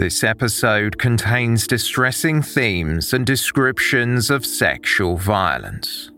This 0.00 0.24
episode 0.24 0.96
contains 0.96 1.66
distressing 1.66 2.40
themes 2.40 3.12
and 3.12 3.26
descriptions 3.26 4.30
of 4.30 4.46
sexual 4.46 5.18
violence. 5.18 6.10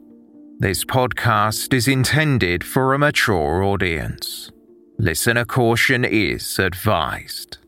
This 0.61 0.85
podcast 0.85 1.75
is 1.75 1.89
intended 1.89 2.63
for 2.63 2.95
a 2.95 2.99
mature 3.01 3.65
audience. 3.65 4.53
Listener 5.01 5.45
caution 5.45 6.05
is 6.05 6.61
advised. 6.61 7.59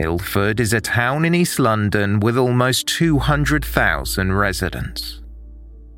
Ilford 0.00 0.60
is 0.60 0.72
a 0.72 0.80
town 0.80 1.24
in 1.24 1.34
East 1.34 1.58
London 1.58 2.20
with 2.20 2.38
almost 2.38 2.86
200,000 2.86 4.32
residents. 4.32 5.22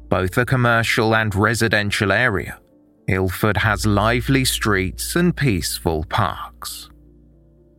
Both 0.08 0.38
a 0.38 0.46
commercial 0.46 1.14
and 1.14 1.34
residential 1.34 2.10
area, 2.10 2.58
Ilford 3.10 3.56
has 3.56 3.87
lively 3.87 4.44
streets 4.44 5.16
and 5.16 5.37
peaceful 5.37 6.04
parks. 6.04 6.88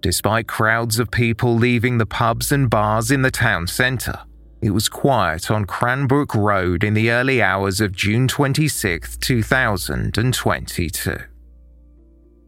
Despite 0.02 0.48
crowds 0.48 1.00
of 1.00 1.12
people 1.12 1.56
leaving 1.56 1.98
the 1.98 2.06
pubs 2.06 2.52
and 2.52 2.70
bars 2.70 3.12
in 3.12 3.22
the 3.22 3.32
town 3.32 3.68
centre, 3.68 4.20
it 4.62 4.72
was 4.72 4.90
quiet 4.90 5.50
on 5.50 5.66
Cranbrook 5.66 6.36
Road 6.36 6.84
in 6.84 6.94
the 6.94 7.12
early 7.12 7.42
hours 7.42 7.82
of 7.82 7.94
June 7.94 8.28
26, 8.28 9.18
2022. 9.18 11.18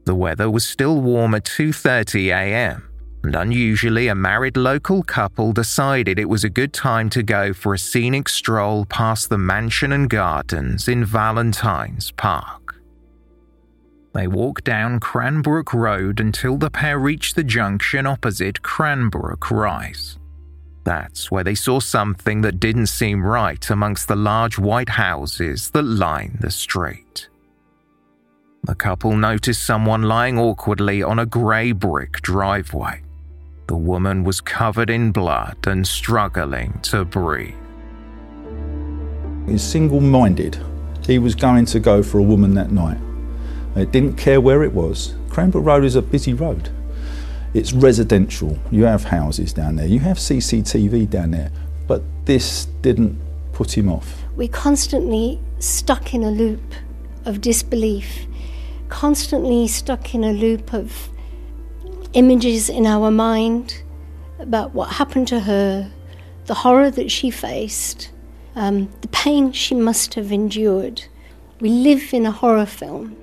The 0.05 0.15
weather 0.15 0.51
was 0.51 0.67
still 0.67 0.99
warm 0.99 1.33
at 1.33 1.45
2:30 1.45 2.27
a.m 2.27 2.89
and 3.23 3.35
unusually, 3.35 4.09
a 4.09 4.15
married 4.15 4.57
local 4.57 5.01
couple 5.01 5.53
decided 5.53 6.19
it 6.19 6.27
was 6.27 6.43
a 6.43 6.49
good 6.49 6.73
time 6.73 7.09
to 7.11 7.23
go 7.23 7.53
for 7.53 7.73
a 7.73 7.79
scenic 7.79 8.27
stroll 8.27 8.85
past 8.85 9.29
the 9.29 9.37
mansion 9.37 9.93
and 9.93 10.09
gardens 10.09 10.89
in 10.89 11.05
Valentine's 11.05 12.11
Park. 12.11 12.62
They 14.13 14.27
walked 14.27 14.63
down 14.63 14.99
Cranbrook 14.99 15.73
Road 15.73 16.19
until 16.19 16.57
the 16.57 16.69
pair 16.69 16.99
reached 16.99 17.35
the 17.35 17.43
junction 17.43 18.05
opposite 18.05 18.61
Cranbrook 18.61 19.49
Rise. 19.49 20.19
That's 20.83 21.31
where 21.31 21.43
they 21.43 21.55
saw 21.55 21.79
something 21.79 22.41
that 22.41 22.59
didn't 22.59 22.87
seem 22.87 23.25
right 23.25 23.67
amongst 23.69 24.07
the 24.07 24.15
large 24.15 24.59
white 24.59 24.89
houses 24.89 25.71
that 25.71 25.83
line 25.83 26.37
the 26.41 26.51
street. 26.51 27.29
The 28.65 28.75
couple 28.75 29.15
noticed 29.15 29.63
someone 29.63 30.03
lying 30.03 30.37
awkwardly 30.37 31.01
on 31.01 31.19
a 31.19 31.25
grey 31.25 31.71
brick 31.71 32.21
driveway. 32.21 33.01
The 33.67 33.77
woman 33.77 34.23
was 34.23 34.41
covered 34.41 34.89
in 34.89 35.11
blood 35.11 35.57
and 35.65 35.87
struggling 35.87 36.79
to 36.83 37.03
breathe. 37.03 37.55
He's 39.47 39.63
single 39.63 40.01
minded. 40.01 40.59
He 41.05 41.17
was 41.17 41.33
going 41.33 41.65
to 41.65 41.79
go 41.79 42.03
for 42.03 42.19
a 42.19 42.23
woman 42.23 42.53
that 42.53 42.71
night. 42.71 42.99
It 43.75 43.91
didn't 43.91 44.15
care 44.15 44.39
where 44.39 44.63
it 44.63 44.73
was. 44.73 45.15
Cranbrook 45.29 45.65
Road 45.65 45.83
is 45.83 45.95
a 45.95 46.01
busy 46.01 46.33
road. 46.33 46.69
It's 47.53 47.73
residential. 47.73 48.57
You 48.71 48.85
have 48.85 49.05
houses 49.05 49.53
down 49.53 49.75
there. 49.75 49.87
You 49.87 49.99
have 49.99 50.17
CCTV 50.17 51.09
down 51.09 51.31
there. 51.31 51.51
But 51.87 52.03
this 52.25 52.65
didn't 52.81 53.19
put 53.51 53.77
him 53.77 53.89
off. 53.89 54.23
We're 54.35 54.47
constantly 54.47 55.39
stuck 55.59 56.13
in 56.13 56.23
a 56.23 56.31
loop 56.31 56.73
of 57.25 57.41
disbelief, 57.41 58.25
constantly 58.89 59.67
stuck 59.67 60.13
in 60.13 60.23
a 60.23 60.33
loop 60.33 60.73
of 60.73 61.09
images 62.13 62.69
in 62.69 62.85
our 62.85 63.09
mind 63.09 63.81
about 64.39 64.73
what 64.73 64.89
happened 64.93 65.27
to 65.29 65.39
her, 65.41 65.91
the 66.45 66.53
horror 66.53 66.91
that 66.91 67.09
she 67.09 67.31
faced, 67.31 68.11
um, 68.55 68.91
the 69.01 69.07
pain 69.07 69.51
she 69.51 69.73
must 69.73 70.13
have 70.15 70.31
endured. 70.31 71.03
We 71.59 71.69
live 71.69 72.13
in 72.13 72.25
a 72.25 72.31
horror 72.31 72.65
film. 72.65 73.15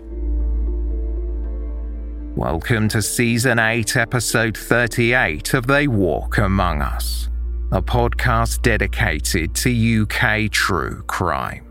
Welcome 2.40 2.88
to 2.88 3.02
Season 3.02 3.58
8, 3.58 3.96
Episode 3.96 4.56
38 4.56 5.52
of 5.52 5.66
They 5.66 5.86
Walk 5.86 6.38
Among 6.38 6.80
Us, 6.80 7.28
a 7.70 7.82
podcast 7.82 8.62
dedicated 8.62 9.54
to 9.56 10.02
UK 10.02 10.50
true 10.50 11.02
crime. 11.02 11.66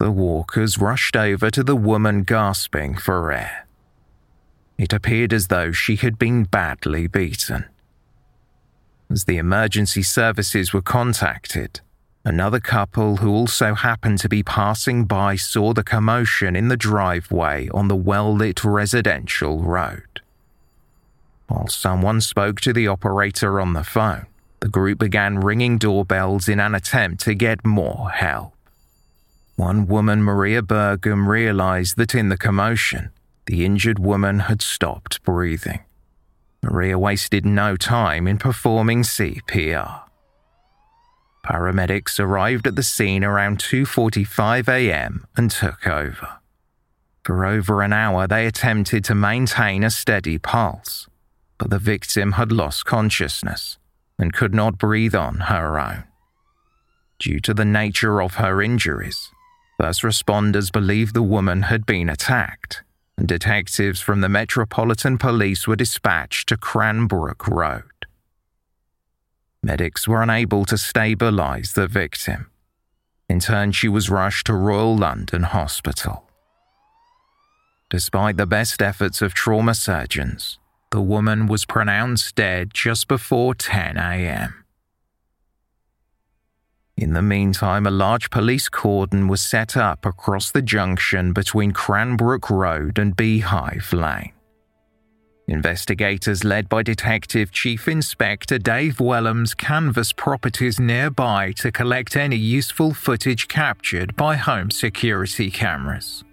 The 0.00 0.10
walkers 0.10 0.76
rushed 0.76 1.14
over 1.14 1.52
to 1.52 1.62
the 1.62 1.76
woman 1.76 2.24
gasping 2.24 2.96
for 2.96 3.30
air. 3.30 3.68
It 4.76 4.92
appeared 4.92 5.32
as 5.32 5.46
though 5.46 5.70
she 5.70 5.94
had 5.94 6.18
been 6.18 6.42
badly 6.42 7.06
beaten. 7.06 7.66
As 9.08 9.26
the 9.26 9.36
emergency 9.36 10.02
services 10.02 10.72
were 10.72 10.82
contacted, 10.82 11.80
another 12.26 12.58
couple 12.58 13.18
who 13.18 13.30
also 13.30 13.74
happened 13.74 14.18
to 14.18 14.28
be 14.28 14.42
passing 14.42 15.04
by 15.04 15.36
saw 15.36 15.72
the 15.72 15.84
commotion 15.84 16.56
in 16.56 16.66
the 16.66 16.76
driveway 16.76 17.68
on 17.72 17.86
the 17.86 17.96
well 17.96 18.34
lit 18.34 18.64
residential 18.64 19.60
road. 19.62 20.20
While 21.46 21.68
someone 21.68 22.20
spoke 22.20 22.60
to 22.62 22.72
the 22.72 22.88
operator 22.88 23.60
on 23.60 23.74
the 23.74 23.84
phone, 23.84 24.26
the 24.58 24.68
group 24.68 24.98
began 24.98 25.38
ringing 25.38 25.78
doorbells 25.78 26.48
in 26.48 26.58
an 26.58 26.74
attempt 26.74 27.22
to 27.22 27.34
get 27.34 27.64
more 27.64 28.10
help. 28.10 28.52
One 29.54 29.86
woman, 29.86 30.22
Maria 30.22 30.62
Burgum, 30.62 31.28
realized 31.28 31.96
that 31.96 32.14
in 32.14 32.28
the 32.28 32.36
commotion, 32.36 33.10
the 33.46 33.64
injured 33.64 34.00
woman 34.00 34.40
had 34.40 34.60
stopped 34.60 35.22
breathing. 35.22 35.80
Maria 36.60 36.98
wasted 36.98 37.46
no 37.46 37.76
time 37.76 38.26
in 38.26 38.38
performing 38.38 39.02
CPR. 39.02 40.05
Paramedics 41.46 42.18
arrived 42.18 42.66
at 42.66 42.76
the 42.76 42.82
scene 42.82 43.24
around 43.24 43.58
2:45 43.58 44.68
a.m. 44.68 45.26
and 45.36 45.50
took 45.50 45.86
over. 45.86 46.38
For 47.24 47.46
over 47.46 47.82
an 47.82 47.92
hour 47.92 48.26
they 48.26 48.46
attempted 48.46 49.04
to 49.04 49.14
maintain 49.14 49.84
a 49.84 49.90
steady 49.90 50.38
pulse, 50.38 51.08
but 51.58 51.70
the 51.70 51.78
victim 51.78 52.32
had 52.32 52.52
lost 52.52 52.84
consciousness 52.84 53.78
and 54.18 54.32
could 54.32 54.54
not 54.54 54.78
breathe 54.78 55.14
on 55.14 55.40
her 55.52 55.78
own. 55.78 56.04
Due 57.18 57.40
to 57.40 57.54
the 57.54 57.64
nature 57.64 58.20
of 58.20 58.34
her 58.34 58.60
injuries, 58.60 59.30
First 59.78 60.02
responders 60.02 60.72
believed 60.72 61.14
the 61.14 61.22
woman 61.22 61.62
had 61.62 61.84
been 61.84 62.08
attacked, 62.08 62.82
and 63.18 63.28
detectives 63.28 64.00
from 64.00 64.22
the 64.22 64.28
Metropolitan 64.28 65.18
Police 65.18 65.66
were 65.66 65.76
dispatched 65.76 66.48
to 66.48 66.56
Cranbrook 66.56 67.46
Road. 67.46 67.95
Medics 69.66 70.06
were 70.06 70.22
unable 70.22 70.64
to 70.64 70.78
stabilize 70.78 71.72
the 71.72 71.88
victim. 71.88 72.52
In 73.28 73.40
turn, 73.40 73.72
she 73.72 73.88
was 73.88 74.08
rushed 74.08 74.46
to 74.46 74.54
Royal 74.54 74.96
London 74.96 75.42
Hospital. 75.42 76.22
Despite 77.90 78.36
the 78.36 78.46
best 78.46 78.80
efforts 78.80 79.20
of 79.20 79.34
trauma 79.34 79.74
surgeons, 79.74 80.60
the 80.92 81.00
woman 81.00 81.48
was 81.48 81.64
pronounced 81.64 82.36
dead 82.36 82.70
just 82.72 83.08
before 83.08 83.56
10 83.56 83.96
a.m. 83.96 84.64
In 86.96 87.14
the 87.14 87.20
meantime, 87.20 87.88
a 87.88 87.90
large 87.90 88.30
police 88.30 88.68
cordon 88.68 89.26
was 89.26 89.40
set 89.40 89.76
up 89.76 90.06
across 90.06 90.52
the 90.52 90.62
junction 90.62 91.32
between 91.32 91.72
Cranbrook 91.72 92.48
Road 92.48 93.00
and 93.00 93.16
Beehive 93.16 93.92
Lane. 93.92 94.35
Investigators 95.48 96.42
led 96.42 96.68
by 96.68 96.82
Detective 96.82 97.52
Chief 97.52 97.86
Inspector 97.86 98.58
Dave 98.58 98.96
Wellams 98.96 99.56
canvassed 99.56 100.16
properties 100.16 100.80
nearby 100.80 101.52
to 101.52 101.70
collect 101.70 102.16
any 102.16 102.36
useful 102.36 102.92
footage 102.92 103.46
captured 103.46 104.16
by 104.16 104.34
home 104.34 104.72
security 104.72 105.48
cameras. 105.48 106.24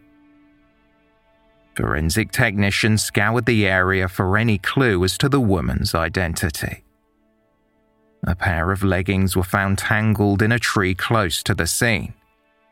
Forensic 1.75 2.31
technicians 2.31 3.03
scoured 3.03 3.45
the 3.45 3.67
area 3.67 4.07
for 4.07 4.35
any 4.35 4.57
clue 4.57 5.03
as 5.03 5.15
to 5.19 5.29
the 5.29 5.41
woman's 5.41 5.93
identity. 5.93 6.83
A 8.25 8.35
pair 8.35 8.71
of 8.71 8.83
leggings 8.83 9.35
were 9.35 9.43
found 9.43 9.77
tangled 9.77 10.41
in 10.41 10.51
a 10.51 10.59
tree 10.59 10.95
close 10.95 11.43
to 11.43 11.53
the 11.53 11.67
scene, 11.67 12.13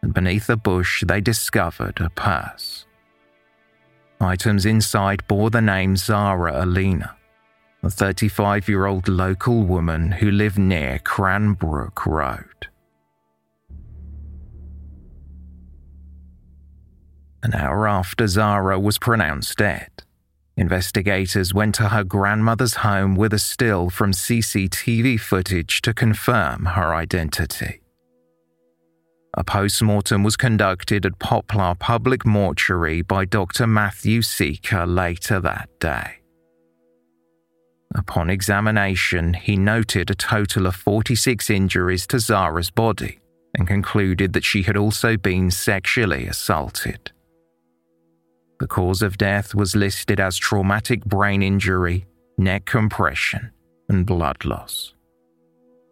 and 0.02 0.12
beneath 0.12 0.50
a 0.50 0.58
bush 0.58 1.04
they 1.06 1.22
discovered 1.22 2.00
a 2.02 2.10
purse. 2.10 2.86
Items 4.22 4.68
inside 4.68 5.26
bore 5.28 5.50
the 5.50 5.64
name 5.64 5.98
Zara 5.98 6.54
Aleena, 6.54 7.16
a 7.82 7.90
35 7.90 8.70
year 8.70 8.86
old 8.86 9.08
local 9.08 9.64
woman 9.64 10.12
who 10.12 10.30
lived 10.30 10.60
near 10.60 11.00
Cranbrook 11.00 12.06
Road. 12.06 12.68
An 17.42 17.56
hour 17.56 17.88
after 17.88 18.28
Zara 18.28 18.80
was 18.80 19.00
pronounced 19.00 19.58
dead, 19.58 20.04
investigators 20.56 21.52
went 21.52 21.74
to 21.76 21.90
her 21.90 22.04
grandmother's 22.04 22.76
home 22.76 23.16
with 23.16 23.34
a 23.34 23.40
still 23.40 23.90
from 23.90 24.12
CCTV 24.12 25.20
footage 25.20 25.82
to 25.82 25.96
confirm 25.96 26.66
her 26.66 26.94
identity. 26.94 27.81
A 29.36 29.44
post 29.46 29.82
mortem 29.82 30.24
was 30.24 30.36
conducted 30.36 31.06
at 31.06 31.20
Poplar 31.20 31.76
Public 31.76 32.26
Mortuary 32.26 33.02
by 33.02 33.24
Dr. 33.24 33.66
Matthew 33.66 34.22
Seeker 34.22 34.86
later 34.86 35.40
that 35.40 35.70
day. 35.80 36.18
Upon 37.96 38.30
examination, 38.30 39.34
he 39.34 39.56
noted 39.56 40.10
a 40.10 40.16
total 40.16 40.66
of 40.66 40.76
46 40.76 41.50
injuries 41.50 42.06
to 42.08 42.20
Zara's 42.20 42.70
body 42.70 43.20
and 43.58 43.68
concluded 43.68 44.34
that 44.34 44.44
she 44.44 44.64
had 44.64 44.76
also 44.76 45.16
been 45.16 45.50
sexually 45.50 46.28
assaulted. 46.28 47.12
The 48.60 48.68
cause 48.68 49.02
of 49.02 49.18
death 49.18 49.56
was 49.56 49.76
listed 49.76 50.20
as 50.20 50.38
traumatic 50.38 51.04
brain 51.06 51.42
injury, 51.42 52.06
neck 52.38 52.66
compression, 52.66 53.52
and 53.90 54.06
blood 54.06 54.44
loss. 54.46 54.94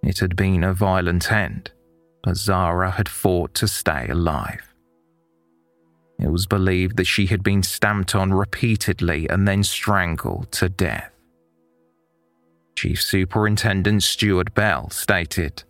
It 0.04 0.20
had 0.20 0.36
been 0.36 0.64
a 0.64 0.74
violent 0.74 1.32
end, 1.32 1.72
but 2.24 2.38
Zara 2.38 2.92
had 2.92 3.10
fought 3.10 3.54
to 3.56 3.68
stay 3.68 4.08
alive. 4.10 4.74
It 6.20 6.32
was 6.32 6.46
believed 6.46 6.98
that 6.98 7.08
she 7.08 7.28
had 7.28 7.44
been 7.44 7.64
stamped 7.64 8.14
on 8.14 8.34
repeatedly 8.34 9.30
and 9.30 9.48
then 9.48 9.64
strangled 9.64 10.52
to 10.54 10.68
death. 10.68 11.12
Chief 12.76 13.02
Superintendent 13.02 14.04
Stuart 14.04 14.54
Bell 14.54 14.90
stated 14.90 15.64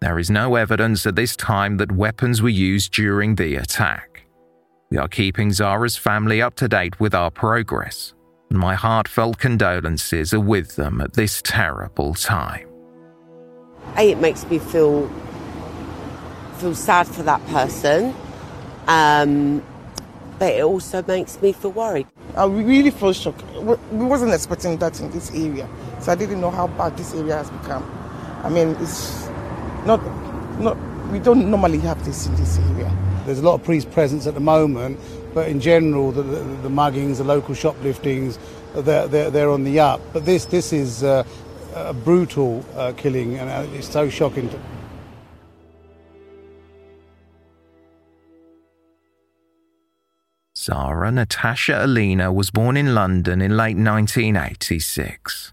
There 0.00 0.18
is 0.18 0.30
no 0.30 0.54
evidence 0.54 1.04
at 1.06 1.16
this 1.16 1.36
time 1.36 1.78
that 1.78 1.92
weapons 1.92 2.42
were 2.42 2.48
used 2.48 2.92
during 2.92 3.34
the 3.34 3.56
attack. 3.56 4.24
We 4.90 4.98
are 4.98 5.08
keeping 5.08 5.52
Zara's 5.52 5.96
family 5.96 6.40
up 6.40 6.54
to 6.56 6.68
date 6.68 7.00
with 7.00 7.12
our 7.14 7.30
progress, 7.30 8.14
and 8.50 8.58
my 8.58 8.76
heartfelt 8.76 9.38
condolences 9.38 10.32
are 10.32 10.40
with 10.40 10.76
them 10.76 11.00
at 11.00 11.14
this 11.14 11.42
terrible 11.42 12.14
time. 12.14 12.68
It 13.98 14.18
makes 14.18 14.48
me 14.48 14.58
feel 14.58 15.10
feel 16.56 16.74
sad 16.74 17.06
for 17.06 17.22
that 17.22 17.44
person, 17.46 18.14
um, 18.86 19.62
but 20.38 20.52
it 20.52 20.64
also 20.64 21.02
makes 21.02 21.40
me 21.40 21.52
feel 21.52 21.72
worried. 21.72 22.06
I 22.36 22.46
really 22.46 22.90
feel 22.90 23.12
shocked. 23.12 23.42
We 23.54 24.04
wasn't 24.04 24.32
expecting 24.32 24.76
that 24.78 25.00
in 25.00 25.10
this 25.10 25.30
area, 25.30 25.68
so 26.00 26.12
I 26.12 26.14
didn't 26.14 26.40
know 26.40 26.50
how 26.50 26.66
bad 26.66 26.96
this 26.96 27.14
area 27.14 27.36
has 27.36 27.50
become. 27.50 27.84
I 28.42 28.50
mean, 28.50 28.76
it's 28.80 29.26
not 29.86 30.00
not 30.58 30.76
we 31.10 31.18
don't 31.18 31.50
normally 31.50 31.78
have 31.78 32.04
this 32.04 32.26
in 32.26 32.34
this 32.36 32.58
area. 32.58 32.92
There's 33.24 33.38
a 33.38 33.42
lot 33.42 33.54
of 33.54 33.64
police 33.64 33.84
presence 33.84 34.26
at 34.26 34.34
the 34.34 34.40
moment, 34.40 34.98
but 35.34 35.48
in 35.48 35.60
general, 35.60 36.12
the, 36.12 36.22
the, 36.22 36.42
the 36.62 36.68
muggings, 36.68 37.18
the 37.18 37.24
local 37.24 37.54
shopliftings, 37.54 38.38
they're, 38.74 39.08
they're, 39.08 39.30
they're, 39.30 39.50
on 39.50 39.64
the 39.64 39.80
up. 39.80 40.00
But 40.12 40.24
this, 40.24 40.44
this 40.44 40.72
is 40.72 41.02
uh, 41.02 41.24
a 41.74 41.92
brutal 41.92 42.64
uh, 42.76 42.92
killing, 42.96 43.36
and 43.38 43.50
uh, 43.50 43.76
it's 43.76 43.88
so 43.88 44.08
shocking. 44.08 44.48
To... 44.50 44.60
Zara 50.56 51.12
Natasha 51.12 51.72
Aleena 51.72 52.32
was 52.32 52.50
born 52.50 52.78
in 52.78 52.94
London 52.94 53.42
in 53.42 53.58
late 53.58 53.76
1986. 53.76 55.52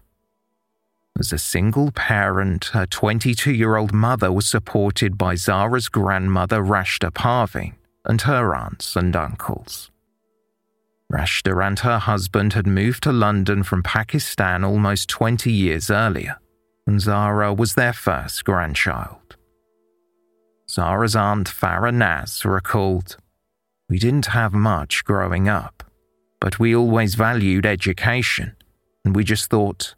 As 1.18 1.30
a 1.30 1.38
single 1.38 1.92
parent, 1.92 2.66
her 2.72 2.86
22 2.86 3.52
year 3.52 3.76
old 3.76 3.92
mother 3.92 4.32
was 4.32 4.46
supported 4.46 5.18
by 5.18 5.34
Zara's 5.34 5.90
grandmother 5.90 6.62
Rashda 6.62 7.10
Parveen 7.10 7.74
and 8.06 8.22
her 8.22 8.54
aunts 8.54 8.96
and 8.96 9.14
uncles. 9.14 9.90
Rashda 11.12 11.64
and 11.64 11.78
her 11.80 11.98
husband 11.98 12.54
had 12.54 12.66
moved 12.66 13.02
to 13.02 13.12
London 13.12 13.62
from 13.62 13.82
Pakistan 13.82 14.64
almost 14.64 15.10
20 15.10 15.52
years 15.52 15.90
earlier, 15.90 16.38
and 16.86 16.98
Zara 16.98 17.52
was 17.52 17.74
their 17.74 17.92
first 17.92 18.44
grandchild. 18.44 19.36
Zara's 20.68 21.14
aunt 21.14 21.48
Farah 21.48 21.94
Naz 21.94 22.44
recalled, 22.46 23.18
We 23.88 23.98
didn't 23.98 24.26
have 24.26 24.52
much 24.52 25.04
growing 25.04 25.48
up, 25.48 25.84
but 26.40 26.58
we 26.58 26.74
always 26.74 27.16
valued 27.16 27.66
education, 27.66 28.56
and 29.04 29.14
we 29.14 29.24
just 29.24 29.50
thought, 29.50 29.94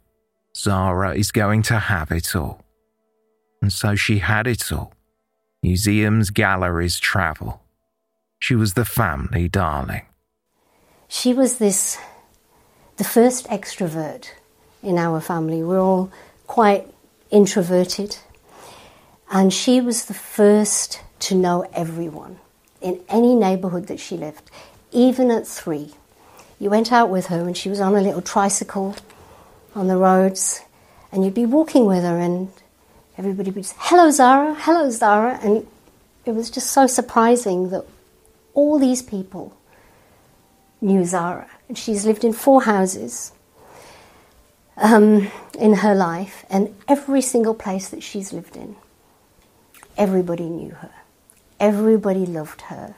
Zara 0.55 1.15
is 1.15 1.31
going 1.31 1.61
to 1.63 1.79
have 1.79 2.11
it 2.11 2.35
all. 2.35 2.61
And 3.61 3.71
so 3.71 3.95
she 3.95 4.19
had 4.19 4.47
it 4.47 4.71
all 4.71 4.93
museums, 5.63 6.29
galleries, 6.29 6.99
travel. 6.99 7.61
She 8.39 8.55
was 8.55 8.73
the 8.73 8.85
family 8.85 9.49
darling. 9.49 10.05
She 11.07 11.33
was 11.33 11.57
this, 11.57 11.97
the 12.97 13.03
first 13.03 13.47
extrovert 13.47 14.29
in 14.83 14.97
our 14.97 15.19
family. 15.19 15.63
We're 15.63 15.81
all 15.81 16.11
quite 16.45 16.87
introverted. 17.31 18.17
And 19.31 19.51
she 19.51 19.81
was 19.81 20.05
the 20.05 20.13
first 20.13 21.01
to 21.19 21.35
know 21.35 21.67
everyone 21.73 22.39
in 22.81 22.99
any 23.09 23.35
neighborhood 23.35 23.87
that 23.87 23.99
she 23.99 24.17
lived, 24.17 24.49
even 24.91 25.31
at 25.31 25.47
three. 25.47 25.93
You 26.59 26.69
went 26.69 26.91
out 26.91 27.09
with 27.09 27.27
her 27.27 27.41
and 27.41 27.55
she 27.55 27.69
was 27.69 27.79
on 27.79 27.95
a 27.95 28.01
little 28.01 28.21
tricycle 28.21 28.95
on 29.75 29.87
the 29.87 29.97
roads, 29.97 30.61
and 31.11 31.23
you'd 31.23 31.33
be 31.33 31.45
walking 31.45 31.85
with 31.85 32.03
her, 32.03 32.17
and 32.17 32.49
everybody 33.17 33.51
would 33.51 33.65
say, 33.65 33.75
Hello, 33.79 34.09
Zara, 34.09 34.55
hello, 34.55 34.89
Zara. 34.89 35.39
And 35.41 35.67
it 36.25 36.31
was 36.31 36.49
just 36.49 36.71
so 36.71 36.87
surprising 36.87 37.69
that 37.69 37.85
all 38.53 38.79
these 38.79 39.01
people 39.01 39.55
knew 40.81 41.05
Zara. 41.05 41.49
And 41.67 41.77
she's 41.77 42.05
lived 42.05 42.23
in 42.23 42.33
four 42.33 42.63
houses 42.63 43.31
um, 44.77 45.29
in 45.59 45.73
her 45.73 45.95
life, 45.95 46.45
and 46.49 46.75
every 46.87 47.21
single 47.21 47.53
place 47.53 47.89
that 47.89 48.03
she's 48.03 48.31
lived 48.31 48.55
in, 48.55 48.75
everybody 49.97 50.49
knew 50.49 50.71
her. 50.71 50.91
Everybody 51.59 52.25
loved 52.25 52.61
her. 52.61 52.95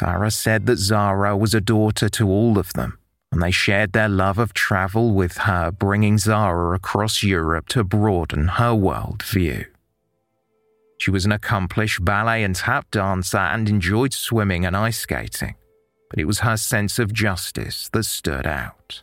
Farah 0.00 0.32
said 0.32 0.66
that 0.66 0.78
Zara 0.78 1.36
was 1.36 1.54
a 1.54 1.60
daughter 1.60 2.08
to 2.08 2.28
all 2.28 2.58
of 2.58 2.72
them 2.72 2.98
and 3.34 3.42
they 3.42 3.50
shared 3.50 3.92
their 3.92 4.08
love 4.08 4.38
of 4.38 4.54
travel 4.54 5.12
with 5.12 5.38
her, 5.38 5.72
bringing 5.72 6.18
Zara 6.18 6.76
across 6.76 7.24
Europe 7.24 7.66
to 7.70 7.82
broaden 7.82 8.46
her 8.46 8.72
world 8.72 9.24
view. 9.24 9.64
She 10.98 11.10
was 11.10 11.24
an 11.24 11.32
accomplished 11.32 12.04
ballet 12.04 12.44
and 12.44 12.54
tap 12.54 12.92
dancer 12.92 13.38
and 13.38 13.68
enjoyed 13.68 14.12
swimming 14.12 14.64
and 14.64 14.76
ice 14.76 14.98
skating, 14.98 15.56
but 16.10 16.20
it 16.20 16.26
was 16.26 16.38
her 16.40 16.56
sense 16.56 17.00
of 17.00 17.12
justice 17.12 17.88
that 17.92 18.04
stood 18.04 18.46
out. 18.46 19.02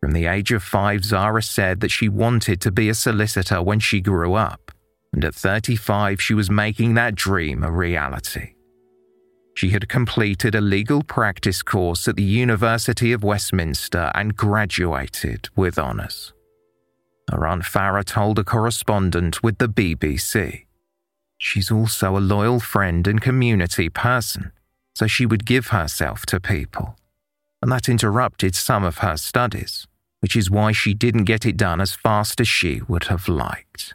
From 0.00 0.12
the 0.12 0.24
age 0.24 0.50
of 0.50 0.62
five, 0.62 1.04
Zara 1.04 1.42
said 1.42 1.80
that 1.80 1.90
she 1.90 2.08
wanted 2.08 2.62
to 2.62 2.72
be 2.72 2.88
a 2.88 2.94
solicitor 2.94 3.60
when 3.60 3.78
she 3.78 4.00
grew 4.00 4.32
up, 4.32 4.65
And 5.12 5.24
at 5.24 5.34
35, 5.34 6.20
she 6.20 6.34
was 6.34 6.50
making 6.50 6.94
that 6.94 7.14
dream 7.14 7.62
a 7.62 7.70
reality. 7.70 8.54
She 9.56 9.70
had 9.70 9.88
completed 9.88 10.54
a 10.54 10.60
legal 10.60 11.02
practice 11.02 11.62
course 11.62 12.06
at 12.06 12.16
the 12.16 12.22
University 12.22 13.12
of 13.12 13.24
Westminster 13.24 14.12
and 14.14 14.36
graduated 14.36 15.48
with 15.56 15.78
honours. 15.78 16.34
Her 17.30 17.46
Aunt 17.46 17.62
Farah 17.62 18.04
told 18.04 18.38
a 18.38 18.44
correspondent 18.44 19.42
with 19.42 19.56
the 19.56 19.68
BBC. 19.68 20.66
She's 21.38 21.70
also 21.70 22.16
a 22.16 22.20
loyal 22.20 22.60
friend 22.60 23.06
and 23.06 23.20
community 23.20 23.88
person, 23.88 24.52
so 24.94 25.06
she 25.06 25.26
would 25.26 25.46
give 25.46 25.68
herself 25.68 26.26
to 26.26 26.38
people. 26.38 26.96
And 27.62 27.72
that 27.72 27.88
interrupted 27.88 28.54
some 28.54 28.84
of 28.84 28.98
her 28.98 29.16
studies, 29.16 29.86
which 30.20 30.36
is 30.36 30.50
why 30.50 30.72
she 30.72 30.94
didn't 30.94 31.24
get 31.24 31.46
it 31.46 31.56
done 31.56 31.80
as 31.80 31.94
fast 31.94 32.40
as 32.40 32.48
she 32.48 32.82
would 32.86 33.04
have 33.04 33.26
liked. 33.26 33.94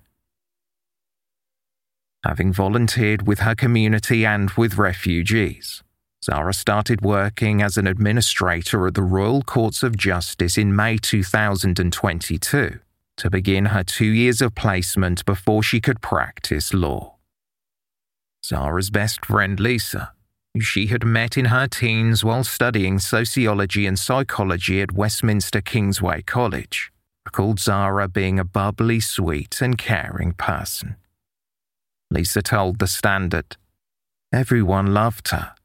Having 2.24 2.54
volunteered 2.54 3.26
with 3.26 3.40
her 3.40 3.56
community 3.56 4.26
and 4.28 4.52
with 4.52 4.78
refugees, 4.78 5.82
Zara 6.24 6.54
started 6.54 7.02
working 7.02 7.64
as 7.64 7.78
an 7.78 7.88
administrator 7.88 8.86
at 8.86 8.94
the 8.94 9.02
Royal 9.02 9.42
Courts 9.42 9.82
of 9.82 9.98
Justice 9.98 10.56
in 10.56 10.76
May 10.76 10.98
2022 10.98 12.80
to 13.18 13.30
begin 13.30 13.66
her 13.66 13.84
two 13.84 14.06
years 14.06 14.40
of 14.40 14.54
placement 14.54 15.26
before 15.26 15.64
she 15.64 15.82
could 15.82 16.00
practice 16.02 16.76
law. 16.76 17.16
Zara's 18.46 18.92
best 18.92 19.26
friend 19.26 19.60
Lisa, 19.60 20.14
who 20.54 20.62
she 20.62 20.88
had 20.88 21.04
met 21.04 21.38
in 21.38 21.46
her 21.46 21.68
teens 21.68 22.24
while 22.24 22.44
studying 22.44 23.00
sociology 23.00 23.88
and 23.88 23.98
psychology 23.98 24.80
at 24.80 24.92
Westminster 24.92 25.62
Kingsway 25.62 26.22
College, 26.22 26.92
recalled 27.26 27.60
Zara 27.60 28.08
being 28.08 28.38
a 28.38 28.44
bubbly, 28.44 29.00
sweet, 29.00 29.60
and 29.60 29.76
caring 29.76 30.34
person. 30.34 30.98
Lisa 32.12 32.42
told 32.42 32.80
The 32.80 32.88
Standard. 32.88 33.56
Everyone 34.34 34.94
loved 34.94 35.30
her. 35.30 35.56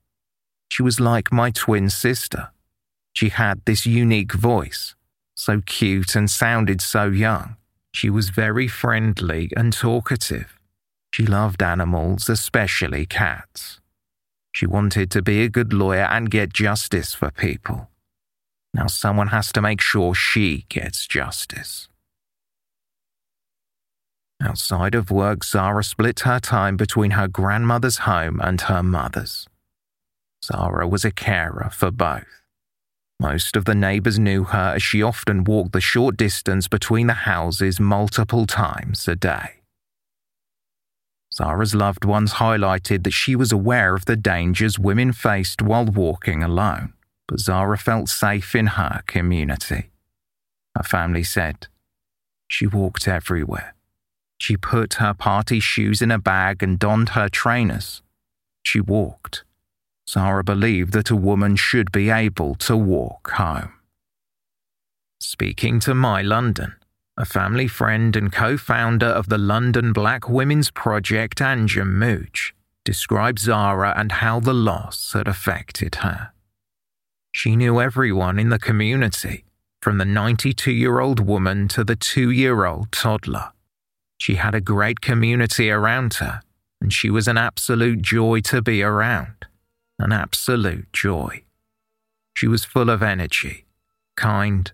She 0.69 0.83
was 0.83 1.01
like 1.01 1.33
my 1.33 1.51
twin 1.51 1.91
sister. 1.91 2.51
She 3.13 3.31
had 3.31 3.63
this 3.65 3.85
unique 3.85 4.33
voice, 4.33 4.95
so 5.35 5.61
cute 5.67 6.15
and 6.15 6.31
sounded 6.31 6.81
so 6.81 7.07
young. 7.07 7.57
She 7.93 8.09
was 8.09 8.29
very 8.29 8.69
friendly 8.69 9.51
and 9.57 9.73
talkative. 9.73 10.57
She 11.13 11.27
loved 11.27 11.63
animals, 11.63 12.29
especially 12.29 13.07
cats. 13.07 13.81
She 14.53 14.67
wanted 14.67 15.11
to 15.11 15.23
be 15.23 15.43
a 15.43 15.49
good 15.49 15.73
lawyer 15.73 16.05
and 16.05 16.31
get 16.31 16.53
justice 16.53 17.13
for 17.13 17.31
people. 17.31 17.91
Now 18.73 18.87
someone 18.87 19.29
has 19.29 19.51
to 19.53 19.63
make 19.63 19.81
sure 19.81 20.15
she 20.15 20.65
gets 20.69 21.07
justice. 21.07 21.89
Outside 24.41 24.95
of 24.95 25.11
work, 25.11 25.45
Zara 25.45 25.83
split 25.83 26.21
her 26.21 26.39
time 26.39 26.77
between 26.77 27.13
her 27.13 27.27
grandmother's 27.27 27.99
home 27.99 28.39
and 28.43 28.61
her 28.63 28.83
mother's. 28.83 29.49
Zara 30.45 30.87
was 30.87 31.05
a 31.05 31.11
carer 31.11 31.71
for 31.73 31.91
both. 31.91 32.43
Most 33.19 33.57
of 33.57 33.65
the 33.65 33.75
neighbours 33.75 34.19
knew 34.19 34.45
her 34.45 34.75
as 34.77 34.83
she 34.83 35.03
often 35.03 35.45
walked 35.45 35.73
the 35.73 35.81
short 35.81 36.19
distance 36.19 36.69
between 36.69 37.07
the 37.07 37.15
houses 37.15 37.81
multiple 37.81 38.47
times 38.47 39.09
a 39.09 39.17
day. 39.17 39.63
Zara's 41.33 41.75
loved 41.75 42.05
ones 42.05 42.35
highlighted 42.35 43.05
that 43.05 43.13
she 43.13 43.35
was 43.35 43.53
aware 43.53 43.95
of 43.95 44.05
the 44.05 44.17
dangers 44.17 44.79
women 44.79 45.13
faced 45.13 45.63
while 45.63 45.87
walking 45.87 46.43
alone, 46.43 46.93
but 47.27 47.41
Zara 47.41 47.79
felt 47.79 48.11
safe 48.11 48.55
in 48.55 48.67
her 48.69 49.03
community. 49.07 49.91
Her 50.77 50.83
family 50.83 51.25
said, 51.25 51.69
She 52.49 52.67
walked 52.67 53.09
everywhere 53.09 53.76
she 54.39 54.57
put 54.57 54.95
her 54.95 55.15
party 55.15 55.61
shoes 55.61 56.03
in 56.03 56.11
a 56.11 56.19
bag 56.19 56.63
and 56.63 56.79
donned 56.79 57.11
her 57.11 57.29
trainers. 57.29 58.03
She 58.63 58.81
walked. 58.81 59.45
Zara 60.09 60.45
believed 60.45 60.93
that 60.93 61.11
a 61.11 61.17
woman 61.17 61.57
should 61.57 61.91
be 61.91 62.11
able 62.11 62.55
to 62.57 62.77
walk 62.77 63.31
home. 63.33 63.73
Speaking 65.21 65.81
to 65.81 65.95
My 65.95 66.23
London, 66.23 66.77
a 67.17 67.25
family 67.25 67.67
friend 67.67 68.15
and 68.15 68.31
co 68.31 68.57
founder 68.57 69.07
of 69.07 69.29
the 69.29 69.39
London 69.39 69.93
Black 69.93 70.29
Women's 70.29 70.71
Project, 70.71 71.39
Anjem 71.39 71.95
Mooch, 71.95 72.55
described 72.85 73.39
Zara 73.39 73.95
and 73.97 74.13
how 74.13 74.39
the 74.39 74.55
loss 74.55 75.13
had 75.15 75.27
affected 75.27 75.97
her. 75.97 76.31
She 77.33 77.57
knew 77.57 77.81
everyone 77.81 78.39
in 78.39 78.51
the 78.51 78.59
community, 78.59 79.45
from 79.83 79.99
the 79.99 80.05
92 80.05 80.71
year 80.71 81.01
old 81.01 81.21
woman 81.21 81.69
to 81.69 81.85
the 81.85 81.97
two 81.97 82.31
year 82.31 82.65
old 82.65 82.93
toddler. 82.93 83.53
She 84.19 84.37
had 84.37 84.55
a 84.55 84.61
great 84.61 85.01
community 85.01 85.71
around 85.71 86.15
her, 86.15 86.41
and 86.81 86.93
she 86.93 87.11
was 87.11 87.29
an 87.29 87.39
absolute 87.39 88.03
joy 88.03 88.41
to 88.43 88.63
be 88.63 88.83
around. 88.83 89.47
An 89.99 90.13
absolute 90.13 90.93
joy. 90.93 91.45
She 92.35 92.47
was 92.47 92.65
full 92.65 92.91
of 92.91 93.03
energy, 93.03 93.65
kind, 94.17 94.71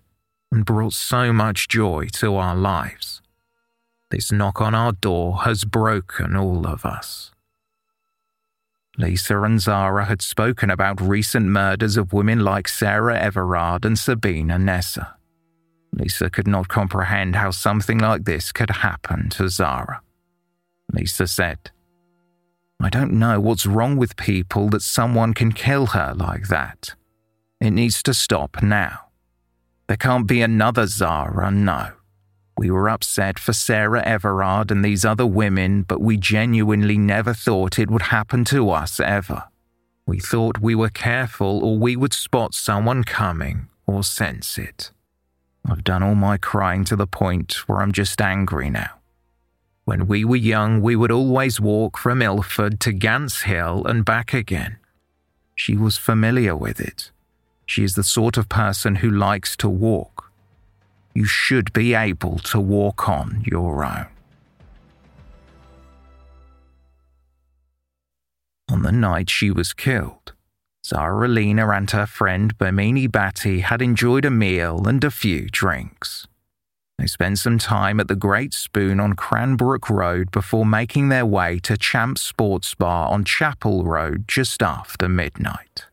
and 0.51 0.65
brought 0.65 0.93
so 0.93 1.31
much 1.31 1.67
joy 1.67 2.07
to 2.13 2.35
our 2.35 2.55
lives. 2.55 3.21
This 4.11 4.31
knock 4.31 4.61
on 4.61 4.75
our 4.75 4.91
door 4.91 5.43
has 5.43 5.63
broken 5.63 6.35
all 6.35 6.67
of 6.67 6.85
us. 6.85 7.31
Lisa 8.97 9.41
and 9.41 9.59
Zara 9.59 10.05
had 10.05 10.21
spoken 10.21 10.69
about 10.69 11.01
recent 11.01 11.47
murders 11.47 11.97
of 11.97 12.13
women 12.13 12.41
like 12.41 12.67
Sarah 12.67 13.19
Everard 13.19 13.85
and 13.85 13.97
Sabina 13.97 14.59
Nessa. 14.59 15.15
Lisa 15.93 16.29
could 16.29 16.47
not 16.47 16.67
comprehend 16.67 17.35
how 17.35 17.51
something 17.51 17.99
like 17.99 18.25
this 18.25 18.51
could 18.51 18.69
happen 18.69 19.29
to 19.29 19.47
Zara. 19.47 20.01
Lisa 20.91 21.27
said, 21.27 21.71
I 22.81 22.89
don't 22.89 23.13
know 23.13 23.39
what's 23.39 23.65
wrong 23.65 23.95
with 23.97 24.17
people 24.17 24.69
that 24.69 24.81
someone 24.81 25.33
can 25.33 25.51
kill 25.51 25.87
her 25.87 26.13
like 26.15 26.47
that. 26.49 26.95
It 27.61 27.71
needs 27.71 28.03
to 28.03 28.13
stop 28.13 28.61
now. 28.61 29.07
There 29.87 29.97
can't 29.97 30.27
be 30.27 30.41
another 30.41 30.87
Zara, 30.87 31.51
no. 31.51 31.91
We 32.57 32.69
were 32.69 32.89
upset 32.89 33.39
for 33.39 33.53
Sarah 33.53 34.03
Everard 34.03 34.69
and 34.71 34.83
these 34.83 35.05
other 35.05 35.25
women, 35.25 35.83
but 35.83 36.01
we 36.01 36.17
genuinely 36.17 36.97
never 36.97 37.33
thought 37.33 37.79
it 37.79 37.89
would 37.89 38.03
happen 38.03 38.45
to 38.45 38.69
us 38.69 38.99
ever. 38.99 39.45
We 40.05 40.19
thought 40.19 40.59
we 40.59 40.75
were 40.75 40.89
careful 40.89 41.63
or 41.63 41.77
we 41.77 41.95
would 41.95 42.13
spot 42.13 42.53
someone 42.53 43.03
coming 43.03 43.69
or 43.87 44.03
sense 44.03 44.57
it. 44.57 44.91
I've 45.65 45.83
done 45.83 46.03
all 46.03 46.15
my 46.15 46.37
crying 46.37 46.83
to 46.85 46.95
the 46.95 47.07
point 47.07 47.53
where 47.67 47.81
I'm 47.81 47.91
just 47.91 48.21
angry 48.21 48.69
now. 48.69 48.99
When 49.85 50.07
we 50.07 50.23
were 50.23 50.35
young, 50.35 50.81
we 50.81 50.95
would 50.95 51.11
always 51.11 51.59
walk 51.59 51.97
from 51.97 52.21
Ilford 52.21 52.79
to 52.81 52.93
Gants 52.93 53.43
Hill 53.43 53.85
and 53.85 54.05
back 54.05 54.33
again. 54.33 54.77
She 55.55 55.75
was 55.75 55.97
familiar 55.97 56.55
with 56.55 56.79
it. 56.79 57.11
She 57.65 57.83
is 57.83 57.95
the 57.95 58.03
sort 58.03 58.37
of 58.37 58.49
person 58.49 58.95
who 58.95 59.09
likes 59.09 59.55
to 59.57 59.69
walk. 59.69 60.31
You 61.13 61.25
should 61.25 61.71
be 61.73 61.93
able 61.93 62.39
to 62.39 62.59
walk 62.59 63.07
on 63.07 63.43
your 63.45 63.85
own. 63.85 64.07
On 68.69 68.81
the 68.81 68.91
night 68.91 69.29
she 69.29 69.51
was 69.51 69.73
killed, 69.73 70.33
Zara 70.85 71.27
Aleena 71.27 71.75
and 71.75 71.89
her 71.91 72.05
friend 72.05 72.57
Bamini 72.57 73.09
Batty 73.09 73.61
had 73.61 73.81
enjoyed 73.81 74.25
a 74.25 74.29
meal 74.29 74.85
and 74.85 75.03
a 75.03 75.11
few 75.11 75.47
drinks. 75.49 76.27
They 76.97 77.07
spent 77.07 77.39
some 77.39 77.57
time 77.57 77.99
at 77.99 78.07
the 78.07 78.15
Great 78.15 78.53
Spoon 78.53 78.99
on 78.99 79.13
Cranbrook 79.13 79.89
Road 79.89 80.29
before 80.29 80.65
making 80.65 81.09
their 81.09 81.25
way 81.25 81.59
to 81.59 81.77
Champ 81.77 82.17
Sports 82.17 82.75
Bar 82.75 83.09
on 83.09 83.23
Chapel 83.23 83.83
Road 83.85 84.25
just 84.27 84.61
after 84.61 85.07
midnight. 85.07 85.85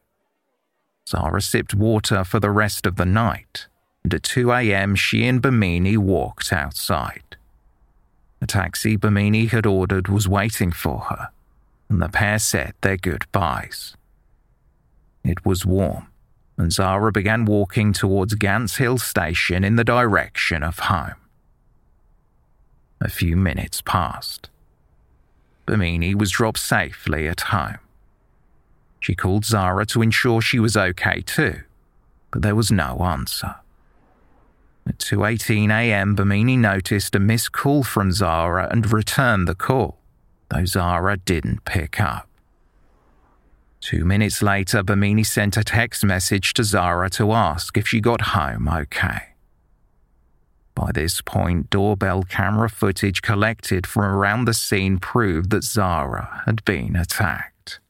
Zara 1.09 1.40
sipped 1.40 1.75
water 1.75 2.23
for 2.25 2.38
the 2.38 2.50
rest 2.50 2.85
of 2.85 2.97
the 2.97 3.06
night, 3.06 3.66
and 4.04 4.12
at 4.12 4.23
2 4.23 4.52
a.m., 4.52 4.94
she 4.94 5.26
and 5.26 5.40
Bamini 5.40 5.97
walked 5.97 6.52
outside. 6.52 7.37
The 8.40 8.47
taxi 8.47 8.97
Bamini 8.97 9.50
had 9.50 9.66
ordered 9.66 10.09
was 10.09 10.28
waiting 10.28 10.73
for 10.73 11.00
her, 11.11 11.30
and 11.88 12.02
the 12.02 12.09
pair 12.09 12.38
said 12.38 12.75
their 12.82 12.97
goodbyes. 12.97 13.97
It 15.25 15.45
was 15.45 15.67
warm, 15.67 16.07
and 16.57 16.73
Zara 16.73 17.12
began 17.12 17.45
walking 17.45 17.93
towards 17.93 18.35
Gants 18.35 18.77
Hill 18.77 18.99
Station 18.99 19.65
in 19.65 19.77
the 19.77 19.85
direction 19.85 20.62
of 20.62 20.79
home. 20.79 21.15
A 23.00 23.09
few 23.09 23.37
minutes 23.37 23.81
passed. 23.81 24.50
Bamini 25.67 26.15
was 26.15 26.31
dropped 26.31 26.59
safely 26.59 27.29
at 27.29 27.43
home. 27.43 27.79
She 28.99 29.15
called 29.15 29.45
Zara 29.45 29.87
to 29.87 30.03
ensure 30.03 30.41
she 30.41 30.59
was 30.59 30.77
okay 30.77 31.23
too, 31.23 31.62
but 32.31 32.43
there 32.43 32.55
was 32.55 32.71
no 32.71 32.99
answer. 32.99 33.57
At 34.87 34.99
2:18 34.99 35.71
a.m., 35.71 36.17
Bamini 36.17 36.59
noticed 36.59 37.15
a 37.15 37.19
missed 37.19 37.53
call 37.53 37.83
from 37.83 38.12
Zara 38.12 38.69
and 38.71 38.91
returned 38.93 39.47
the 39.47 39.55
call, 39.55 39.99
though 40.49 40.65
Zara 40.65 41.17
didn't 41.17 41.65
pick 41.65 42.00
up. 42.00 42.29
Two 43.80 44.04
minutes 44.04 44.42
later, 44.42 44.82
Bamini 44.82 45.25
sent 45.25 45.56
a 45.56 45.64
text 45.64 46.04
message 46.04 46.52
to 46.54 46.64
Zara 46.64 47.08
to 47.10 47.32
ask 47.32 47.78
if 47.78 47.88
she 47.88 48.00
got 48.00 48.20
home 48.20 48.68
okay. 48.68 49.30
By 50.75 50.92
this 50.92 51.20
point, 51.20 51.70
doorbell 51.70 52.22
camera 52.22 52.68
footage 52.68 53.22
collected 53.22 53.87
from 53.87 54.04
around 54.04 54.44
the 54.44 54.54
scene 54.54 54.99
proved 54.99 55.50
that 55.50 55.64
Zara 55.64 56.42
had 56.46 56.64
been 56.64 56.94
attacked. 56.94 57.80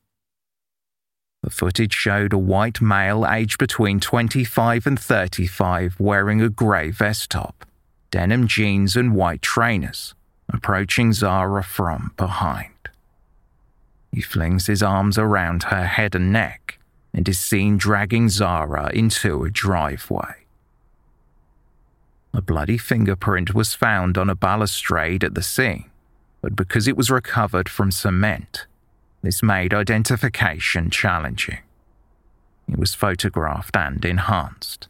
The 1.42 1.50
footage 1.50 1.94
showed 1.94 2.32
a 2.32 2.38
white 2.38 2.80
male 2.80 3.26
aged 3.26 3.58
between 3.58 3.98
25 3.98 4.86
and 4.86 4.98
35 4.98 5.98
wearing 5.98 6.40
a 6.40 6.48
grey 6.48 6.90
vest 6.90 7.30
top, 7.30 7.64
denim 8.10 8.46
jeans, 8.46 8.94
and 8.94 9.14
white 9.14 9.42
trainers, 9.42 10.14
approaching 10.52 11.12
Zara 11.12 11.62
from 11.62 12.12
behind. 12.16 12.69
He 14.12 14.20
flings 14.20 14.66
his 14.66 14.82
arms 14.82 15.18
around 15.18 15.64
her 15.64 15.84
head 15.84 16.14
and 16.14 16.32
neck 16.32 16.78
and 17.12 17.28
is 17.28 17.38
seen 17.38 17.76
dragging 17.76 18.28
Zara 18.28 18.90
into 18.92 19.44
a 19.44 19.50
driveway. 19.50 20.46
A 22.32 22.40
bloody 22.40 22.78
fingerprint 22.78 23.54
was 23.54 23.74
found 23.74 24.16
on 24.16 24.30
a 24.30 24.36
balustrade 24.36 25.24
at 25.24 25.34
the 25.34 25.42
scene, 25.42 25.90
but 26.40 26.54
because 26.54 26.86
it 26.86 26.96
was 26.96 27.10
recovered 27.10 27.68
from 27.68 27.90
cement, 27.90 28.66
this 29.22 29.42
made 29.42 29.74
identification 29.74 30.90
challenging. 30.90 31.58
It 32.68 32.78
was 32.78 32.94
photographed 32.94 33.76
and 33.76 34.04
enhanced. 34.04 34.88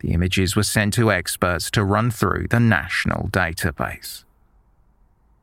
The 0.00 0.12
images 0.12 0.56
were 0.56 0.62
sent 0.62 0.94
to 0.94 1.12
experts 1.12 1.70
to 1.72 1.84
run 1.84 2.10
through 2.10 2.46
the 2.48 2.60
national 2.60 3.28
database. 3.28 4.24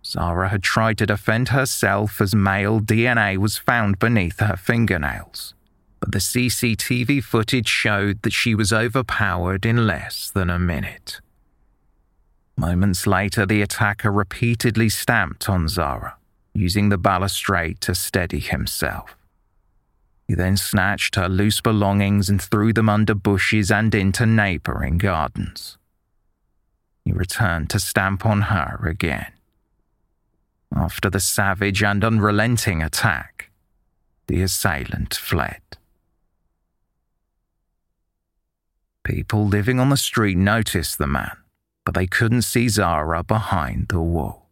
Zara 0.06 0.50
had 0.50 0.62
tried 0.62 1.00
to 1.00 1.08
defend 1.08 1.50
herself 1.50 2.22
as 2.22 2.36
male 2.36 2.80
DNA 2.80 3.38
was 3.38 3.58
found 3.58 3.98
beneath 3.98 4.40
her 4.40 4.56
fingernails, 4.56 5.56
but 6.00 6.12
the 6.12 6.20
CCTV 6.20 7.24
footage 7.24 7.68
showed 7.68 8.22
that 8.22 8.34
she 8.34 8.54
was 8.54 8.72
overpowered 8.72 9.66
in 9.66 9.88
less 9.88 10.30
than 10.30 10.52
a 10.52 10.60
minute. 10.60 11.22
Moments 12.56 13.08
later, 13.08 13.48
the 13.48 13.64
attacker 13.64 14.12
repeatedly 14.12 14.90
stamped 14.90 15.50
on 15.50 15.68
Zara, 15.68 16.16
using 16.54 16.90
the 16.90 17.00
balustrade 17.00 17.82
to 17.82 17.96
steady 17.96 18.40
himself. 18.40 19.18
He 20.28 20.36
then 20.36 20.56
snatched 20.56 21.16
her 21.16 21.28
loose 21.28 21.62
belongings 21.62 22.30
and 22.30 22.42
threw 22.42 22.74
them 22.74 22.90
under 22.90 23.16
bushes 23.16 23.72
and 23.72 23.94
into 23.94 24.26
neighboring 24.26 25.00
gardens. 25.00 25.78
He 27.04 27.12
returned 27.12 27.72
to 27.72 27.80
stamp 27.80 28.26
on 28.26 28.44
her 28.44 28.80
again. 28.88 29.35
After 30.76 31.10
the 31.10 31.22
savage 31.22 31.82
and 31.82 32.04
unrelenting 32.04 32.84
attack, 32.84 33.50
the 34.28 34.42
assailant 34.42 35.14
fled. 35.16 35.62
People 39.06 39.48
living 39.48 39.80
on 39.80 39.90
the 39.90 39.98
street 39.98 40.36
noticed 40.36 40.98
the 40.98 41.08
man, 41.08 41.38
but 41.86 41.94
they 41.96 42.08
couldn't 42.08 42.42
see 42.42 42.68
Zara 42.68 43.24
behind 43.24 43.88
the 43.88 44.02
wall. 44.02 44.50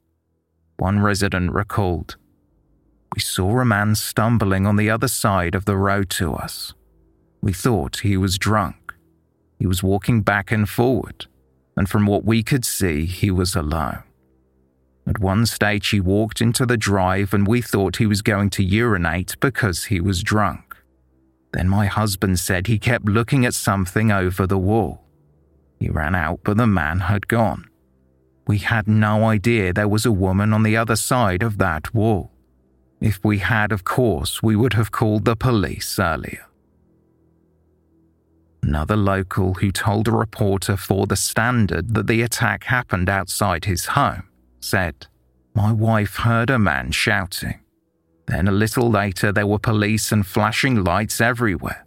One 0.77 1.00
resident 1.00 1.51
recalled, 1.51 2.15
We 3.13 3.20
saw 3.20 3.60
a 3.60 3.65
man 3.65 3.96
stumbling 3.96 4.65
on 4.65 4.77
the 4.77 4.89
other 4.89 5.10
side 5.10 5.56
of 5.56 5.65
the 5.65 5.75
road 5.75 6.10
to 6.12 6.34
us. 6.34 6.74
We 7.42 7.51
thought 7.51 7.98
he 7.98 8.15
was 8.15 8.38
drunk. 8.38 8.94
He 9.60 9.68
was 9.68 9.84
walking 9.84 10.22
back 10.22 10.51
and 10.51 10.70
forward, 10.70 11.25
and 11.75 11.89
from 11.89 12.06
what 12.06 12.24
we 12.24 12.44
could 12.44 12.63
see, 12.63 13.06
he 13.06 13.30
was 13.30 13.56
alone. 13.56 14.03
At 15.06 15.20
one 15.20 15.46
stage, 15.46 15.90
he 15.90 16.00
walked 16.00 16.40
into 16.40 16.66
the 16.66 16.78
drive, 16.78 17.34
and 17.34 17.46
we 17.46 17.62
thought 17.62 17.98
he 17.98 18.06
was 18.06 18.22
going 18.22 18.50
to 18.52 18.64
urinate 18.64 19.36
because 19.40 19.86
he 19.86 20.00
was 20.00 20.24
drunk. 20.24 20.78
Then 21.52 21.68
my 21.68 21.88
husband 21.88 22.40
said 22.40 22.68
he 22.68 22.80
kept 22.80 23.06
looking 23.06 23.46
at 23.46 23.54
something 23.54 24.12
over 24.12 24.48
the 24.48 24.58
wall. 24.58 25.04
He 25.80 25.90
ran 25.90 26.16
out, 26.16 26.40
but 26.44 26.58
the 26.58 26.68
man 26.68 27.02
had 27.02 27.28
gone. 27.28 27.68
We 28.48 28.60
had 28.60 28.88
no 28.88 29.26
idea 29.26 29.74
there 29.74 29.88
was 29.88 30.06
a 30.06 30.12
woman 30.12 30.54
on 30.54 30.64
the 30.64 30.78
other 30.78 30.96
side 30.96 31.44
of 31.44 31.58
that 31.58 31.94
wall. 31.94 32.32
If 33.02 33.20
we 33.24 33.40
had, 33.40 33.74
of 33.74 33.84
course, 33.84 34.42
we 34.42 34.56
would 34.56 34.74
have 34.74 34.92
called 34.92 35.26
the 35.26 35.36
police 35.36 36.00
earlier. 36.00 36.46
Another 38.62 38.96
local 38.96 39.56
who 39.56 39.72
told 39.72 40.08
a 40.08 40.12
reporter 40.12 40.78
for 40.78 41.06
The 41.06 41.18
Standard 41.18 41.94
that 41.96 42.08
the 42.08 42.22
attack 42.22 42.63
happened 42.63 43.10
outside 43.10 43.66
his 43.66 43.88
home 43.88 44.30
said, 44.63 45.08
My 45.54 45.71
wife 45.71 46.17
heard 46.17 46.49
a 46.49 46.58
man 46.58 46.91
shouting. 46.91 47.60
Then 48.28 48.47
a 48.47 48.52
little 48.52 48.89
later, 48.89 49.32
there 49.32 49.47
were 49.47 49.60
police 49.60 50.12
and 50.12 50.26
flashing 50.26 50.84
lights 50.84 51.19
everywhere. 51.19 51.86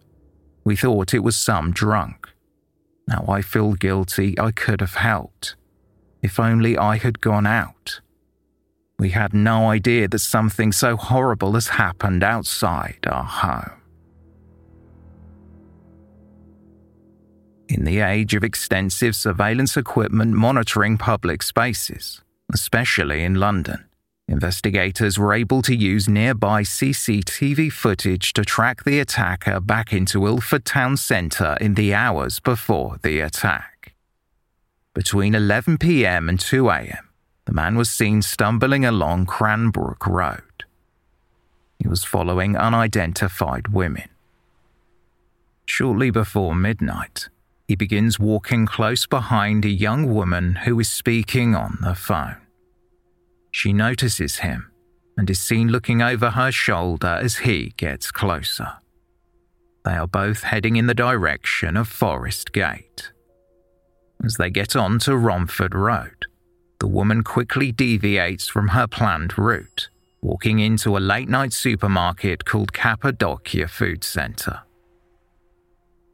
We 0.64 0.76
thought 0.76 1.14
it 1.14 1.24
was 1.24 1.36
some 1.36 1.72
drunk. 1.72 2.28
Now 3.08 3.24
I 3.28 3.40
feel 3.40 3.72
guilty 3.74 4.38
I 4.38 4.50
could 4.50 4.80
have 4.80 4.94
helped. 4.94 5.56
If 6.22 6.40
only 6.40 6.76
I 6.76 6.98
had 6.98 7.20
gone 7.20 7.46
out. 7.46 8.00
We 8.98 9.10
had 9.10 9.32
no 9.34 9.68
idea 9.68 10.08
that 10.08 10.18
something 10.18 10.72
so 10.72 10.96
horrible 10.96 11.52
has 11.52 11.68
happened 11.68 12.24
outside 12.24 13.06
our 13.06 13.24
home. 13.24 13.82
In 17.68 17.84
the 17.84 18.00
age 18.00 18.34
of 18.34 18.44
extensive 18.44 19.14
surveillance 19.14 19.76
equipment 19.76 20.32
monitoring 20.32 20.98
public 20.98 21.42
spaces, 21.42 22.22
especially 22.52 23.22
in 23.22 23.35
London. 23.35 23.85
Investigators 24.28 25.18
were 25.18 25.32
able 25.32 25.62
to 25.62 25.74
use 25.74 26.09
nearby 26.09 26.62
CCTV 26.62 27.72
footage 27.72 28.32
to 28.32 28.44
track 28.44 28.82
the 28.82 28.98
attacker 28.98 29.61
back 29.61 29.92
into 29.92 30.26
Ilford 30.26 30.64
town 30.64 30.96
centre 30.96 31.56
in 31.61 31.74
the 31.74 31.94
hours 31.94 32.40
before 32.40 32.98
the 33.02 33.20
attack. 33.20 33.94
Between 34.94 35.35
11 35.35 35.78
pm 35.78 36.28
and 36.28 36.40
2 36.40 36.70
am, 36.70 37.09
the 37.44 37.52
man 37.52 37.76
was 37.76 37.88
seen 37.88 38.20
stumbling 38.22 38.85
along 38.85 39.26
Cranbrook 39.26 40.06
Road. 40.06 40.64
He 41.78 41.87
was 41.87 42.02
following 42.02 42.56
unidentified 42.56 43.68
women. 43.68 44.09
Shortly 45.66 46.11
before 46.11 46.54
midnight, 46.54 47.28
he 47.68 47.74
begins 47.74 48.18
walking 48.18 48.66
close 48.66 49.07
behind 49.07 49.64
a 49.64 49.68
young 49.68 50.12
woman 50.12 50.55
who 50.55 50.79
is 50.79 50.88
speaking 50.88 51.55
on 51.55 51.79
the 51.83 51.94
phone. 51.94 52.37
She 53.50 53.72
notices 53.72 54.38
him 54.38 54.70
and 55.16 55.29
is 55.29 55.40
seen 55.40 55.68
looking 55.68 56.02
over 56.02 56.31
her 56.31 56.52
shoulder 56.52 57.18
as 57.22 57.38
he 57.38 57.72
gets 57.76 58.11
closer. 58.11 58.74
They 59.85 59.94
are 59.94 60.07
both 60.07 60.42
heading 60.42 60.76
in 60.76 60.87
the 60.87 60.94
direction 60.94 61.76
of 61.76 61.88
Forest 61.88 62.52
Gate. 62.52 63.12
As 64.24 64.37
they 64.37 64.50
get 64.50 64.76
on 64.76 64.98
to 65.00 65.16
Romford 65.16 65.74
Road, 65.74 66.26
the 66.81 66.87
woman 66.87 67.22
quickly 67.22 67.72
deviates 67.72 68.48
from 68.48 68.68
her 68.68 68.87
planned 68.87 69.38
route, 69.38 69.88
walking 70.20 70.59
into 70.59 70.96
a 70.96 70.98
late 70.98 71.29
night 71.29 71.52
supermarket 71.52 72.44
called 72.44 72.72
Cappadocia 72.72 73.68
Food 73.68 74.05
Centre. 74.05 74.62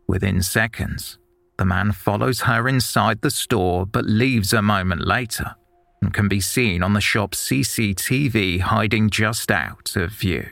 Within 0.06 0.42
seconds, 0.42 1.18
the 1.58 1.64
man 1.64 1.92
follows 1.92 2.42
her 2.42 2.68
inside 2.68 3.20
the 3.20 3.30
store 3.30 3.86
but 3.86 4.04
leaves 4.04 4.52
a 4.52 4.62
moment 4.62 5.06
later 5.06 5.54
and 6.00 6.12
can 6.12 6.28
be 6.28 6.40
seen 6.40 6.82
on 6.82 6.94
the 6.94 7.00
shop's 7.00 7.48
CCTV 7.48 8.60
hiding 8.60 9.10
just 9.10 9.50
out 9.50 9.94
of 9.94 10.10
view. 10.10 10.48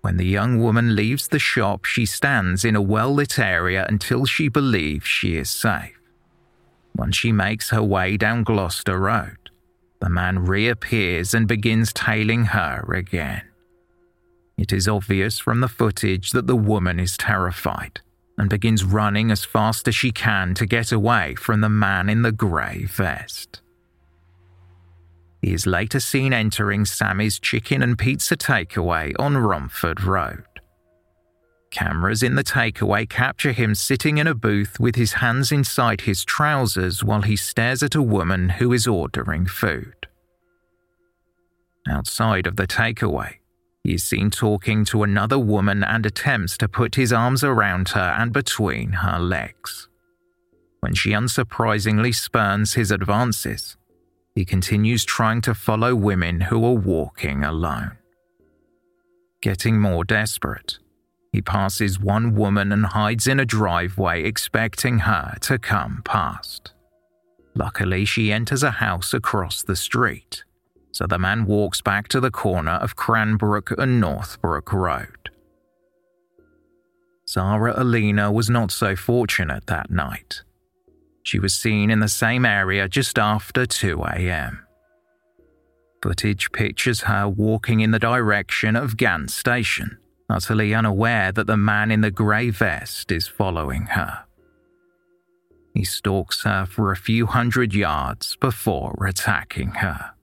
When 0.00 0.16
the 0.16 0.26
young 0.26 0.60
woman 0.60 0.96
leaves 0.96 1.28
the 1.28 1.38
shop, 1.38 1.84
she 1.84 2.06
stands 2.06 2.64
in 2.64 2.74
a 2.74 2.82
well 2.82 3.12
lit 3.14 3.38
area 3.38 3.86
until 3.88 4.24
she 4.24 4.48
believes 4.48 5.06
she 5.06 5.36
is 5.36 5.50
safe. 5.50 5.98
Once 6.96 7.16
she 7.16 7.32
makes 7.32 7.70
her 7.70 7.82
way 7.82 8.16
down 8.16 8.42
Gloucester 8.42 8.98
Road, 8.98 9.50
the 10.00 10.08
man 10.08 10.40
reappears 10.40 11.34
and 11.34 11.46
begins 11.46 11.92
tailing 11.92 12.46
her 12.46 12.82
again. 12.92 13.42
It 14.56 14.72
is 14.72 14.88
obvious 14.88 15.38
from 15.38 15.60
the 15.60 15.68
footage 15.68 16.30
that 16.30 16.46
the 16.46 16.56
woman 16.56 16.98
is 16.98 17.16
terrified 17.16 18.00
and 18.40 18.48
begins 18.48 18.84
running 18.84 19.30
as 19.30 19.44
fast 19.44 19.86
as 19.86 19.94
she 19.94 20.10
can 20.10 20.54
to 20.54 20.64
get 20.64 20.92
away 20.92 21.34
from 21.34 21.60
the 21.60 21.68
man 21.68 22.08
in 22.08 22.22
the 22.22 22.32
grey 22.32 22.86
vest. 22.86 23.60
He 25.42 25.52
is 25.52 25.66
later 25.66 26.00
seen 26.00 26.32
entering 26.32 26.86
Sammy's 26.86 27.38
chicken 27.38 27.82
and 27.82 27.98
pizza 27.98 28.38
takeaway 28.38 29.12
on 29.18 29.36
Romford 29.36 30.02
Road. 30.02 30.46
Cameras 31.70 32.22
in 32.22 32.34
the 32.34 32.42
takeaway 32.42 33.06
capture 33.06 33.52
him 33.52 33.74
sitting 33.74 34.16
in 34.16 34.26
a 34.26 34.34
booth 34.34 34.80
with 34.80 34.96
his 34.96 35.12
hands 35.12 35.52
inside 35.52 36.00
his 36.00 36.24
trousers 36.24 37.04
while 37.04 37.22
he 37.22 37.36
stares 37.36 37.82
at 37.82 37.94
a 37.94 38.02
woman 38.02 38.48
who 38.48 38.72
is 38.72 38.86
ordering 38.86 39.44
food. 39.44 40.08
Outside 41.86 42.46
of 42.46 42.56
the 42.56 42.66
takeaway, 42.66 43.34
he 43.90 43.96
is 43.96 44.04
seen 44.04 44.30
talking 44.30 44.84
to 44.84 45.02
another 45.02 45.36
woman 45.36 45.82
and 45.82 46.06
attempts 46.06 46.56
to 46.56 46.68
put 46.68 46.94
his 46.94 47.12
arms 47.12 47.42
around 47.42 47.88
her 47.88 48.14
and 48.16 48.32
between 48.32 48.92
her 48.92 49.18
legs. 49.18 49.88
When 50.78 50.94
she 50.94 51.10
unsurprisingly 51.10 52.14
spurns 52.14 52.74
his 52.74 52.92
advances, 52.92 53.76
he 54.32 54.44
continues 54.44 55.04
trying 55.04 55.40
to 55.40 55.54
follow 55.54 55.96
women 55.96 56.42
who 56.42 56.64
are 56.64 56.78
walking 56.78 57.42
alone. 57.42 57.98
Getting 59.42 59.80
more 59.80 60.04
desperate, 60.04 60.78
he 61.32 61.42
passes 61.42 61.98
one 61.98 62.36
woman 62.36 62.70
and 62.70 62.86
hides 62.86 63.26
in 63.26 63.40
a 63.40 63.44
driveway 63.44 64.22
expecting 64.22 65.00
her 65.00 65.36
to 65.40 65.58
come 65.58 66.02
past. 66.04 66.74
Luckily, 67.56 68.04
she 68.04 68.30
enters 68.30 68.62
a 68.62 68.70
house 68.70 69.12
across 69.12 69.64
the 69.64 69.74
street, 69.74 70.44
so 70.92 71.06
the 71.06 71.18
man 71.18 71.46
walks 71.46 71.80
back 71.80 72.08
to 72.08 72.20
the 72.20 72.30
corner 72.30 72.72
of 72.72 72.96
Cranbrook 72.96 73.72
and 73.78 74.00
Northbrook 74.00 74.72
Road. 74.72 75.30
Zara 77.28 77.74
Aleena 77.74 78.32
was 78.32 78.50
not 78.50 78.72
so 78.72 78.96
fortunate 78.96 79.66
that 79.66 79.90
night. 79.90 80.42
She 81.22 81.38
was 81.38 81.54
seen 81.54 81.90
in 81.90 82.00
the 82.00 82.08
same 82.08 82.44
area 82.44 82.88
just 82.88 83.18
after 83.18 83.66
2 83.66 84.02
a.m. 84.02 84.66
Footage 86.02 86.50
pictures 86.50 87.02
her 87.02 87.28
walking 87.28 87.80
in 87.80 87.90
the 87.90 87.98
direction 87.98 88.74
of 88.74 88.96
Gant 88.96 89.30
Station, 89.30 89.98
utterly 90.28 90.74
unaware 90.74 91.30
that 91.30 91.46
the 91.46 91.56
man 91.56 91.90
in 91.90 92.00
the 92.00 92.10
grey 92.10 92.50
vest 92.50 93.12
is 93.12 93.28
following 93.28 93.86
her. 93.86 94.24
He 95.74 95.84
stalks 95.84 96.42
her 96.42 96.66
for 96.66 96.90
a 96.90 96.96
few 96.96 97.26
hundred 97.26 97.74
yards 97.74 98.36
before 98.40 99.06
attacking 99.06 99.72
her. 99.72 100.14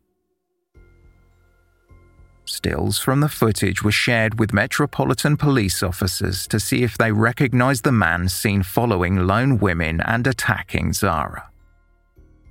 Stills 2.47 2.97
from 2.97 3.19
the 3.19 3.27
footage 3.27 3.83
were 3.83 3.91
shared 3.91 4.39
with 4.39 4.53
Metropolitan 4.53 5.35
police 5.35 5.83
officers 5.83 6.47
to 6.47 6.61
see 6.61 6.81
if 6.81 6.97
they 6.97 7.11
recognized 7.11 7.83
the 7.83 7.91
man 7.91 8.29
seen 8.29 8.63
following 8.63 9.27
lone 9.27 9.57
women 9.59 9.99
and 10.01 10.25
attacking 10.25 10.93
Zara. 10.93 11.49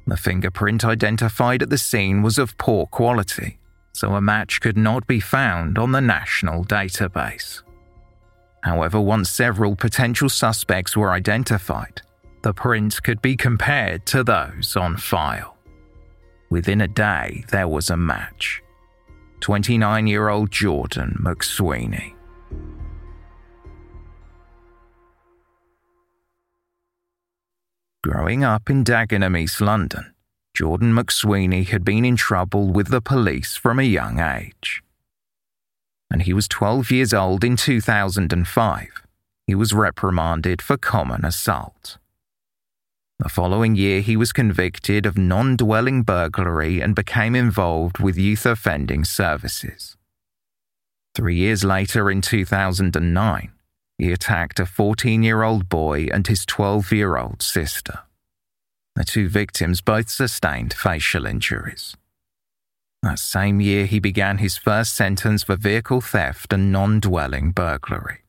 The 0.06 0.18
fingerprint 0.18 0.85
identified 0.85 1.62
at 1.62 1.70
the 1.70 1.78
scene 1.78 2.22
was 2.22 2.38
of 2.38 2.59
poor 2.59 2.87
quality, 2.87 3.59
so 3.92 4.14
a 4.14 4.20
match 4.20 4.61
could 4.61 4.76
not 4.76 5.06
be 5.06 5.18
found 5.18 5.78
on 5.78 5.92
the 5.92 6.02
national 6.02 6.66
database. 6.66 7.62
However, 8.62 9.00
once 9.00 9.30
several 9.30 9.76
potential 9.76 10.28
suspects 10.28 10.94
were 10.94 11.11
identified, 11.11 12.02
the 12.42 12.52
prints 12.52 13.00
could 13.00 13.22
be 13.22 13.35
compared 13.35 14.04
to 14.06 14.22
those 14.22 14.76
on 14.76 14.98
file. 14.98 15.56
Within 16.50 16.82
a 16.82 16.88
day, 16.88 17.44
there 17.48 17.66
was 17.66 17.88
a 17.88 17.96
match. 17.96 18.62
29 19.40 20.07
year 20.07 20.29
old 20.29 20.51
Jordan 20.51 21.16
McSweeney. 21.20 22.14
Growing 28.03 28.44
up 28.44 28.70
in 28.70 28.85
Dagenham, 28.85 29.37
East 29.37 29.61
London, 29.61 30.14
Jordan 30.55 30.92
McSweeney 30.92 31.66
had 31.66 31.85
been 31.85 32.05
in 32.05 32.16
trouble 32.16 32.72
with 32.72 32.88
the 32.88 33.01
police 33.01 33.57
from 33.57 33.79
a 33.79 33.83
young 33.83 34.20
age. 34.20 34.83
And 36.11 36.22
he 36.22 36.33
was 36.33 36.46
12 36.46 36.90
years 36.90 37.12
old 37.12 37.42
in 37.42 37.57
2005. 37.57 38.88
He 39.46 39.55
was 39.55 39.72
reprimanded 39.72 40.62
for 40.62 40.77
common 40.77 41.25
assault. 41.25 41.99
The 43.18 43.31
following 43.31 43.76
year, 43.76 44.02
he 44.02 44.14
was 44.14 44.33
convicted 44.33 45.07
of 45.07 45.16
non 45.16 45.57
dwelling 45.57 46.02
burglary 46.02 46.81
and 46.81 46.94
became 46.94 47.35
involved 47.35 47.98
with 47.98 48.18
youth 48.18 48.44
offending 48.44 49.05
services. 49.05 49.96
Three 51.14 51.37
years 51.37 51.64
later, 51.64 52.11
in 52.11 52.20
2009, 52.20 53.52
he 53.96 54.12
attacked 54.12 54.61
a 54.61 54.66
14 54.66 55.22
year 55.22 55.42
old 55.42 55.70
boy 55.70 56.09
and 56.12 56.26
his 56.26 56.44
12 56.44 56.92
year 56.92 57.16
old 57.16 57.40
sister. 57.40 58.00
The 58.96 59.05
two 59.05 59.31
victims 59.31 59.81
both 59.81 60.11
sustained 60.11 60.74
facial 60.74 61.24
injuries. 61.24 61.96
That 63.02 63.18
same 63.18 63.62
year, 63.62 63.87
he 63.87 63.98
began 63.98 64.38
his 64.38 64.59
first 64.59 64.94
sentence 64.94 65.44
for 65.44 65.57
vehicle 65.57 66.02
theft 66.02 66.52
and 66.52 66.70
non 66.70 67.00
dwelling 67.00 67.52
burglary. 67.52 68.25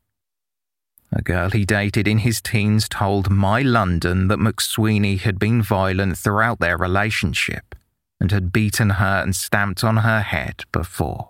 A 1.17 1.23
girl 1.23 1.49
he 1.49 1.65
dated 1.65 2.07
in 2.07 2.19
his 2.19 2.41
teens 2.41 2.87
told 2.87 3.31
My 3.31 3.63
London 3.63 4.27
that 4.27 4.37
McSweeney 4.37 5.19
had 5.19 5.39
been 5.39 5.63
violent 5.63 6.15
throughout 6.15 6.59
their 6.59 6.77
relationship 6.77 7.73
and 8.19 8.31
had 8.31 8.53
beaten 8.53 8.91
her 8.91 9.23
and 9.23 9.35
stamped 9.35 9.83
on 9.83 9.97
her 9.97 10.21
head 10.21 10.65
before. 10.71 11.29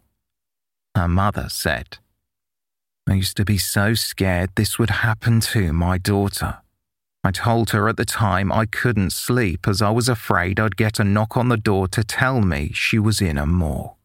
Her 0.94 1.08
mother 1.08 1.48
said, 1.48 2.00
I 3.08 3.14
used 3.14 3.38
to 3.38 3.46
be 3.46 3.58
so 3.58 3.94
scared 3.94 4.50
this 4.56 4.78
would 4.78 4.90
happen 4.90 5.40
to 5.56 5.72
my 5.72 5.98
daughter. 5.98 6.58
I 7.24 7.32
told 7.32 7.70
her 7.70 7.88
at 7.88 7.96
the 7.96 8.04
time 8.04 8.52
I 8.52 8.66
couldn't 8.66 9.12
sleep 9.12 9.70
as 9.70 9.82
I 9.82 9.92
was 9.92 10.10
afraid 10.10 10.60
I'd 10.60 10.76
get 10.76 11.00
a 11.00 11.06
knock 11.06 11.38
on 11.38 11.48
the 11.48 11.56
door 11.56 11.88
to 11.90 12.04
tell 12.04 12.42
me 12.42 12.72
she 12.74 13.00
was 13.00 13.22
in 13.22 13.38
a 13.38 13.46
morgue. 13.46 13.96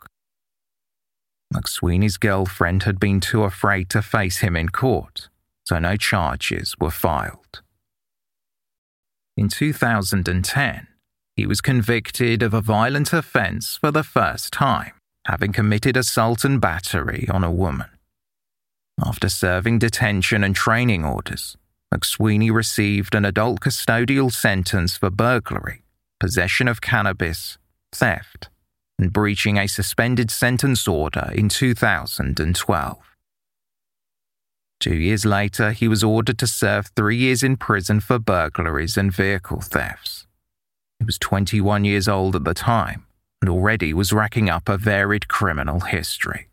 McSweeney's 1.52 2.18
girlfriend 2.18 2.84
had 2.84 3.00
been 3.00 3.18
too 3.18 3.42
afraid 3.42 3.90
to 3.90 4.00
face 4.00 4.38
him 4.38 4.54
in 4.54 4.68
court 4.68 5.28
so 5.64 5.78
no 5.78 5.96
charges 5.96 6.74
were 6.80 6.90
filed. 6.90 7.62
In 9.36 9.48
2010, 9.48 10.86
he 11.36 11.46
was 11.46 11.60
convicted 11.60 12.42
of 12.42 12.52
a 12.52 12.60
violent 12.60 13.12
offence 13.12 13.76
for 13.76 13.90
the 13.90 14.02
first 14.02 14.52
time, 14.52 14.92
having 15.26 15.52
committed 15.52 15.96
assault 15.96 16.44
and 16.44 16.60
battery 16.60 17.26
on 17.30 17.42
a 17.42 17.50
woman. 17.50 17.88
After 19.02 19.28
serving 19.28 19.78
detention 19.78 20.44
and 20.44 20.54
training 20.54 21.04
orders, 21.04 21.56
McSweeney 21.92 22.52
received 22.52 23.14
an 23.14 23.24
adult 23.24 23.60
custodial 23.60 24.32
sentence 24.32 24.96
for 24.96 25.10
burglary, 25.10 25.82
possession 26.20 26.68
of 26.68 26.80
cannabis, 26.80 27.58
theft, 27.92 28.48
and 28.98 29.12
breaching 29.12 29.58
a 29.58 29.66
suspended 29.66 30.30
sentence 30.30 30.86
order 30.86 31.30
in 31.34 31.48
2012. 31.48 33.11
Two 34.82 34.96
years 34.96 35.24
later, 35.24 35.70
he 35.70 35.86
was 35.86 36.02
ordered 36.02 36.38
to 36.40 36.46
serve 36.48 36.90
three 36.96 37.16
years 37.16 37.44
in 37.44 37.56
prison 37.56 38.00
for 38.00 38.18
burglaries 38.18 38.96
and 38.96 39.14
vehicle 39.14 39.60
thefts. 39.60 40.26
He 40.98 41.04
was 41.04 41.18
21 41.18 41.84
years 41.84 42.08
old 42.08 42.34
at 42.34 42.42
the 42.42 42.52
time 42.52 43.06
and 43.40 43.48
already 43.48 43.94
was 43.94 44.12
racking 44.12 44.50
up 44.50 44.68
a 44.68 44.76
varied 44.76 45.28
criminal 45.28 45.78
history. 45.78 46.48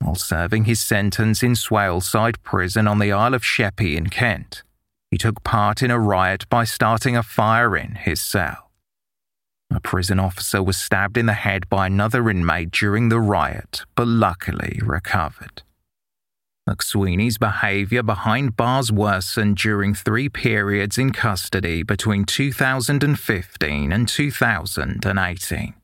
While 0.00 0.14
serving 0.14 0.64
his 0.64 0.80
sentence 0.80 1.42
in 1.42 1.52
Swaleside 1.52 2.42
Prison 2.42 2.88
on 2.88 2.98
the 2.98 3.12
Isle 3.12 3.34
of 3.34 3.44
Sheppey 3.44 3.98
in 3.98 4.08
Kent, 4.08 4.62
he 5.10 5.18
took 5.18 5.44
part 5.44 5.82
in 5.82 5.90
a 5.90 6.00
riot 6.00 6.48
by 6.48 6.64
starting 6.64 7.14
a 7.14 7.22
fire 7.22 7.76
in 7.76 7.96
his 7.96 8.22
cell. 8.22 8.70
A 9.70 9.80
prison 9.80 10.18
officer 10.18 10.62
was 10.62 10.78
stabbed 10.78 11.18
in 11.18 11.26
the 11.26 11.34
head 11.34 11.68
by 11.68 11.88
another 11.88 12.30
inmate 12.30 12.70
during 12.70 13.10
the 13.10 13.20
riot, 13.20 13.84
but 13.94 14.08
luckily 14.08 14.80
recovered. 14.82 15.62
McSweeney's 16.68 17.38
behaviour 17.38 18.02
behind 18.02 18.54
bars 18.54 18.92
worsened 18.92 19.56
during 19.56 19.94
three 19.94 20.28
periods 20.28 20.98
in 20.98 21.12
custody 21.12 21.82
between 21.82 22.26
2015 22.26 23.90
and 23.90 24.06
2018. 24.06 25.74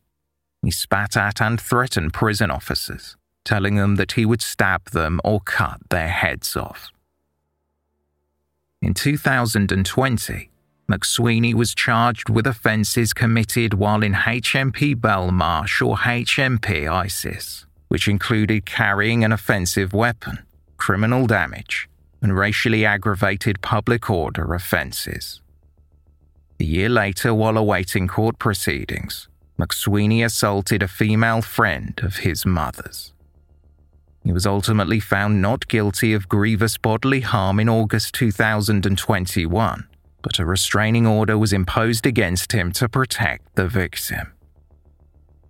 He 0.63 0.71
spat 0.71 1.17
at 1.17 1.41
and 1.41 1.59
threatened 1.59 2.13
prison 2.13 2.51
officers, 2.51 3.17
telling 3.47 3.77
them 3.77 3.97
that 3.97 4.13
he 4.13 4.27
would 4.27 4.43
stab 4.43 4.91
them 4.91 5.23
or 5.25 5.41
cut 5.41 5.81
their 5.89 6.09
heads 6.09 6.55
off. 6.55 6.91
In 8.83 8.93
2020, 8.93 10.51
McSweeney 10.91 11.55
was 11.55 11.75
charged 11.75 12.29
with 12.29 12.47
offences 12.47 13.15
committed 13.15 13.73
while 13.73 14.03
in 14.03 14.13
HMP 14.13 14.95
Belmarsh 14.95 15.81
or 15.81 15.97
HMP 15.97 16.87
Isis, 16.87 17.65
which 17.89 18.07
included 18.07 18.67
carrying 18.67 19.25
an 19.25 19.33
offensive 19.33 19.95
weapon 19.95 20.41
criminal 20.85 21.27
damage, 21.27 21.89
and 22.21 22.37
racially 22.37 22.85
aggravated 22.85 23.63
public 23.63 24.11
order 24.11 24.53
offences. 24.53 25.41
A 26.61 26.65
year 26.65 26.91
later, 26.91 27.33
while 27.33 27.57
awaiting 27.57 28.07
court 28.07 28.39
proceedings, 28.39 29.27
McSweeney 29.59 30.23
assaulted 30.23 30.83
a 30.83 30.87
female 30.87 31.41
friend 31.41 31.99
of 32.03 32.17
his 32.17 32.45
mother's. 32.45 33.15
He 34.25 34.31
was 34.31 34.47
ultimately 34.47 35.01
found 35.01 35.41
not 35.41 35.69
guilty 35.69 36.13
of 36.13 36.29
grievous 36.29 36.77
bodily 36.77 37.23
harm 37.23 37.59
in 37.59 37.71
August 37.71 38.13
2021, 38.17 39.89
but 40.21 40.39
a 40.39 40.45
restraining 40.45 41.07
order 41.07 41.39
was 41.39 41.55
imposed 41.55 42.05
against 42.05 42.53
him 42.53 42.73
to 42.73 42.91
protect 42.91 43.55
the 43.55 43.69
victim. 43.69 44.34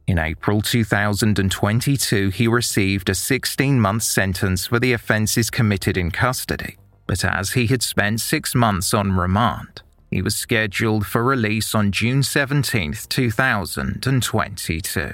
In 0.06 0.18
April 0.18 0.60
2022, 0.60 2.28
he 2.28 2.46
received 2.46 3.08
a 3.08 3.14
16 3.14 3.80
month 3.80 4.02
sentence 4.02 4.66
for 4.66 4.78
the 4.78 4.92
offences 4.92 5.48
committed 5.48 5.96
in 5.96 6.10
custody, 6.10 6.76
but 7.06 7.24
as 7.24 7.52
he 7.52 7.66
had 7.66 7.82
spent 7.82 8.20
six 8.20 8.54
months 8.54 8.92
on 8.92 9.16
remand, 9.16 9.80
he 10.10 10.20
was 10.20 10.36
scheduled 10.36 11.06
for 11.06 11.24
release 11.24 11.74
on 11.74 11.90
June 11.90 12.22
17, 12.22 12.92
2022. 13.08 15.12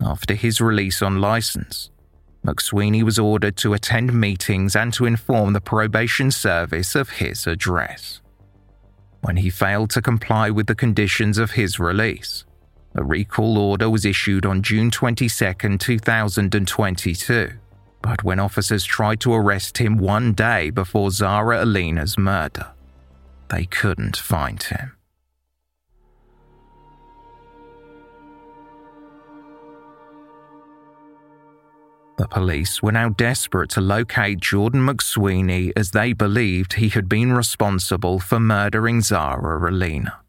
After 0.00 0.34
his 0.34 0.62
release 0.62 1.02
on 1.02 1.20
license, 1.20 1.90
McSweeney 2.46 3.02
was 3.02 3.18
ordered 3.18 3.58
to 3.58 3.74
attend 3.74 4.18
meetings 4.18 4.74
and 4.74 4.90
to 4.94 5.04
inform 5.04 5.52
the 5.52 5.60
probation 5.60 6.30
service 6.30 6.94
of 6.94 7.10
his 7.10 7.46
address. 7.46 8.22
When 9.20 9.36
he 9.36 9.50
failed 9.50 9.90
to 9.90 10.00
comply 10.00 10.48
with 10.48 10.66
the 10.66 10.74
conditions 10.74 11.36
of 11.36 11.50
his 11.50 11.78
release, 11.78 12.46
a 12.94 13.04
recall 13.04 13.58
order 13.58 13.88
was 13.88 14.04
issued 14.04 14.44
on 14.44 14.62
June 14.62 14.90
22, 14.90 15.28
2022, 15.78 17.52
but 18.02 18.24
when 18.24 18.40
officers 18.40 18.84
tried 18.84 19.20
to 19.20 19.32
arrest 19.32 19.78
him 19.78 19.96
one 19.96 20.32
day 20.32 20.70
before 20.70 21.10
Zara 21.10 21.64
Aleena's 21.64 22.18
murder, 22.18 22.72
they 23.48 23.64
couldn't 23.66 24.16
find 24.16 24.62
him. 24.62 24.92
The 32.16 32.28
police 32.28 32.82
were 32.82 32.92
now 32.92 33.08
desperate 33.08 33.70
to 33.70 33.80
locate 33.80 34.40
Jordan 34.40 34.86
McSweeney 34.86 35.72
as 35.74 35.92
they 35.92 36.12
believed 36.12 36.74
he 36.74 36.90
had 36.90 37.08
been 37.08 37.32
responsible 37.32 38.18
for 38.18 38.38
murdering 38.38 39.00
Zara 39.00 39.58
Aleena. 39.58 40.20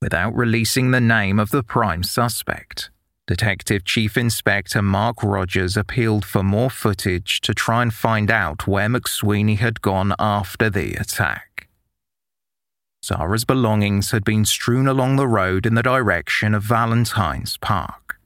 Without 0.00 0.34
releasing 0.34 0.90
the 0.90 1.00
name 1.00 1.38
of 1.38 1.50
the 1.50 1.62
prime 1.62 2.02
suspect, 2.02 2.90
Detective 3.26 3.84
Chief 3.84 4.16
Inspector 4.16 4.80
Mark 4.80 5.22
Rogers 5.22 5.76
appealed 5.76 6.24
for 6.24 6.42
more 6.42 6.70
footage 6.70 7.42
to 7.42 7.52
try 7.52 7.82
and 7.82 7.92
find 7.92 8.30
out 8.30 8.66
where 8.66 8.88
McSweeney 8.88 9.58
had 9.58 9.82
gone 9.82 10.14
after 10.18 10.70
the 10.70 10.94
attack. 10.94 11.68
Zara's 13.04 13.44
belongings 13.44 14.10
had 14.10 14.24
been 14.24 14.46
strewn 14.46 14.88
along 14.88 15.16
the 15.16 15.28
road 15.28 15.66
in 15.66 15.74
the 15.74 15.82
direction 15.82 16.54
of 16.54 16.62
Valentine's 16.62 17.58
Park. 17.58 18.18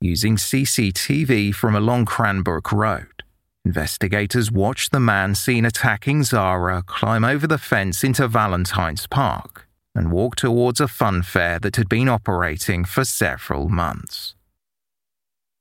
Using 0.00 0.36
CCTV 0.36 1.52
from 1.52 1.74
along 1.74 2.04
Cranbrook 2.04 2.70
Road, 2.70 3.24
investigators 3.64 4.52
watched 4.52 4.92
the 4.92 5.00
man 5.00 5.34
seen 5.34 5.64
attacking 5.64 6.22
Zara 6.22 6.84
climb 6.86 7.24
over 7.24 7.48
the 7.48 7.58
fence 7.58 8.04
into 8.04 8.28
Valentine's 8.28 9.08
Park 9.08 9.68
and 9.94 10.10
walked 10.12 10.38
towards 10.38 10.80
a 10.80 10.88
fun 10.88 11.22
fair 11.22 11.58
that 11.58 11.76
had 11.76 11.88
been 11.88 12.08
operating 12.08 12.84
for 12.84 13.04
several 13.04 13.68
months. 13.68 14.34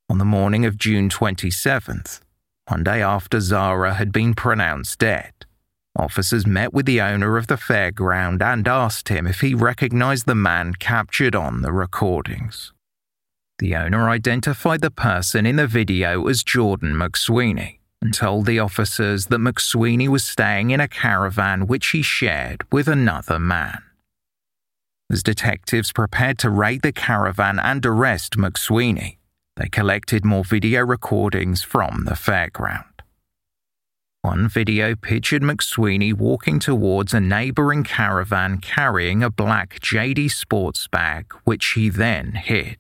On 0.10 0.18
the 0.18 0.26
morning 0.26 0.66
of 0.66 0.78
June 0.78 1.10
27th, 1.10 2.22
one 2.68 2.84
day 2.84 3.02
after 3.02 3.40
Zara 3.40 3.94
had 3.96 4.12
been 4.12 4.34
pronounced 4.34 5.00
dead, 5.00 5.34
officers 5.96 6.48
met 6.48 6.74
with 6.74 6.86
the 6.86 7.02
owner 7.02 7.38
of 7.38 7.48
the 7.48 7.56
fairground 7.56 8.42
and 8.42 8.68
asked 8.68 9.10
him 9.10 9.28
if 9.28 9.42
he 9.42 9.54
recognized 9.54 10.26
the 10.26 10.36
man 10.36 10.74
captured 10.76 11.36
on 11.36 11.62
the 11.62 11.72
recordings. 11.72 12.72
The 13.60 13.76
owner 13.76 14.10
identified 14.10 14.82
the 14.82 14.92
person 14.92 15.46
in 15.46 15.58
the 15.58 15.68
video 15.68 16.28
as 16.28 16.44
Jordan 16.44 16.94
McSweeney 16.96 17.78
and 18.02 18.14
told 18.14 18.46
the 18.46 18.60
officers 18.60 19.28
that 19.28 19.40
McSweeney 19.40 20.08
was 20.08 20.24
staying 20.24 20.72
in 20.72 20.80
a 20.80 20.88
caravan 20.88 21.68
which 21.68 21.90
he 21.90 22.02
shared 22.02 22.66
with 22.72 22.88
another 22.88 23.38
man. 23.38 23.84
As 25.12 25.24
detectives 25.24 25.92
prepared 25.92 26.38
to 26.40 26.50
raid 26.50 26.84
the 26.84 26.94
caravan 26.94 27.60
and 27.60 27.86
arrest 27.86 28.38
McSweeney, 28.38 29.18
they 29.58 29.68
collected 29.68 30.24
more 30.24 30.46
video 30.46 30.86
recordings 30.86 31.62
from 31.62 32.06
the 32.06 32.14
fairground. 32.14 32.86
One 34.22 34.48
video 34.48 34.96
pictured 34.96 35.42
McSweeney 35.42 36.14
walking 36.14 36.60
towards 36.60 37.14
a 37.14 37.20
neighbouring 37.20 37.84
caravan 37.84 38.60
carrying 38.60 39.22
a 39.22 39.30
black 39.30 39.80
JD 39.82 40.32
sports 40.32 40.88
bag, 40.88 41.34
which 41.44 41.66
he 41.72 41.90
then 41.90 42.32
hid. 42.32 42.78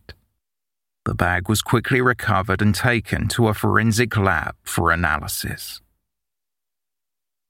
The 1.04 1.16
bag 1.16 1.50
was 1.50 1.62
quickly 1.62 2.00
recovered 2.00 2.62
and 2.62 2.74
taken 2.74 3.28
to 3.30 3.50
a 3.50 3.54
forensic 3.54 4.16
lab 4.16 4.56
for 4.64 4.92
analysis. 4.92 5.82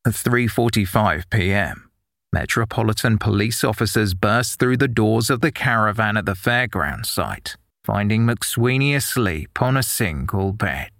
At 0.08 0.14
3:45 0.14 1.30
p.m., 1.30 1.91
Metropolitan 2.34 3.18
police 3.18 3.62
officers 3.62 4.14
burst 4.14 4.58
through 4.58 4.78
the 4.78 4.88
doors 4.88 5.30
of 5.30 5.42
the 5.42 5.52
caravan 5.52 6.16
at 6.16 6.26
the 6.26 6.34
fairground 6.34 7.06
site, 7.06 7.58
finding 7.84 8.26
McSweeney 8.26 8.96
asleep 8.96 9.62
on 9.62 9.76
a 9.76 9.84
single 9.84 10.54
bed. 10.54 10.92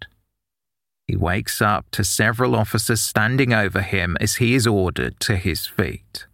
He 1.08 1.16
wakes 1.16 1.62
up 1.62 1.86
to 1.92 2.04
several 2.04 2.54
officers 2.54 3.02
standing 3.02 3.54
over 3.54 3.82
him 3.82 4.18
as 4.20 4.36
he 4.36 4.56
is 4.56 4.68
ordered 4.68 5.22
to 5.22 5.38
his 5.38 5.68
feet. 5.68 6.28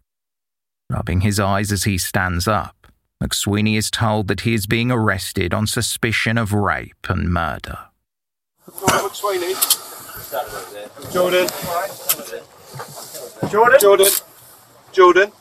Rubbing 0.89 1.21
his 1.21 1.39
eyes 1.39 1.71
as 1.71 1.83
he 1.83 1.99
stands 1.99 2.47
up, 2.47 2.87
McSweeney 3.23 3.77
is 3.77 3.91
told 3.91 4.27
that 4.29 4.41
he 4.41 4.55
is 4.55 4.65
being 4.65 4.91
arrested 4.91 5.53
on 5.53 5.67
suspicion 5.67 6.39
of 6.39 6.53
rape 6.53 7.07
and 7.07 7.31
murder. 7.31 7.77
Jordan 8.79 9.09
McSweeney. 9.09 9.53
Jordan. 11.13 11.47
Jordan. 13.49 13.79
Jordan. 13.79 14.07
Jordan. 14.97 15.31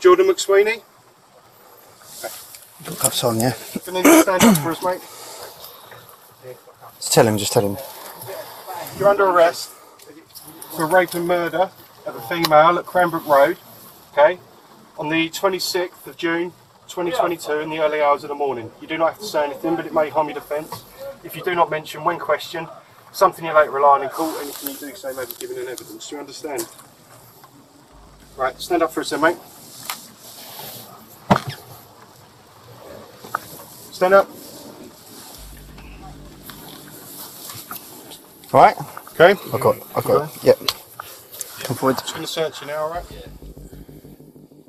Jordan 0.00 0.26
McSweeney. 0.26 0.82
Got 2.84 2.98
cuffs 2.98 3.22
on, 3.22 3.38
yeah. 3.38 3.52
Can 3.84 3.94
you 3.94 4.22
stand 4.22 4.42
up 4.42 4.58
for 4.58 4.72
us, 4.72 4.82
mate? 4.82 5.00
Just 6.96 7.12
tell 7.12 7.28
him, 7.28 7.38
just 7.38 7.52
tell 7.52 7.64
him. 7.64 7.76
You're 8.98 9.08
under 9.08 9.24
arrest 9.24 9.70
for 10.74 10.86
rape 10.86 11.14
and 11.14 11.28
murder 11.28 11.70
of 12.06 12.16
a 12.16 12.20
female 12.22 12.78
at 12.80 12.86
Cranbrook 12.86 13.24
Road. 13.24 13.56
Okay 14.12 14.40
on 14.98 15.08
the 15.08 15.30
26th 15.30 16.08
of 16.08 16.16
June 16.16 16.50
2022 16.88 17.60
in 17.60 17.70
the 17.70 17.78
early 17.78 18.00
hours 18.00 18.24
of 18.24 18.28
the 18.30 18.34
morning. 18.34 18.68
You 18.80 18.88
do 18.88 18.98
not 18.98 19.12
have 19.12 19.20
to 19.20 19.26
say 19.26 19.44
anything, 19.44 19.76
but 19.76 19.86
it 19.86 19.94
may 19.94 20.08
harm 20.08 20.26
your 20.26 20.34
defence. 20.34 20.82
If 21.22 21.36
you 21.36 21.42
do 21.44 21.54
not 21.54 21.70
mention 21.70 22.02
when 22.02 22.18
questioned 22.18 22.66
something 23.12 23.44
you 23.44 23.54
later 23.54 23.70
rely 23.70 23.98
on 23.98 24.02
in 24.02 24.08
court, 24.08 24.34
anything 24.42 24.70
you 24.70 24.90
do 24.90 24.96
say 24.96 25.12
may 25.12 25.24
be 25.24 25.34
given 25.38 25.58
in 25.58 25.68
evidence. 25.68 26.08
Do 26.08 26.16
you 26.16 26.20
understand? 26.20 26.66
Right, 28.38 28.60
stand 28.60 28.84
up 28.84 28.92
for 28.92 29.00
a 29.00 29.04
second, 29.04 29.24
mate. 29.24 29.36
Stand 33.92 34.14
up. 34.14 34.28
All 38.52 38.60
right. 38.60 38.76
Okay. 39.20 39.30
I've 39.52 39.60
got, 39.60 39.76
I've 39.96 40.04
got, 40.04 40.44
yep. 40.44 40.56
Come 41.64 41.76
forward. 41.76 41.98
Just 41.98 42.14
going 42.14 42.24
to 42.24 42.32
search 42.32 42.60
you 42.60 42.68
now, 42.68 42.84
all 42.84 42.90
right? 42.90 43.04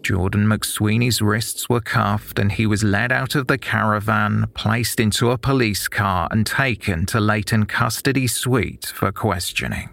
Jordan 0.02 0.48
McSweeney's 0.48 1.22
wrists 1.22 1.70
were 1.70 1.80
cuffed 1.80 2.40
and 2.40 2.52
he 2.52 2.66
was 2.66 2.84
led 2.84 3.12
out 3.12 3.36
of 3.36 3.46
the 3.46 3.60
caravan, 3.60 4.48
placed 4.56 5.00
into 5.00 5.30
a 5.30 5.38
police 5.38 5.88
car, 5.88 6.28
and 6.32 6.48
taken 6.48 7.06
to 7.06 7.20
Leyton 7.20 7.68
Custody 7.68 8.26
Suite 8.26 8.88
for 8.88 9.12
questioning. 9.12 9.90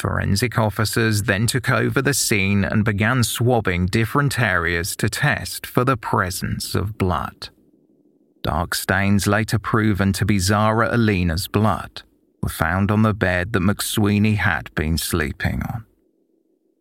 Forensic 0.00 0.58
officers 0.58 1.24
then 1.24 1.46
took 1.46 1.68
over 1.68 2.00
the 2.00 2.14
scene 2.14 2.64
and 2.64 2.86
began 2.86 3.22
swabbing 3.22 3.84
different 3.84 4.40
areas 4.40 4.96
to 4.96 5.10
test 5.10 5.66
for 5.66 5.84
the 5.84 5.98
presence 5.98 6.74
of 6.74 6.96
blood. 6.96 7.50
Dark 8.42 8.74
stains 8.74 9.26
later 9.26 9.58
proven 9.58 10.14
to 10.14 10.24
be 10.24 10.38
Zara 10.38 10.88
Aleena's 10.88 11.48
blood 11.48 12.02
were 12.42 12.48
found 12.48 12.90
on 12.90 13.02
the 13.02 13.12
bed 13.12 13.52
that 13.52 13.60
McSweeney 13.60 14.36
had 14.36 14.74
been 14.74 14.96
sleeping 14.96 15.62
on. 15.64 15.84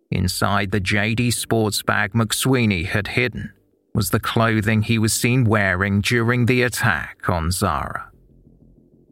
Inside 0.10 0.72
the 0.72 0.80
JD 0.80 1.34
sports 1.34 1.84
bag 1.84 2.14
McSweeney 2.14 2.86
had 2.86 3.10
hidden 3.10 3.52
was 3.94 4.12
the 4.12 4.20
clothing 4.22 4.84
he 4.84 4.98
was 4.98 5.12
seen 5.12 5.44
wearing 5.44 6.00
during 6.00 6.46
the 6.46 6.62
attack 6.62 7.28
on 7.28 7.52
Zara. 7.52 8.09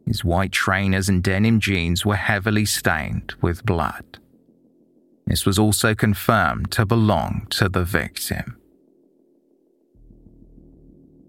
His 0.08 0.24
white 0.24 0.52
trainers 0.52 1.10
and 1.10 1.22
denim 1.22 1.60
jeans 1.60 2.06
were 2.06 2.16
heavily 2.16 2.64
stained 2.64 3.34
with 3.42 3.66
blood. 3.66 4.18
This 5.26 5.44
was 5.44 5.58
also 5.58 5.94
confirmed 5.94 6.70
to 6.72 6.86
belong 6.86 7.46
to 7.50 7.68
the 7.68 7.84
victim. 7.84 8.56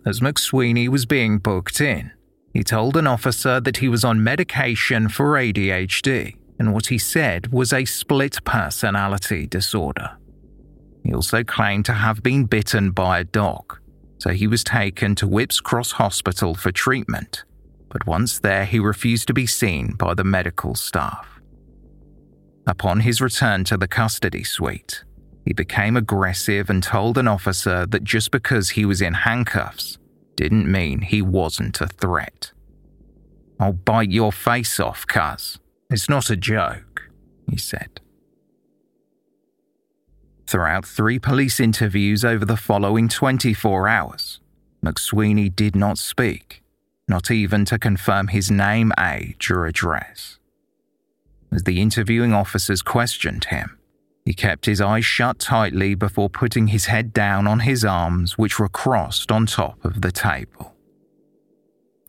As 0.05 0.21
McSweeney 0.21 0.87
was 0.87 1.05
being 1.05 1.39
booked 1.39 1.81
in, 1.81 2.11
he 2.53 2.63
told 2.63 2.95
an 2.95 3.05
officer 3.05 3.59
that 3.59 3.77
he 3.77 3.89
was 3.89 4.05
on 4.05 4.23
medication 4.23 5.09
for 5.09 5.33
ADHD 5.33 6.37
and 6.57 6.73
what 6.73 6.87
he 6.87 6.97
said 6.97 7.51
was 7.51 7.73
a 7.73 7.83
split 7.83 8.41
personality 8.45 9.45
disorder. 9.45 10.15
He 11.03 11.13
also 11.13 11.43
claimed 11.43 11.83
to 11.87 11.93
have 11.93 12.23
been 12.23 12.45
bitten 12.45 12.91
by 12.91 13.19
a 13.19 13.25
dog, 13.25 13.77
so 14.19 14.29
he 14.29 14.47
was 14.47 14.63
taken 14.63 15.15
to 15.15 15.27
Whipps 15.27 15.59
Cross 15.59 15.91
Hospital 15.91 16.55
for 16.55 16.71
treatment, 16.71 17.43
but 17.89 18.05
once 18.05 18.39
there, 18.39 18.65
he 18.65 18.79
refused 18.79 19.27
to 19.27 19.33
be 19.33 19.47
seen 19.47 19.93
by 19.93 20.13
the 20.13 20.23
medical 20.23 20.75
staff. 20.75 21.39
Upon 22.67 22.99
his 22.99 23.19
return 23.19 23.63
to 23.65 23.77
the 23.77 23.87
custody 23.87 24.43
suite, 24.43 25.03
he 25.45 25.53
became 25.53 25.97
aggressive 25.97 26.69
and 26.69 26.83
told 26.83 27.17
an 27.17 27.27
officer 27.27 27.85
that 27.87 28.03
just 28.03 28.29
because 28.29 28.69
he 28.69 28.85
was 28.85 29.01
in 29.01 29.13
handcuffs 29.13 29.97
didn't 30.35 30.71
mean 30.71 31.01
he 31.01 31.21
wasn't 31.21 31.81
a 31.81 31.87
threat. 31.87 32.51
I'll 33.59 33.73
bite 33.73 34.11
your 34.11 34.31
face 34.31 34.79
off, 34.79 35.07
cuz, 35.07 35.59
it's 35.89 36.07
not 36.07 36.29
a 36.29 36.37
joke, 36.37 37.09
he 37.49 37.57
said. 37.57 37.99
Throughout 40.45 40.85
three 40.85 41.19
police 41.19 41.59
interviews 41.59 42.23
over 42.23 42.45
the 42.45 42.57
following 42.57 43.09
24 43.09 43.87
hours, 43.87 44.39
McSweeney 44.85 45.53
did 45.53 45.75
not 45.75 45.97
speak, 45.97 46.63
not 47.09 47.31
even 47.31 47.65
to 47.65 47.79
confirm 47.79 48.27
his 48.27 48.51
name, 48.51 48.91
age, 48.99 49.49
or 49.49 49.65
address. 49.65 50.37
As 51.51 51.63
the 51.63 51.81
interviewing 51.81 52.33
officers 52.33 52.81
questioned 52.81 53.45
him, 53.45 53.79
he 54.25 54.33
kept 54.33 54.67
his 54.67 54.79
eyes 54.79 55.05
shut 55.05 55.39
tightly 55.39 55.95
before 55.95 56.29
putting 56.29 56.67
his 56.67 56.85
head 56.85 57.11
down 57.13 57.47
on 57.47 57.61
his 57.61 57.83
arms, 57.83 58.37
which 58.37 58.59
were 58.59 58.69
crossed 58.69 59.31
on 59.31 59.47
top 59.47 59.83
of 59.83 60.01
the 60.01 60.11
table. 60.11 60.75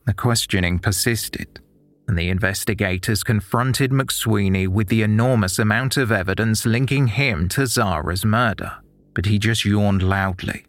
The 0.07 0.13
questioning 0.13 0.79
persisted 0.79 1.61
and 2.07 2.19
the 2.19 2.29
investigators 2.29 3.23
confronted 3.23 3.93
McSweeney 3.93 4.67
with 4.67 4.89
the 4.89 5.03
enormous 5.03 5.61
amount 5.61 5.97
of 5.97 6.11
evidence 6.11 6.67
linking 6.67 7.07
him 7.07 7.49
to 7.51 7.67
Zara's 7.67 8.25
murder, 8.25 8.79
but 9.15 9.27
he 9.27 9.39
just 9.39 9.65
yawned 9.65 10.03
loudly 10.03 10.65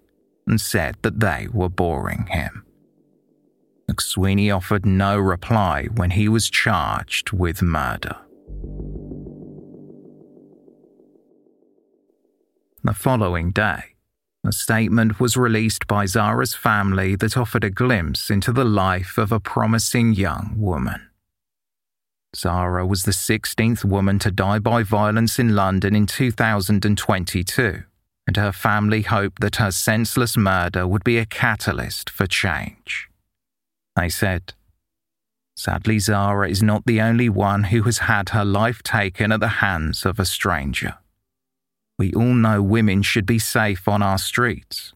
and 0.46 0.62
said 0.62 0.98
that 1.02 1.20
they 1.20 1.48
were 1.52 1.68
boring 1.68 2.28
him. 2.28 2.64
McSweeney 3.90 4.56
offered 4.56 4.86
no 4.86 5.18
reply 5.18 5.88
when 5.96 6.12
he 6.12 6.28
was 6.28 6.50
charged 6.50 7.32
with 7.32 7.62
murder. 7.62 8.18
The 12.84 12.94
following 12.94 13.52
day, 13.52 13.84
a 14.44 14.52
statement 14.52 15.20
was 15.20 15.38
released 15.38 15.86
by 15.86 16.08
Zara's 16.08 16.56
family 16.56 17.16
that 17.18 17.38
offered 17.38 17.64
a 17.64 17.70
glimpse 17.70 18.32
into 18.32 18.52
the 18.52 18.66
life 18.66 19.20
of 19.20 19.32
a 19.32 19.40
promising 19.40 20.14
young 20.14 20.56
woman. 20.58 21.10
Zara 22.36 22.88
was 22.88 23.04
the 23.04 23.12
16th 23.12 23.86
woman 23.86 24.18
to 24.20 24.32
die 24.32 24.58
by 24.58 24.82
violence 24.82 25.38
in 25.38 25.54
London 25.54 25.96
in 25.96 26.08
2022, 26.08 27.84
and 28.26 28.38
her 28.38 28.52
family 28.52 29.04
hoped 29.04 29.42
that 29.42 29.58
her 29.58 29.70
senseless 29.70 30.36
murder 30.36 30.88
would 30.88 31.04
be 31.04 31.20
a 31.20 31.26
catalyst 31.26 32.10
for 32.10 32.26
change. 32.26 33.11
They 33.96 34.10
said, 34.10 34.54
Sadly, 35.56 36.00
Zara 36.00 36.50
is 36.50 36.64
not 36.64 36.86
the 36.86 37.02
only 37.02 37.30
one 37.30 37.66
who 37.66 37.84
has 37.84 38.00
had 38.00 38.30
her 38.30 38.46
life 38.46 38.82
taken 38.82 39.32
at 39.32 39.42
the 39.42 39.60
hands 39.60 40.06
of 40.06 40.20
a 40.20 40.26
stranger. 40.26 40.98
We 42.00 42.14
all 42.14 42.34
know 42.34 42.64
women 42.64 43.04
should 43.04 43.26
be 43.26 43.38
safe 43.38 43.88
on 43.88 44.02
our 44.02 44.18
streets. 44.18 44.94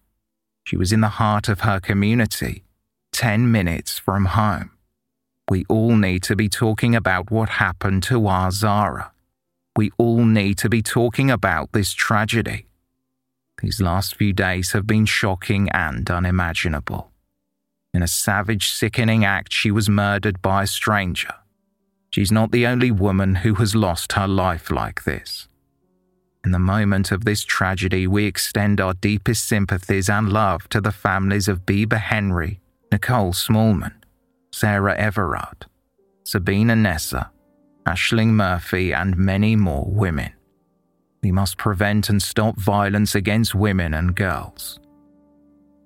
She 0.63 0.77
was 0.77 0.91
in 0.91 1.01
the 1.01 1.19
heart 1.19 1.49
of 1.49 1.61
her 1.61 1.79
community, 1.79 2.63
10 3.11 3.51
minutes 3.51 3.99
from 3.99 4.25
home. 4.25 4.71
We 5.49 5.65
all 5.69 5.95
need 5.95 6.23
to 6.23 6.35
be 6.35 6.49
talking 6.49 6.95
about 6.95 7.29
what 7.29 7.49
happened 7.49 8.01
to 8.03 8.25
our 8.25 8.49
Zara. 8.49 9.11
We 9.75 9.91
all 9.99 10.25
need 10.25 10.57
to 10.59 10.69
be 10.69 10.81
talking 10.81 11.29
about 11.29 11.73
this 11.73 11.93
tragedy. 11.93 12.65
These 13.61 13.79
last 13.79 14.15
few 14.15 14.33
days 14.33 14.71
have 14.71 14.87
been 14.87 15.05
shocking 15.05 15.69
and 15.69 16.09
unimaginable. 16.09 17.11
In 17.95 18.03
a 18.03 18.07
savage, 18.07 18.73
sickening 18.73 19.23
act, 19.23 19.53
she 19.53 19.71
was 19.71 19.89
murdered 19.89 20.41
by 20.41 20.63
a 20.63 20.67
stranger. 20.67 21.33
She's 22.09 22.29
not 22.29 22.51
the 22.51 22.67
only 22.67 22.91
woman 22.91 23.35
who 23.35 23.53
has 23.55 23.73
lost 23.73 24.11
her 24.11 24.27
life 24.27 24.69
like 24.69 25.05
this. 25.05 25.47
In 26.43 26.51
the 26.51 26.59
moment 26.59 27.13
of 27.13 27.23
this 27.23 27.45
tragedy, 27.45 28.05
we 28.05 28.25
extend 28.25 28.81
our 28.81 28.95
deepest 28.95 29.47
sympathies 29.47 30.09
and 30.09 30.27
love 30.27 30.67
to 30.69 30.81
the 30.81 30.91
families 30.91 31.47
of 31.47 31.65
Bibaa 31.65 32.01
Henry, 32.01 32.59
Nicole 32.91 33.31
Smallman, 33.31 33.93
Sarah 34.51 34.97
Everard, 34.97 35.65
Sabina 36.25 36.75
Nessa, 36.75 37.31
Ashling 37.87 38.31
Murphy, 38.31 38.93
and 38.93 39.15
many 39.15 39.55
more 39.55 39.85
women. 39.87 40.33
We 41.23 41.31
must 41.31 41.57
prevent 41.57 42.09
and 42.09 42.21
stop 42.21 42.57
violence 42.57 43.15
against 43.15 43.55
women 43.55 43.93
and 43.93 44.13
girls. 44.13 44.81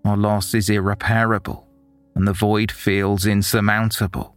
Our 0.04 0.18
loss 0.18 0.56
is 0.56 0.72
irreparable, 0.72 1.69
and 2.20 2.28
the 2.28 2.34
void 2.34 2.72
feels 2.72 3.26
insurmountable 3.26 4.36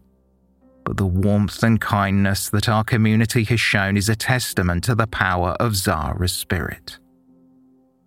but 0.84 0.96
the 0.96 1.06
warmth 1.06 1.62
and 1.62 1.80
kindness 1.80 2.48
that 2.50 2.68
our 2.68 2.84
community 2.84 3.44
has 3.44 3.60
shown 3.60 3.96
is 3.96 4.08
a 4.08 4.16
testament 4.16 4.84
to 4.84 4.94
the 4.94 5.06
power 5.06 5.50
of 5.60 5.76
Zara's 5.76 6.32
spirit. 6.32 6.98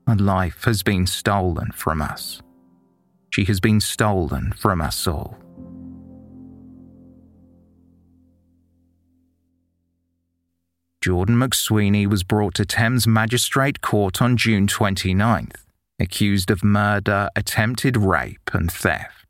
Her 0.07 0.15
life 0.15 0.65
has 0.65 0.83
been 0.83 1.07
stolen 1.07 1.71
from 1.71 2.01
us. 2.01 2.41
She 3.31 3.45
has 3.45 3.59
been 3.59 3.81
stolen 3.81 4.53
from 4.53 4.81
us 4.81 5.07
all. 5.07 5.37
Jordan 11.01 11.35
McSweeney 11.35 12.07
was 12.07 12.23
brought 12.23 12.55
to 12.55 12.65
Thames 12.65 13.05
Magistrate 13.05 13.81
Court 13.81 14.21
on 14.21 14.37
June 14.37 14.67
29th, 14.67 15.55
accused 15.99 16.49
of 16.49 16.63
murder, 16.63 17.29
attempted 17.35 17.95
rape, 17.95 18.49
and 18.53 18.71
theft. 18.71 19.24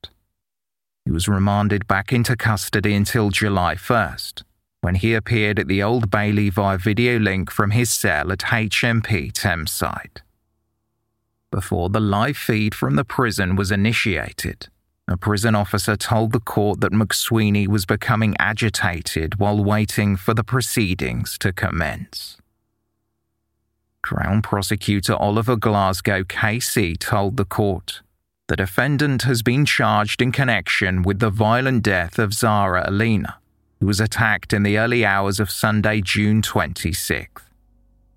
He 1.05 1.11
was 1.11 1.27
remanded 1.27 1.87
back 1.87 2.11
into 2.11 2.35
custody 2.35 2.95
until 2.95 3.29
July 3.29 3.75
1st, 3.75 4.41
when 4.81 4.95
he 4.95 5.13
appeared 5.13 5.59
at 5.59 5.67
the 5.67 5.83
Old 5.83 6.09
Bailey 6.09 6.49
via 6.49 6.79
video 6.79 7.19
link 7.19 7.51
from 7.51 7.71
his 7.71 7.91
cell 7.91 8.31
at 8.31 8.39
HMP 8.39 9.31
Thameside. 9.31 10.21
Before 11.51 11.89
the 11.89 11.99
live 11.99 12.37
feed 12.37 12.73
from 12.73 12.95
the 12.95 13.05
prison 13.05 13.55
was 13.55 13.71
initiated, 13.71 14.67
a 15.07 15.15
prison 15.15 15.53
officer 15.53 15.95
told 15.95 16.31
the 16.31 16.39
court 16.39 16.81
that 16.81 16.91
McSweeney 16.91 17.67
was 17.67 17.85
becoming 17.85 18.35
agitated 18.39 19.39
while 19.39 19.63
waiting 19.63 20.15
for 20.15 20.33
the 20.33 20.43
proceedings 20.43 21.37
to 21.37 21.53
commence. 21.53 22.37
Crown 24.01 24.41
Prosecutor 24.41 25.15
Oliver 25.15 25.55
Glasgow 25.55 26.23
KC 26.23 26.97
told 26.97 27.37
the 27.37 27.45
court 27.45 28.01
the 28.47 28.55
defendant 28.55 29.23
has 29.23 29.41
been 29.41 29.65
charged 29.65 30.21
in 30.21 30.31
connection 30.31 31.01
with 31.01 31.19
the 31.19 31.31
violent 31.31 31.81
death 31.81 32.19
of 32.19 32.33
Zara 32.33 32.87
Aleena, 32.87 33.35
who 33.79 33.87
was 33.87 33.99
attacked 33.99 34.53
in 34.53 34.61
the 34.61 34.77
early 34.77 35.03
hours 35.03 35.39
of 35.39 35.49
Sunday, 35.49 35.99
June 36.01 36.43
26th. 36.43 37.41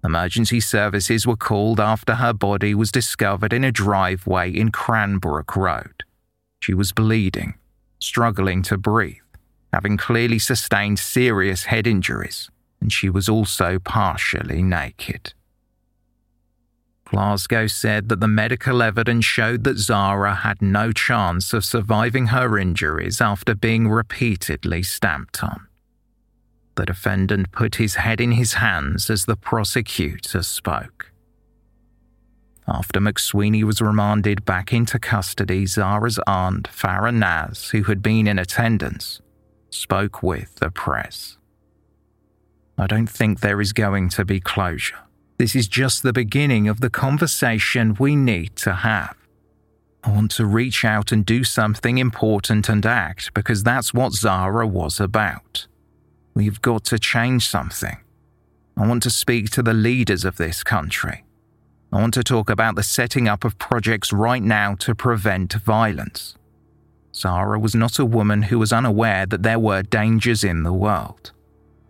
Emergency 0.05 0.61
services 0.61 1.27
were 1.27 1.37
called 1.37 1.81
after 1.81 2.17
her 2.17 2.33
body 2.33 2.75
was 2.75 2.93
discovered 2.93 3.53
in 3.53 3.64
a 3.64 3.73
driveway 3.73 4.51
in 4.51 4.71
Cranbrook 4.71 5.57
Road. 5.57 6.05
She 6.61 6.75
was 6.75 6.93
bleeding, 6.93 7.55
struggling 7.99 8.62
to 8.64 8.77
breathe, 8.77 9.17
having 9.73 9.97
clearly 9.97 10.38
sustained 10.38 10.99
serious 10.99 11.64
head 11.64 11.87
injuries, 11.87 12.51
and 12.81 12.93
she 12.93 13.09
was 13.09 13.29
also 13.29 13.79
partially 13.79 14.62
naked. 14.62 15.33
Glasgow 17.11 17.66
said 17.66 18.11
that 18.11 18.21
the 18.21 18.29
medical 18.29 18.83
evidence 18.83 19.25
showed 19.25 19.64
that 19.64 19.79
Zara 19.79 20.35
had 20.35 20.61
no 20.61 20.92
chance 20.92 21.55
of 21.55 21.64
surviving 21.64 22.27
her 22.27 22.59
injuries 22.59 23.21
after 23.21 23.55
being 23.55 23.88
repeatedly 23.88 24.83
stamped 24.83 25.42
on. 25.42 25.66
The 26.75 26.85
defendant 26.85 27.51
put 27.51 27.77
his 27.77 27.97
head 27.97 28.21
in 28.21 28.33
his 28.33 28.55
hands 28.55 29.09
as 29.09 29.25
the 29.25 29.37
prosecutor 29.37 30.42
spoke. 30.42 31.11
After 32.68 33.01
McSweeney 33.01 33.64
was 33.64 33.81
remanded 33.81 34.44
back 34.44 34.75
into 34.75 34.99
custody, 34.99 35.64
Zara's 35.64 36.21
aunt, 36.27 36.68
Farah 36.68 37.14
Naz, 37.14 37.71
who 37.71 37.85
had 37.85 38.03
been 38.03 38.27
in 38.27 38.38
attendance, 38.38 39.23
spoke 39.71 40.23
with 40.23 40.57
the 40.57 40.71
press. 40.71 41.38
I 42.77 42.87
don't 42.87 43.09
think 43.09 43.40
there 43.40 43.62
is 43.62 43.73
going 43.73 44.11
to 44.11 44.25
be 44.27 44.38
closure. 44.38 45.08
This 45.38 45.55
is 45.55 45.68
just 45.68 46.03
the 46.03 46.12
beginning 46.12 46.66
of 46.66 46.81
the 46.81 46.90
conversation 46.90 47.96
we 47.98 48.16
need 48.16 48.57
to 48.57 48.74
have. 48.74 49.16
I 50.03 50.11
want 50.11 50.33
to 50.33 50.46
reach 50.46 50.85
out 50.85 51.12
and 51.12 51.24
do 51.24 51.44
something 51.44 51.98
important 51.98 52.68
and 52.68 52.85
act 52.85 53.33
because 53.35 53.62
that's 53.62 53.94
what 53.94 54.12
Zara 54.12 54.66
was 54.66 54.98
about. 54.98 55.68
We've 56.35 56.61
got 56.61 56.85
to 56.87 56.98
change 56.98 57.48
something. 57.48 57.98
I 58.77 58.87
want 58.88 59.05
to 59.05 59.11
speak 59.11 59.51
to 59.51 59.62
the 59.62 59.74
leaders 59.74 60.24
of 60.24 60.38
this 60.38 60.64
country. 60.64 61.24
I 61.92 62.01
want 62.01 62.14
to 62.14 62.24
talk 62.24 62.51
about 62.51 62.74
the 62.74 62.83
setting 62.83 63.29
up 63.29 63.44
of 63.44 63.59
projects 63.59 64.12
right 64.12 64.42
now 64.42 64.74
to 64.77 64.94
prevent 64.94 65.53
violence. 65.55 66.37
Zara 67.14 67.61
was 67.61 67.77
not 67.77 67.98
a 68.01 68.05
woman 68.05 68.42
who 68.42 68.59
was 68.59 68.72
unaware 68.72 69.24
that 69.27 69.44
there 69.44 69.59
were 69.59 69.83
dangers 69.83 70.42
in 70.42 70.64
the 70.64 70.72
world. 70.72 71.33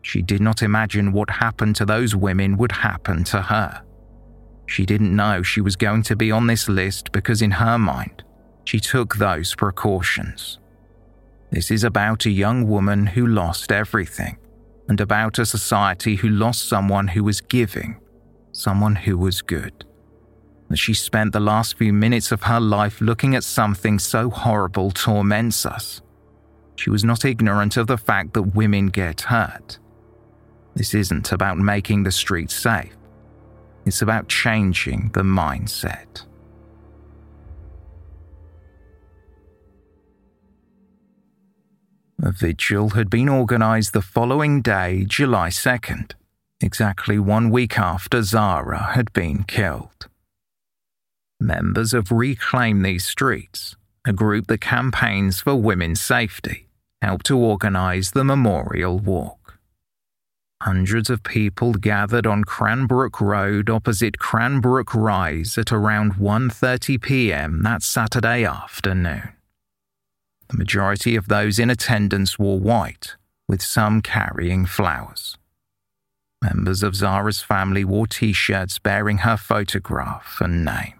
She 0.08 0.22
did 0.22 0.40
not 0.40 0.62
imagine 0.62 1.12
what 1.12 1.28
happened 1.28 1.76
to 1.76 1.84
those 1.84 2.16
women 2.16 2.56
would 2.56 2.72
happen 2.72 3.24
to 3.24 3.42
her. 3.42 3.82
She 4.64 4.86
didn't 4.86 5.14
know 5.14 5.42
she 5.42 5.60
was 5.60 5.76
going 5.76 6.02
to 6.04 6.16
be 6.16 6.32
on 6.32 6.46
this 6.46 6.66
list 6.66 7.12
because, 7.12 7.42
in 7.42 7.50
her 7.50 7.76
mind, 7.76 8.24
she 8.64 8.80
took 8.80 9.16
those 9.16 9.54
precautions. 9.54 10.60
This 11.50 11.70
is 11.70 11.84
about 11.84 12.24
a 12.24 12.30
young 12.30 12.66
woman 12.66 13.08
who 13.08 13.26
lost 13.26 13.70
everything, 13.70 14.38
and 14.88 14.98
about 14.98 15.38
a 15.38 15.44
society 15.44 16.16
who 16.16 16.30
lost 16.30 16.66
someone 16.66 17.08
who 17.08 17.22
was 17.22 17.42
giving, 17.42 18.00
someone 18.52 18.96
who 18.96 19.18
was 19.18 19.42
good. 19.42 19.84
That 20.70 20.78
she 20.78 20.94
spent 20.94 21.34
the 21.34 21.40
last 21.40 21.76
few 21.76 21.92
minutes 21.92 22.32
of 22.32 22.44
her 22.44 22.60
life 22.60 23.02
looking 23.02 23.34
at 23.34 23.44
something 23.44 23.98
so 23.98 24.30
horrible 24.30 24.90
torments 24.90 25.66
us. 25.66 26.00
She 26.76 26.88
was 26.88 27.04
not 27.04 27.26
ignorant 27.26 27.76
of 27.76 27.88
the 27.88 27.98
fact 27.98 28.32
that 28.32 28.54
women 28.54 28.86
get 28.86 29.20
hurt 29.20 29.78
this 30.78 30.94
isn't 30.94 31.32
about 31.32 31.58
making 31.58 32.04
the 32.04 32.12
streets 32.12 32.54
safe, 32.54 32.96
it's 33.84 34.00
about 34.00 34.28
changing 34.28 35.10
the 35.12 35.22
mindset. 35.22 36.24
A 42.22 42.30
vigil 42.30 42.90
had 42.90 43.10
been 43.10 43.28
organised 43.28 43.92
the 43.92 44.02
following 44.02 44.62
day, 44.62 45.04
July 45.04 45.48
2nd, 45.48 46.12
exactly 46.60 47.18
one 47.18 47.50
week 47.50 47.76
after 47.76 48.22
Zara 48.22 48.92
had 48.92 49.12
been 49.12 49.42
killed. 49.42 50.06
Members 51.40 51.92
of 51.92 52.12
Reclaim 52.12 52.82
These 52.82 53.04
Streets, 53.04 53.74
a 54.06 54.12
group 54.12 54.46
that 54.46 54.60
campaigns 54.60 55.40
for 55.40 55.56
women's 55.56 56.00
safety, 56.00 56.68
helped 57.02 57.26
to 57.26 57.36
organise 57.36 58.12
the 58.12 58.24
memorial 58.24 59.00
walk. 59.00 59.37
Hundreds 60.62 61.08
of 61.08 61.22
people 61.22 61.72
gathered 61.74 62.26
on 62.26 62.42
Cranbrook 62.42 63.20
Road 63.20 63.70
opposite 63.70 64.18
Cranbrook 64.18 64.92
Rise 64.92 65.56
at 65.56 65.70
around 65.70 66.14
1:30 66.14 67.00
p.m. 67.00 67.62
that 67.62 67.82
Saturday 67.82 68.44
afternoon. 68.44 69.34
The 70.48 70.56
majority 70.56 71.14
of 71.14 71.28
those 71.28 71.60
in 71.60 71.70
attendance 71.70 72.40
wore 72.40 72.58
white, 72.58 73.14
with 73.46 73.62
some 73.62 74.02
carrying 74.02 74.66
flowers. 74.66 75.36
Members 76.42 76.82
of 76.82 76.96
Zara's 76.96 77.40
family 77.40 77.84
wore 77.84 78.08
t 78.08 78.32
shirts 78.32 78.80
bearing 78.80 79.18
her 79.18 79.36
photograph 79.36 80.38
and 80.40 80.64
name. 80.64 80.94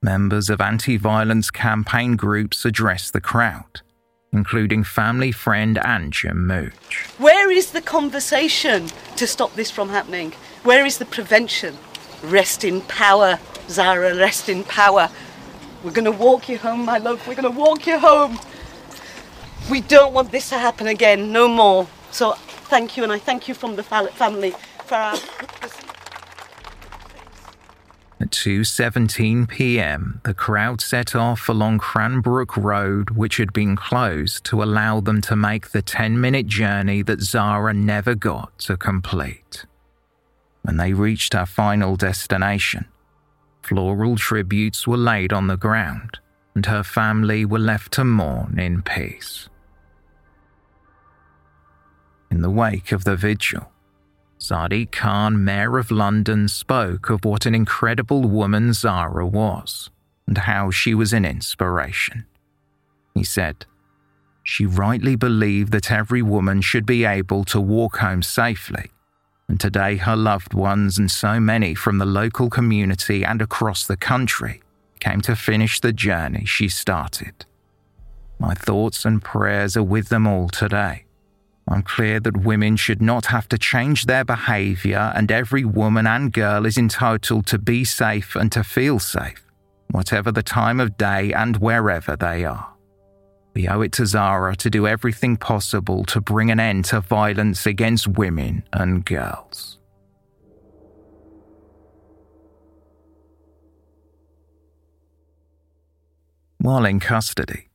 Members 0.00 0.48
of 0.48 0.60
anti 0.60 0.96
violence 0.96 1.50
campaign 1.50 2.14
groups 2.14 2.64
addressed 2.64 3.12
the 3.12 3.20
crowd, 3.20 3.80
including 4.32 4.84
family 4.84 5.32
friend 5.32 5.76
Anja 5.76 6.34
Mooch. 6.34 7.06
Where 7.18 7.50
is 7.50 7.72
the 7.72 7.80
conversation 7.80 8.88
to 9.16 9.26
stop 9.26 9.54
this 9.54 9.70
from 9.70 9.88
happening? 9.88 10.32
Where 10.62 10.84
is 10.84 10.98
the 10.98 11.06
prevention? 11.06 11.78
Rest 12.22 12.64
in 12.64 12.80
power, 12.82 13.38
Zara, 13.68 14.14
rest 14.14 14.48
in 14.48 14.64
power. 14.64 15.08
We're 15.82 15.92
going 15.92 16.04
to 16.04 16.12
walk 16.12 16.48
you 16.48 16.58
home, 16.58 16.84
my 16.84 16.98
love. 16.98 17.26
We're 17.26 17.36
going 17.36 17.52
to 17.52 17.58
walk 17.58 17.86
you 17.86 17.98
home. 17.98 18.38
We 19.70 19.80
don't 19.80 20.12
want 20.12 20.32
this 20.32 20.48
to 20.50 20.58
happen 20.58 20.86
again, 20.86 21.32
no 21.32 21.46
more. 21.48 21.86
So 22.10 22.32
thank 22.32 22.96
you, 22.96 23.02
and 23.04 23.12
I 23.12 23.18
thank 23.18 23.48
you 23.48 23.54
from 23.54 23.76
the 23.76 23.82
family 23.82 24.54
for 24.86 24.94
our. 24.94 25.16
At 28.20 28.30
2:17 28.30 29.48
p.m., 29.48 30.20
the 30.24 30.34
crowd 30.34 30.80
set 30.80 31.14
off 31.14 31.48
along 31.48 31.78
Cranbrook 31.78 32.56
Road, 32.56 33.10
which 33.10 33.36
had 33.36 33.52
been 33.52 33.76
closed 33.76 34.44
to 34.46 34.60
allow 34.60 35.00
them 35.00 35.20
to 35.22 35.36
make 35.36 35.70
the 35.70 35.82
10-minute 35.82 36.48
journey 36.48 37.02
that 37.02 37.20
Zara 37.20 37.72
never 37.72 38.16
got 38.16 38.58
to 38.60 38.76
complete. 38.76 39.66
When 40.62 40.78
they 40.78 40.92
reached 40.94 41.32
her 41.32 41.46
final 41.46 41.94
destination, 41.94 42.86
floral 43.62 44.16
tributes 44.16 44.84
were 44.84 44.96
laid 44.96 45.32
on 45.32 45.46
the 45.46 45.56
ground, 45.56 46.18
and 46.56 46.66
her 46.66 46.82
family 46.82 47.44
were 47.44 47.60
left 47.60 47.92
to 47.92 48.04
mourn 48.04 48.58
in 48.58 48.82
peace. 48.82 49.48
In 52.32 52.42
the 52.42 52.50
wake 52.50 52.90
of 52.90 53.04
the 53.04 53.14
vigil, 53.14 53.70
Sadiq 54.38 54.92
Khan, 54.92 55.44
Mayor 55.44 55.78
of 55.78 55.90
London, 55.90 56.46
spoke 56.46 57.10
of 57.10 57.24
what 57.24 57.44
an 57.44 57.54
incredible 57.54 58.22
woman 58.22 58.72
Zara 58.72 59.26
was 59.26 59.90
and 60.26 60.38
how 60.38 60.70
she 60.70 60.94
was 60.94 61.12
an 61.12 61.24
inspiration. 61.24 62.24
He 63.14 63.24
said, 63.24 63.66
She 64.44 64.64
rightly 64.64 65.16
believed 65.16 65.72
that 65.72 65.90
every 65.90 66.22
woman 66.22 66.60
should 66.60 66.86
be 66.86 67.04
able 67.04 67.44
to 67.46 67.60
walk 67.60 67.98
home 67.98 68.22
safely, 68.22 68.92
and 69.48 69.58
today 69.58 69.96
her 69.96 70.14
loved 70.16 70.54
ones 70.54 70.98
and 70.98 71.10
so 71.10 71.40
many 71.40 71.74
from 71.74 71.98
the 71.98 72.06
local 72.06 72.48
community 72.48 73.24
and 73.24 73.42
across 73.42 73.86
the 73.86 73.96
country 73.96 74.62
came 75.00 75.20
to 75.22 75.34
finish 75.34 75.80
the 75.80 75.92
journey 75.92 76.44
she 76.44 76.68
started. 76.68 77.44
My 78.38 78.54
thoughts 78.54 79.04
and 79.04 79.20
prayers 79.20 79.76
are 79.76 79.82
with 79.82 80.10
them 80.10 80.28
all 80.28 80.48
today 80.48 81.06
I'm 81.70 81.82
clear 81.82 82.18
that 82.20 82.44
women 82.44 82.76
should 82.76 83.02
not 83.02 83.26
have 83.26 83.48
to 83.48 83.58
change 83.58 84.06
their 84.06 84.24
behaviour, 84.24 85.12
and 85.14 85.30
every 85.30 85.64
woman 85.64 86.06
and 86.06 86.32
girl 86.32 86.64
is 86.64 86.78
entitled 86.78 87.46
to 87.48 87.58
be 87.58 87.84
safe 87.84 88.34
and 88.34 88.50
to 88.52 88.64
feel 88.64 88.98
safe, 88.98 89.44
whatever 89.90 90.32
the 90.32 90.42
time 90.42 90.80
of 90.80 90.96
day 90.96 91.32
and 91.32 91.58
wherever 91.58 92.16
they 92.16 92.44
are. 92.44 92.72
We 93.54 93.68
owe 93.68 93.82
it 93.82 93.92
to 93.92 94.06
Zara 94.06 94.56
to 94.56 94.70
do 94.70 94.86
everything 94.86 95.36
possible 95.36 96.04
to 96.06 96.20
bring 96.20 96.50
an 96.50 96.60
end 96.60 96.86
to 96.86 97.00
violence 97.00 97.66
against 97.66 98.08
women 98.08 98.62
and 98.72 99.04
girls. 99.04 99.78
While 106.58 106.86
in 106.86 106.98
custody, 107.00 107.67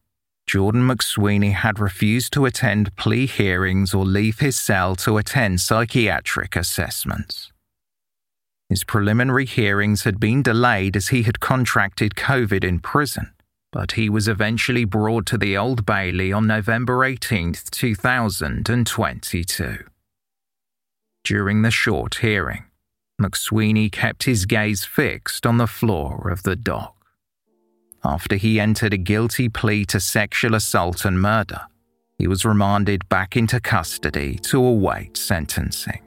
Jordan 0.46 0.88
McSweeney 0.88 1.54
had 1.54 1.80
refused 1.80 2.34
to 2.34 2.46
attend 2.46 2.96
plea 2.96 3.26
hearings 3.26 3.94
or 3.94 4.06
leave 4.06 4.40
his 4.40 4.58
cell 4.58 4.96
to 4.98 5.18
attend 5.18 5.62
psychiatric 5.62 6.56
assessments. 6.56 7.52
His 8.70 8.84
preliminary 8.84 9.46
hearings 9.46 10.04
had 10.04 10.20
been 10.20 10.42
delayed 10.42 10.98
as 10.98 11.10
he 11.10 11.24
had 11.24 11.40
contracted 11.40 12.16
COVID 12.16 12.64
in 12.64 12.80
prison, 12.80 13.34
but 13.72 13.94
he 13.94 14.10
was 14.10 14.28
eventually 14.28 14.86
brought 14.86 15.26
to 15.28 15.38
the 15.38 15.58
Old 15.58 15.86
Bailey 15.86 16.34
on 16.34 16.48
November 16.48 17.04
18, 17.04 17.54
2022. 17.72 19.78
During 21.24 21.62
the 21.62 21.72
short 21.72 22.16
hearing, 22.16 22.66
McSweeney 23.22 23.92
kept 23.92 24.24
his 24.24 24.46
gaze 24.46 24.84
fixed 24.84 25.46
on 25.46 25.58
the 25.58 25.68
floor 25.68 26.30
of 26.30 26.44
the 26.44 26.56
dock 26.56 26.93
after 28.06 28.36
he 28.36 28.60
entered 28.60 28.94
a 28.94 28.98
guilty 28.98 29.50
plea 29.50 29.86
to 29.86 30.00
sexual 30.00 30.56
assault 30.56 31.06
and 31.06 31.22
murder. 31.22 31.62
He 32.18 32.28
was 32.28 32.46
remanded 32.46 33.08
back 33.10 33.36
into 33.36 33.60
custody 33.60 34.38
to 34.44 34.64
await 34.64 35.18
sentencing. 35.18 36.02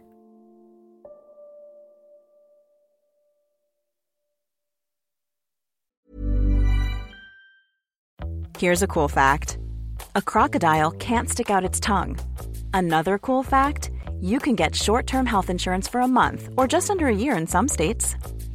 Here's 8.59 8.83
a 8.83 8.87
cool 8.87 9.09
fact 9.09 9.59
a 10.15 10.23
crocodile 10.23 10.91
can't 10.93 11.29
stick 11.29 11.51
out 11.51 11.65
its 11.65 11.79
tongue. 11.79 12.19
Another 12.73 13.19
cool 13.19 13.43
fact 13.43 13.91
you 14.19 14.39
can 14.39 14.55
get 14.55 14.75
short 14.75 15.07
term 15.07 15.27
health 15.27 15.51
insurance 15.51 15.87
for 15.87 16.01
a 16.01 16.09
month 16.09 16.49
or 16.57 16.67
just 16.67 16.91
under 16.91 17.09
a 17.09 17.15
year 17.15 17.37
in 17.37 17.47
some 17.47 17.69
states. 17.69 18.17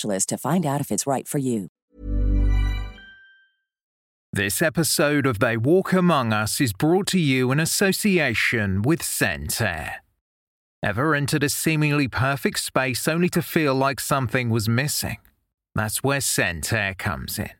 specialist 0.00 0.28
to 0.30 0.38
find 0.38 0.66
out 0.66 0.80
if 0.80 0.90
it's 0.90 1.06
right 1.06 1.28
for 1.28 1.38
you. 1.38 1.68
This 4.32 4.62
episode 4.62 5.26
of 5.26 5.40
They 5.40 5.56
Walk 5.56 5.92
Among 5.92 6.32
Us 6.32 6.60
is 6.60 6.72
brought 6.72 7.08
to 7.08 7.18
you 7.18 7.50
in 7.50 7.58
association 7.58 8.82
with 8.82 9.02
Scent 9.02 9.60
Air. 9.60 10.02
Ever 10.82 11.14
entered 11.14 11.42
a 11.42 11.48
seemingly 11.48 12.08
perfect 12.08 12.60
space 12.60 13.08
only 13.08 13.28
to 13.30 13.42
feel 13.42 13.74
like 13.74 14.00
something 14.00 14.48
was 14.48 14.68
missing? 14.68 15.18
That's 15.74 16.02
where 16.02 16.20
Scent 16.20 16.72
Air 16.72 16.94
comes 16.94 17.38
in. 17.38 17.59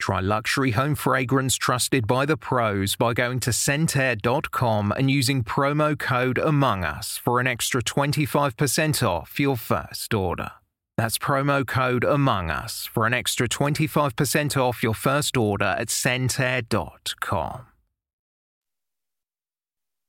Try 0.00 0.20
luxury 0.20 0.70
home 0.70 0.94
fragrance 0.94 1.56
trusted 1.56 2.06
by 2.06 2.24
the 2.24 2.38
pros 2.38 2.96
by 2.96 3.12
going 3.12 3.38
to 3.40 3.50
scentair.com 3.50 4.94
and 4.96 5.10
using 5.10 5.44
promo 5.44 5.96
code 5.96 6.38
Among 6.38 6.84
Us 6.84 7.18
for 7.18 7.38
an 7.38 7.46
extra 7.46 7.82
25% 7.82 9.06
off 9.06 9.38
your 9.38 9.58
first 9.58 10.14
order. 10.14 10.52
That's 10.96 11.18
promo 11.18 11.66
code 11.66 12.04
Among 12.04 12.50
Us 12.50 12.86
for 12.86 13.06
an 13.06 13.12
extra 13.12 13.46
25% 13.46 14.56
off 14.56 14.82
your 14.82 14.94
first 14.94 15.36
order 15.36 15.76
at 15.78 15.88
scentair.com. 15.88 17.66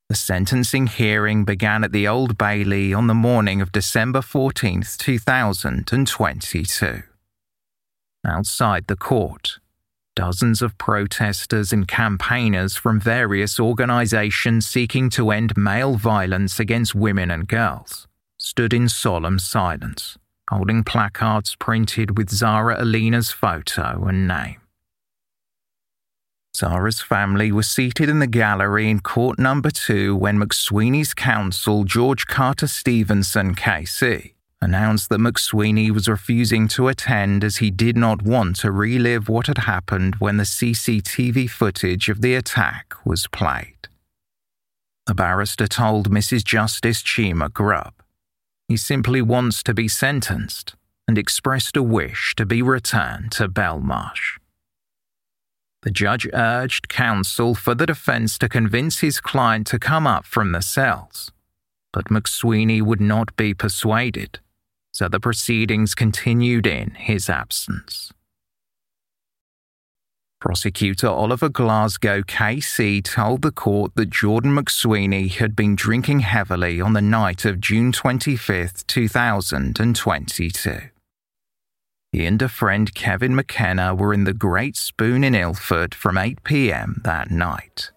The 0.08 0.16
sentencing 0.16 0.86
hearing 0.86 1.44
began 1.44 1.84
at 1.84 1.92
the 1.92 2.08
Old 2.08 2.38
Bailey 2.38 2.94
on 2.94 3.08
the 3.08 3.14
morning 3.14 3.60
of 3.60 3.72
December 3.72 4.20
14th, 4.20 4.96
2022. 4.96 7.02
Outside 8.24 8.86
the 8.86 8.96
court, 8.96 9.58
dozens 10.14 10.62
of 10.62 10.76
protesters 10.78 11.72
and 11.72 11.88
campaigners 11.88 12.76
from 12.76 13.00
various 13.00 13.58
organizations 13.58 14.66
seeking 14.66 15.10
to 15.10 15.30
end 15.30 15.56
male 15.56 15.94
violence 15.94 16.60
against 16.60 16.94
women 16.94 17.30
and 17.30 17.48
girls 17.48 18.06
stood 18.38 18.72
in 18.72 18.88
solemn 18.88 19.38
silence 19.38 20.18
holding 20.52 20.84
placards 20.84 21.56
printed 21.56 22.18
with 22.18 22.28
Zara 22.28 22.76
Aleena's 22.76 23.30
photo 23.30 24.04
and 24.06 24.28
name. 24.28 24.60
Zara's 26.54 27.00
family 27.00 27.50
was 27.50 27.66
seated 27.68 28.10
in 28.10 28.18
the 28.18 28.26
gallery 28.26 28.90
in 28.90 29.00
court 29.00 29.38
number 29.38 29.70
two 29.70 30.14
when 30.14 30.38
McSweeney's 30.38 31.14
counsel, 31.14 31.84
George 31.84 32.26
Carter 32.26 32.66
Stephenson, 32.66 33.54
KC, 33.54 34.34
announced 34.62 35.08
that 35.08 35.20
McSweeney 35.20 35.90
was 35.90 36.08
refusing 36.08 36.68
to 36.68 36.88
attend 36.88 37.42
as 37.42 37.56
he 37.56 37.70
did 37.70 37.96
not 37.96 38.22
want 38.22 38.56
to 38.56 38.70
relive 38.70 39.28
what 39.28 39.48
had 39.48 39.58
happened 39.58 40.14
when 40.20 40.36
the 40.38 40.44
CCTV 40.44 41.50
footage 41.50 42.08
of 42.08 42.22
the 42.22 42.34
attack 42.34 42.94
was 43.04 43.26
played. 43.26 43.88
The 45.06 45.14
barrister 45.14 45.66
told 45.66 46.10
Mrs. 46.10 46.44
Justice 46.44 47.02
Cheema 47.02 47.52
Grubb 47.52 47.94
he 48.68 48.76
simply 48.76 49.20
wants 49.20 49.62
to 49.64 49.74
be 49.74 49.88
sentenced 49.88 50.76
and 51.06 51.18
expressed 51.18 51.76
a 51.76 51.82
wish 51.82 52.34
to 52.36 52.46
be 52.46 52.62
returned 52.62 53.32
to 53.32 53.48
Belmarsh. 53.48 54.38
The 55.82 55.90
judge 55.90 56.28
urged 56.32 56.88
counsel 56.88 57.54
for 57.56 57.74
the 57.74 57.86
defense 57.86 58.38
to 58.38 58.48
convince 58.48 59.00
his 59.00 59.20
client 59.20 59.66
to 59.66 59.78
come 59.80 60.06
up 60.06 60.24
from 60.24 60.52
the 60.52 60.62
cells, 60.62 61.32
but 61.92 62.06
McSweeney 62.06 62.80
would 62.80 63.00
not 63.00 63.36
be 63.36 63.52
persuaded, 63.52 64.38
so 64.92 65.08
the 65.08 65.20
proceedings 65.20 65.94
continued 65.94 66.66
in 66.66 66.90
his 66.90 67.28
absence. 67.30 68.12
Prosecutor 70.42 71.06
Oliver 71.08 71.48
Glasgow 71.48 72.22
KC 72.22 73.02
told 73.04 73.42
the 73.42 73.52
court 73.52 73.92
that 73.94 74.10
Jordan 74.10 74.56
McSweeney 74.56 75.30
had 75.30 75.54
been 75.54 75.76
drinking 75.76 76.20
heavily 76.20 76.80
on 76.80 76.94
the 76.94 77.00
night 77.00 77.44
of 77.44 77.60
June 77.60 77.92
25, 77.92 78.84
2022. 78.86 80.80
He 82.10 82.26
and 82.26 82.42
a 82.42 82.48
friend 82.48 82.92
Kevin 82.92 83.36
McKenna 83.36 83.94
were 83.94 84.12
in 84.12 84.24
the 84.24 84.34
Great 84.34 84.76
Spoon 84.76 85.22
in 85.22 85.36
Ilford 85.36 85.94
from 85.94 86.18
8 86.18 86.42
pm 86.42 87.00
that 87.04 87.30
night. 87.30 87.92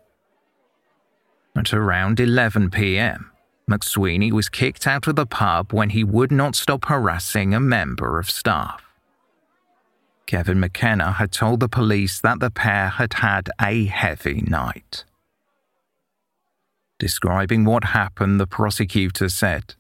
At 1.58 1.74
around 1.74 2.20
11 2.20 2.70
pm, 2.70 3.32
McSweeney 3.70 4.32
was 4.32 4.48
kicked 4.48 4.86
out 4.86 5.08
of 5.08 5.16
the 5.16 5.26
pub 5.26 5.74
when 5.74 5.90
he 5.90 6.04
would 6.04 6.32
not 6.32 6.56
stop 6.56 6.86
harassing 6.86 7.54
a 7.54 7.60
member 7.60 8.20
of 8.20 8.30
staff. 8.30 8.84
Kevin 10.28 10.60
McKenna 10.60 11.14
had 11.14 11.32
told 11.32 11.60
the 11.60 11.70
police 11.70 12.20
that 12.22 12.40
the 12.40 12.52
pair 12.52 12.90
had 12.90 13.16
had 13.16 13.50
a 13.62 13.86
heavy 13.86 14.42
night. 14.48 15.06
Describing 17.00 17.66
what 17.66 17.86
happened, 17.86 18.40
the 18.40 18.48
prosecutor 18.48 19.30
said, 19.30 19.76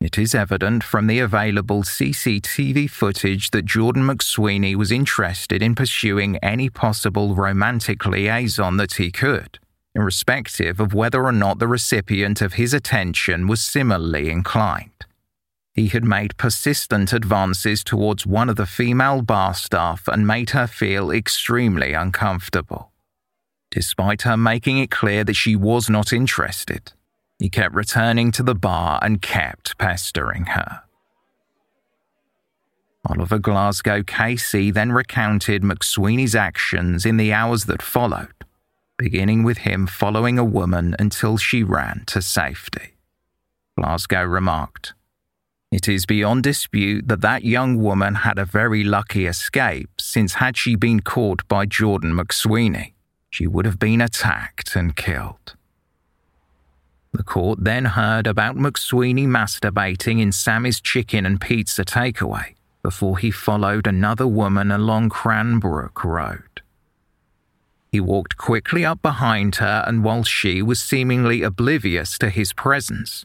It 0.00 0.16
is 0.16 0.34
evident 0.34 0.82
from 0.82 1.06
the 1.06 1.20
available 1.20 1.82
CCTV 1.82 2.88
footage 2.88 3.50
that 3.50 3.66
Jordan 3.66 4.06
McSweeney 4.06 4.74
was 4.74 4.90
interested 4.90 5.62
in 5.62 5.74
pursuing 5.74 6.36
any 6.38 6.70
possible 6.70 7.34
romantic 7.34 8.06
liaison 8.06 8.78
that 8.78 8.94
he 8.94 9.10
could, 9.10 9.58
irrespective 9.96 10.78
of 10.78 10.94
whether 10.94 11.24
or 11.24 11.32
not 11.32 11.58
the 11.58 11.66
recipient 11.66 12.40
of 12.40 12.52
his 12.52 12.72
attention 12.72 13.48
was 13.48 13.60
similarly 13.60 14.30
inclined 14.30 14.90
he 15.76 15.88
had 15.88 16.04
made 16.04 16.38
persistent 16.38 17.12
advances 17.12 17.84
towards 17.84 18.26
one 18.26 18.48
of 18.48 18.56
the 18.56 18.64
female 18.64 19.20
bar 19.20 19.52
staff 19.52 20.08
and 20.08 20.26
made 20.26 20.50
her 20.50 20.66
feel 20.66 21.10
extremely 21.10 21.92
uncomfortable. 21.92 22.90
Despite 23.70 24.22
her 24.22 24.38
making 24.38 24.78
it 24.78 24.90
clear 24.90 25.22
that 25.24 25.36
she 25.36 25.54
was 25.54 25.90
not 25.90 26.14
interested, 26.14 26.92
he 27.38 27.50
kept 27.50 27.74
returning 27.74 28.32
to 28.32 28.42
the 28.42 28.54
bar 28.54 28.98
and 29.02 29.20
kept 29.20 29.76
pestering 29.76 30.46
her. 30.46 30.80
Oliver 33.06 33.38
Glasgow 33.38 34.02
KC 34.02 34.72
then 34.72 34.92
recounted 34.92 35.62
McSweeney's 35.62 36.34
actions 36.34 37.04
in 37.04 37.18
the 37.18 37.34
hours 37.34 37.66
that 37.66 37.82
followed, 37.82 38.35
beginning 38.98 39.42
with 39.42 39.58
him 39.58 39.86
following 39.86 40.38
a 40.38 40.44
woman 40.44 40.96
until 40.98 41.36
she 41.36 41.62
ran 41.62 42.04
to 42.06 42.22
safety. 42.22 42.94
Glasgow 43.76 44.24
remarked, 44.24 44.94
it 45.72 45.88
is 45.88 46.06
beyond 46.06 46.44
dispute 46.44 47.08
that 47.08 47.22
that 47.22 47.44
young 47.44 47.78
woman 47.82 48.14
had 48.14 48.38
a 48.38 48.44
very 48.44 48.84
lucky 48.84 49.26
escape, 49.26 49.90
since 49.98 50.34
had 50.34 50.56
she 50.56 50.76
been 50.76 51.00
caught 51.00 51.46
by 51.48 51.66
Jordan 51.66 52.12
McSweeney, 52.16 52.92
she 53.30 53.46
would 53.46 53.66
have 53.66 53.78
been 53.78 54.00
attacked 54.00 54.76
and 54.76 54.94
killed. 54.94 55.54
The 57.12 57.24
court 57.24 57.64
then 57.64 57.86
heard 57.86 58.26
about 58.26 58.56
McSweeney 58.56 59.26
masturbating 59.26 60.20
in 60.20 60.30
Sammy's 60.32 60.80
chicken 60.80 61.26
and 61.26 61.40
pizza 61.40 61.84
takeaway 61.84 62.54
before 62.82 63.18
he 63.18 63.32
followed 63.32 63.86
another 63.86 64.26
woman 64.26 64.70
along 64.70 65.08
Cranbrook 65.08 66.04
Road. 66.04 66.62
He 67.90 68.00
walked 68.00 68.36
quickly 68.36 68.84
up 68.84 69.00
behind 69.02 69.56
her, 69.56 69.84
and 69.86 70.04
while 70.04 70.24
she 70.24 70.62
was 70.62 70.82
seemingly 70.82 71.42
oblivious 71.42 72.18
to 72.18 72.30
his 72.30 72.52
presence, 72.52 73.24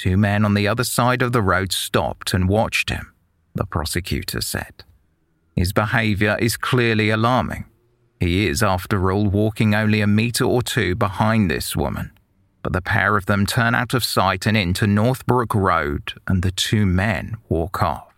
Two 0.00 0.16
men 0.16 0.46
on 0.46 0.54
the 0.54 0.66
other 0.66 0.84
side 0.84 1.20
of 1.20 1.32
the 1.32 1.42
road 1.42 1.72
stopped 1.72 2.32
and 2.32 2.48
watched 2.48 2.88
him, 2.88 3.12
the 3.54 3.66
prosecutor 3.66 4.40
said. 4.40 4.82
His 5.54 5.74
behaviour 5.74 6.38
is 6.40 6.56
clearly 6.56 7.10
alarming. 7.10 7.66
He 8.18 8.46
is, 8.46 8.62
after 8.62 9.12
all, 9.12 9.26
walking 9.26 9.74
only 9.74 10.00
a 10.00 10.06
metre 10.06 10.46
or 10.46 10.62
two 10.62 10.94
behind 10.94 11.50
this 11.50 11.76
woman. 11.76 12.12
But 12.62 12.72
the 12.72 12.80
pair 12.80 13.18
of 13.18 13.26
them 13.26 13.44
turn 13.44 13.74
out 13.74 13.92
of 13.92 14.02
sight 14.02 14.46
and 14.46 14.56
into 14.56 14.86
Northbrook 14.86 15.54
Road, 15.54 16.14
and 16.26 16.42
the 16.42 16.50
two 16.50 16.86
men 16.86 17.36
walk 17.50 17.82
off. 17.82 18.09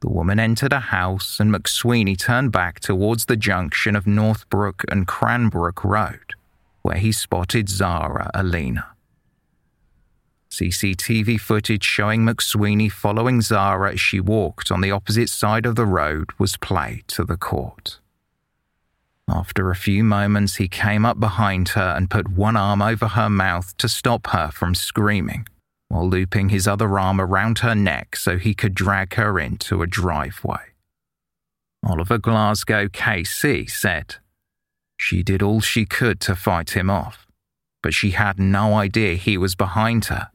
The 0.00 0.10
woman 0.10 0.38
entered 0.38 0.72
a 0.72 0.80
house, 0.80 1.40
and 1.40 1.52
McSweeney 1.52 2.18
turned 2.18 2.52
back 2.52 2.80
towards 2.80 3.26
the 3.26 3.36
junction 3.36 3.96
of 3.96 4.06
Northbrook 4.06 4.84
and 4.90 5.06
Cranbrook 5.06 5.84
Road 5.84 6.34
where 6.86 6.98
he 6.98 7.10
spotted 7.10 7.68
Zara 7.68 8.30
Aleena. 8.32 8.84
CCTV 10.52 11.40
footage 11.40 11.82
showing 11.82 12.24
McSweeney 12.24 12.90
following 12.92 13.40
Zara 13.40 13.94
as 13.94 14.00
she 14.00 14.20
walked 14.20 14.70
on 14.70 14.82
the 14.82 14.92
opposite 14.92 15.28
side 15.28 15.66
of 15.66 15.74
the 15.74 15.84
road 15.84 16.30
was 16.38 16.56
played 16.56 17.02
to 17.08 17.24
the 17.24 17.36
court. 17.36 17.98
After 19.28 19.68
a 19.68 19.74
few 19.74 20.04
moments, 20.04 20.56
he 20.56 20.68
came 20.68 21.04
up 21.04 21.18
behind 21.18 21.70
her 21.70 21.94
and 21.96 22.08
put 22.08 22.28
one 22.28 22.56
arm 22.56 22.80
over 22.80 23.08
her 23.08 23.28
mouth 23.28 23.76
to 23.78 23.88
stop 23.88 24.28
her 24.28 24.52
from 24.52 24.76
screaming, 24.76 25.48
while 25.88 26.08
looping 26.08 26.48
his 26.48 26.66
other 26.66 26.98
arm 26.98 27.20
around 27.20 27.60
her 27.60 27.74
neck 27.74 28.16
so 28.16 28.38
he 28.38 28.54
could 28.54 28.74
drag 28.74 29.14
her 29.14 29.38
into 29.38 29.82
a 29.82 29.86
driveway. 29.86 30.72
Oliver 31.84 32.18
Glasgow 32.18 32.88
KC 32.88 33.70
said, 33.70 34.16
She 34.98 35.22
did 35.22 35.42
all 35.42 35.60
she 35.60 35.84
could 35.86 36.20
to 36.20 36.34
fight 36.34 36.70
him 36.70 36.90
off, 36.90 37.26
but 37.82 37.94
she 37.94 38.10
had 38.10 38.38
no 38.38 38.74
idea 38.74 39.14
he 39.14 39.38
was 39.38 39.54
behind 39.54 40.06
her, 40.06 40.30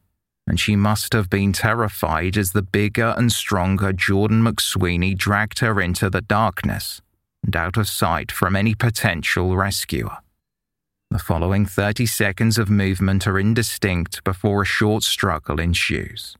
and 0.48 0.60
she 0.60 0.76
must 0.76 1.14
have 1.14 1.30
been 1.30 1.52
terrified 1.52 2.38
as 2.38 2.52
the 2.52 2.62
bigger 2.62 3.14
and 3.18 3.32
stronger 3.32 3.92
Jordan 3.92 4.44
McSweeney 4.44 5.18
dragged 5.18 5.60
her 5.60 5.82
into 5.82 6.10
the 6.10 6.22
darkness 6.22 7.02
and 7.44 7.56
out 7.56 7.76
of 7.76 7.88
sight 7.88 8.32
from 8.32 8.56
any 8.56 8.76
potential 8.76 9.58
rescuer. 9.58 10.18
The 11.12 11.20
following 11.20 11.66
30 11.66 12.06
seconds 12.06 12.58
of 12.58 12.70
movement 12.70 13.28
are 13.28 13.38
indistinct 13.38 14.24
before 14.24 14.62
a 14.62 14.66
short 14.66 15.04
struggle 15.04 15.60
ensues. 15.60 16.38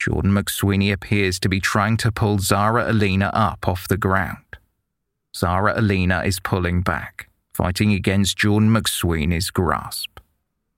Jordan 0.00 0.32
McSweeney 0.32 0.90
appears 0.90 1.38
to 1.40 1.50
be 1.50 1.60
trying 1.60 1.98
to 1.98 2.10
pull 2.10 2.38
Zara 2.38 2.86
Aleena 2.90 3.30
up 3.34 3.68
off 3.68 3.86
the 3.86 3.98
ground. 3.98 4.56
Zara 5.36 5.74
Aleena 5.78 6.24
is 6.24 6.40
pulling 6.40 6.80
back, 6.80 7.28
fighting 7.52 7.92
against 7.92 8.38
Jordan 8.38 8.70
McSweeney's 8.70 9.50
grasp. 9.50 10.18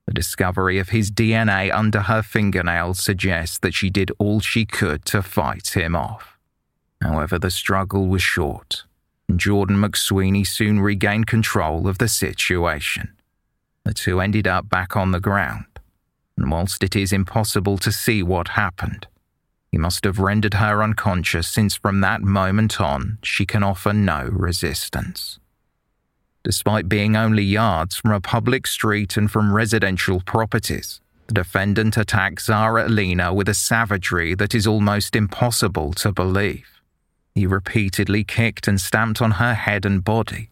The 0.07 0.13
discovery 0.13 0.81
of 0.81 0.89
his 0.89 1.13
DNA 1.13 1.73
under 1.73 2.01
her 2.01 2.23
fingernails 2.23 2.99
suggests 2.99 3.59
that 3.59 3.73
she 3.73 3.89
did 3.89 4.11
all 4.19 4.41
she 4.41 4.67
could 4.67 5.05
to 5.05 5.23
fight 5.23 5.77
him 5.77 5.95
off. 5.95 6.37
However, 7.01 7.39
the 7.39 7.53
struggle 7.53 8.09
was 8.09 8.23
short, 8.23 8.83
Jordan 9.35 9.77
McSweeney 9.77 10.47
soon 10.47 10.81
regained 10.81 11.27
control 11.27 11.89
of 11.89 11.99
the 11.99 12.09
situation. 12.09 13.12
The 13.85 13.95
two 13.95 14.20
ended 14.20 14.47
up 14.47 14.68
back 14.68 14.97
on 14.97 15.11
the 15.11 15.20
ground, 15.20 15.66
and 16.37 16.51
whilst 16.51 16.83
it 16.83 16.95
is 16.95 17.12
impossible 17.12 17.79
to 17.79 17.91
see 17.91 18.22
what 18.22 18.49
happened, 18.49 19.07
he 19.70 19.79
must 19.79 20.05
have 20.05 20.18
rendered 20.18 20.55
her 20.55 20.83
unconscious 20.83 21.49
since 21.49 21.77
from 21.77 22.01
that 22.01 22.22
moment 22.22 22.81
on 22.81 23.18
she 23.22 23.45
can 23.45 23.62
offer 23.62 23.93
no 23.93 24.29
resistance. 24.33 25.39
Despite 26.45 26.89
being 26.89 27.16
only 27.16 27.43
yards 27.43 27.97
from 27.97 28.12
a 28.12 28.20
public 28.20 28.66
street 28.66 29.16
and 29.16 29.31
from 29.31 29.53
residential 29.53 30.20
properties, 30.20 31.01
the 31.27 31.35
defendant 31.35 31.97
attacked 31.97 32.41
Zara 32.41 32.89
Aleena 32.89 33.35
with 33.35 33.49
a 33.49 33.55
savagery 33.55 34.35
that 34.37 34.55
is 34.55 34.66
almost 34.66 35.16
impossible 35.16 35.93
to 35.95 36.12
believe. 36.12 36.76
He 37.37 37.47
repeatedly 37.47 38.24
kicked 38.24 38.66
and 38.66 38.80
stamped 38.80 39.20
on 39.20 39.32
her 39.32 39.53
head 39.53 39.84
and 39.84 40.03
body. 40.03 40.49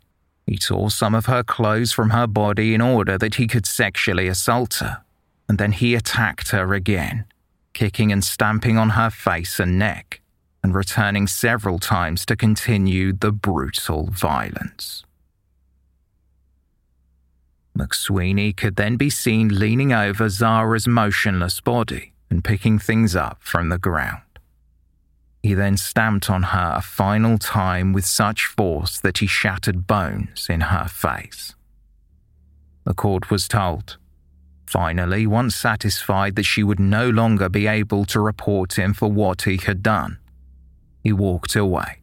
He 0.46 0.58
tore 0.58 0.90
some 0.90 1.14
of 1.14 1.24
her 1.24 1.42
clothes 1.42 1.92
from 1.92 2.10
her 2.10 2.26
body 2.26 2.74
in 2.74 2.82
order 2.82 3.16
that 3.16 3.36
he 3.36 3.46
could 3.46 3.64
sexually 3.64 4.28
assault 4.28 4.74
her, 4.74 5.02
and 5.48 5.56
then 5.56 5.72
he 5.72 5.94
attacked 5.94 6.50
her 6.50 6.74
again, 6.74 7.24
kicking 7.72 8.12
and 8.12 8.22
stamping 8.22 8.76
on 8.76 8.90
her 8.90 9.08
face 9.08 9.58
and 9.58 9.78
neck, 9.78 10.20
and 10.62 10.74
returning 10.74 11.26
several 11.26 11.78
times 11.78 12.26
to 12.26 12.36
continue 12.36 13.14
the 13.14 13.32
brutal 13.32 14.10
violence. 14.10 15.06
McSweeney 17.78 18.54
could 18.54 18.76
then 18.76 18.96
be 18.96 19.08
seen 19.08 19.58
leaning 19.58 19.94
over 19.94 20.28
Zara's 20.28 20.86
motionless 20.86 21.62
body 21.62 22.12
and 22.28 22.44
picking 22.44 22.78
things 22.78 23.16
up 23.16 23.38
from 23.40 23.70
the 23.70 23.78
ground. 23.78 24.20
He 25.44 25.52
then 25.52 25.76
stamped 25.76 26.30
on 26.30 26.42
her 26.42 26.72
a 26.74 26.80
final 26.80 27.36
time 27.36 27.92
with 27.92 28.06
such 28.06 28.46
force 28.46 28.98
that 29.00 29.18
he 29.18 29.26
shattered 29.26 29.86
bones 29.86 30.46
in 30.48 30.62
her 30.62 30.88
face. 30.88 31.54
The 32.84 32.94
court 32.94 33.30
was 33.30 33.46
told. 33.46 33.98
Finally, 34.66 35.26
once 35.26 35.54
satisfied 35.54 36.36
that 36.36 36.46
she 36.46 36.62
would 36.62 36.80
no 36.80 37.10
longer 37.10 37.50
be 37.50 37.66
able 37.66 38.06
to 38.06 38.20
report 38.20 38.78
him 38.78 38.94
for 38.94 39.12
what 39.12 39.42
he 39.42 39.58
had 39.58 39.82
done, 39.82 40.16
he 41.02 41.12
walked 41.12 41.54
away, 41.54 41.98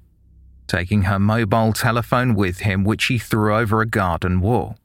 taking 0.67 1.01
her 1.03 1.17
mobile 1.17 1.73
telephone 1.73 2.35
with 2.35 2.59
him, 2.59 2.83
which 2.83 3.05
he 3.05 3.17
threw 3.17 3.55
over 3.55 3.81
a 3.81 3.87
garden 3.87 4.39
wall, 4.39 4.77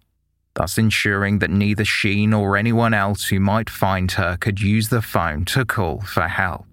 thus 0.54 0.78
ensuring 0.78 1.40
that 1.40 1.50
neither 1.50 1.84
she 1.84 2.26
nor 2.26 2.56
anyone 2.56 2.94
else 2.94 3.26
who 3.26 3.38
might 3.38 3.68
find 3.68 4.12
her 4.12 4.38
could 4.38 4.62
use 4.62 4.88
the 4.88 5.02
phone 5.02 5.44
to 5.44 5.66
call 5.66 6.00
for 6.00 6.26
help. 6.26 6.64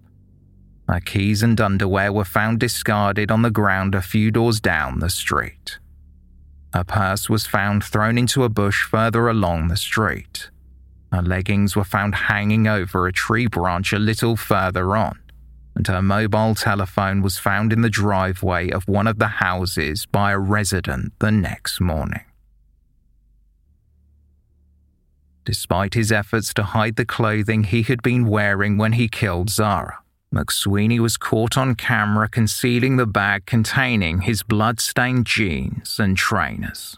Her 0.87 0.99
keys 0.99 1.41
and 1.41 1.59
underwear 1.59 2.11
were 2.11 2.25
found 2.25 2.59
discarded 2.59 3.31
on 3.31 3.41
the 3.41 3.51
ground 3.51 3.95
a 3.95 4.01
few 4.01 4.31
doors 4.31 4.59
down 4.59 4.99
the 4.99 5.09
street. 5.09 5.79
Her 6.73 6.83
purse 6.83 7.29
was 7.29 7.45
found 7.45 7.83
thrown 7.83 8.17
into 8.17 8.43
a 8.43 8.49
bush 8.49 8.83
further 8.83 9.27
along 9.27 9.67
the 9.67 9.77
street. 9.77 10.49
Her 11.11 11.21
leggings 11.21 11.75
were 11.75 11.83
found 11.83 12.15
hanging 12.15 12.67
over 12.67 13.07
a 13.07 13.13
tree 13.13 13.47
branch 13.47 13.93
a 13.93 13.99
little 13.99 14.35
further 14.35 14.97
on, 14.97 15.19
and 15.75 15.87
her 15.87 16.01
mobile 16.01 16.55
telephone 16.55 17.21
was 17.21 17.37
found 17.37 17.71
in 17.71 17.81
the 17.81 17.89
driveway 17.89 18.69
of 18.71 18.87
one 18.87 19.07
of 19.07 19.19
the 19.19 19.27
houses 19.27 20.05
by 20.07 20.31
a 20.31 20.39
resident 20.39 21.13
the 21.19 21.31
next 21.31 21.79
morning. 21.79 22.25
Despite 25.45 25.93
his 25.93 26.11
efforts 26.11 26.53
to 26.55 26.63
hide 26.63 26.95
the 26.95 27.05
clothing 27.05 27.65
he 27.65 27.83
had 27.83 28.01
been 28.01 28.25
wearing 28.25 28.77
when 28.77 28.93
he 28.93 29.07
killed 29.07 29.49
Zara, 29.49 30.02
McSweeney 30.33 30.97
was 30.97 31.15
caught 31.15 31.57
on 31.57 31.75
camera 31.75 32.27
concealing 32.27 32.97
the 32.97 33.05
bag 33.05 33.45
containing 33.45 34.21
his 34.21 34.41
blood-stained 34.41 35.27
jeans 35.27 35.99
and 35.99 36.17
trainers. 36.17 36.97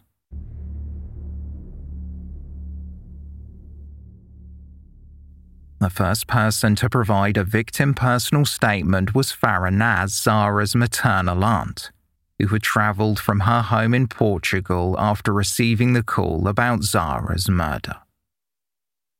The 5.79 5.89
first 5.89 6.27
person 6.27 6.75
to 6.77 6.89
provide 6.89 7.35
a 7.35 7.43
victim 7.43 7.93
personal 7.93 8.45
statement 8.45 9.13
was 9.13 9.33
Farah 9.33 9.73
Naz, 9.73 10.13
Zara's 10.13 10.73
maternal 10.73 11.43
aunt, 11.43 11.91
who 12.39 12.47
had 12.47 12.63
travelled 12.63 13.19
from 13.19 13.41
her 13.41 13.61
home 13.61 13.93
in 13.93 14.07
Portugal 14.07 14.95
after 14.97 15.33
receiving 15.33 15.91
the 15.91 16.03
call 16.03 16.47
about 16.47 16.83
Zara's 16.83 17.49
murder. 17.49 17.97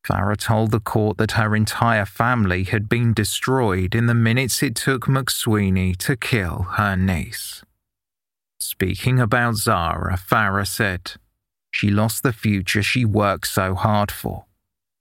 Farah 0.06 0.38
told 0.38 0.70
the 0.70 0.80
court 0.80 1.18
that 1.18 1.32
her 1.32 1.56
entire 1.56 2.06
family 2.06 2.64
had 2.64 2.88
been 2.88 3.12
destroyed 3.12 3.96
in 3.96 4.06
the 4.06 4.14
minutes 4.14 4.62
it 4.62 4.76
took 4.76 5.06
McSweeney 5.06 5.98
to 5.98 6.16
kill 6.16 6.68
her 6.74 6.96
niece. 6.96 7.64
Speaking 8.60 9.20
about 9.20 9.56
Zara, 9.56 10.16
Farah 10.18 10.68
said, 10.68 11.14
She 11.72 11.90
lost 11.90 12.22
the 12.22 12.34
future 12.34 12.84
she 12.84 13.04
worked 13.04 13.48
so 13.48 13.74
hard 13.74 14.12
for. 14.12 14.46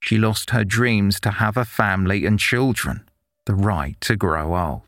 She 0.00 0.16
lost 0.16 0.50
her 0.50 0.64
dreams 0.64 1.20
to 1.20 1.32
have 1.32 1.58
a 1.58 1.66
family 1.66 2.24
and 2.24 2.38
children, 2.38 3.08
the 3.44 3.54
right 3.54 4.00
to 4.02 4.16
grow 4.16 4.56
old. 4.56 4.82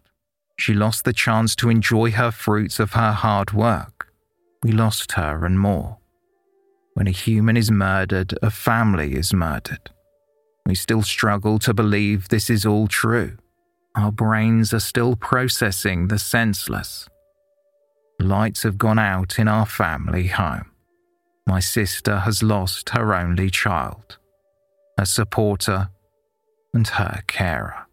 She 0.59 0.73
lost 0.73 1.05
the 1.05 1.13
chance 1.13 1.55
to 1.57 1.69
enjoy 1.69 2.13
her 2.13 2.31
fruits 2.31 2.81
of 2.81 2.93
her 2.93 3.13
hard 3.13 3.53
work. 3.53 4.13
We 4.63 4.73
lost 4.73 5.13
her 5.13 5.45
and 5.45 5.61
more. 5.61 5.99
When 6.95 7.07
a 7.07 7.11
human 7.11 7.59
is 7.59 7.71
murdered, 7.71 8.39
a 8.41 8.51
family 8.51 9.15
is 9.15 9.35
murdered. 9.35 9.91
We 10.67 10.75
still 10.75 11.03
struggle 11.03 11.61
to 11.61 11.73
believe 11.73 12.29
this 12.29 12.51
is 12.51 12.67
all 12.67 12.89
true. 12.89 13.39
Our 13.95 14.11
brains 14.11 14.75
are 14.75 14.81
still 14.81 15.15
processing 15.15 16.09
the 16.09 16.19
senseless. 16.19 17.09
Lights 18.21 18.65
have 18.65 18.77
gone 18.77 18.99
out 18.99 19.39
in 19.39 19.47
our 19.47 19.65
family 19.65 20.27
home. 20.27 20.73
My 21.47 21.61
sister 21.61 22.19
has 22.21 22.43
lost 22.43 22.91
her 22.91 23.15
only 23.15 23.49
child, 23.49 24.19
a 24.99 25.07
supporter, 25.07 25.91
and 26.75 26.89
her 26.89 27.23
carer. 27.29 27.87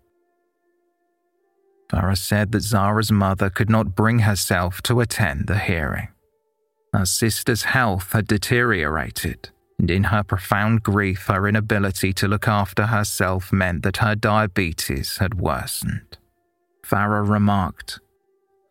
Farah 1.89 2.17
said 2.17 2.51
that 2.53 2.61
Zara's 2.61 3.11
mother 3.11 3.51
could 3.51 3.69
not 3.69 3.95
bring 3.95 4.19
herself 4.19 4.81
to 4.83 4.99
attend 4.99 5.45
the 5.45 5.59
hearing. 5.59 6.07
Her 6.91 7.05
sister's 7.05 7.63
health 7.63 8.13
had 8.13 8.25
deteriorated, 8.27 9.49
and 9.83 9.91
in 9.91 10.05
her 10.05 10.23
profound 10.23 10.81
grief, 10.81 11.25
her 11.27 11.45
inability 11.45 12.13
to 12.13 12.25
look 12.25 12.47
after 12.47 12.85
herself 12.85 13.51
meant 13.51 13.83
that 13.83 13.97
her 13.97 14.15
diabetes 14.15 15.17
had 15.17 15.41
worsened. 15.41 16.17
Farah 16.85 17.27
remarked, 17.27 17.99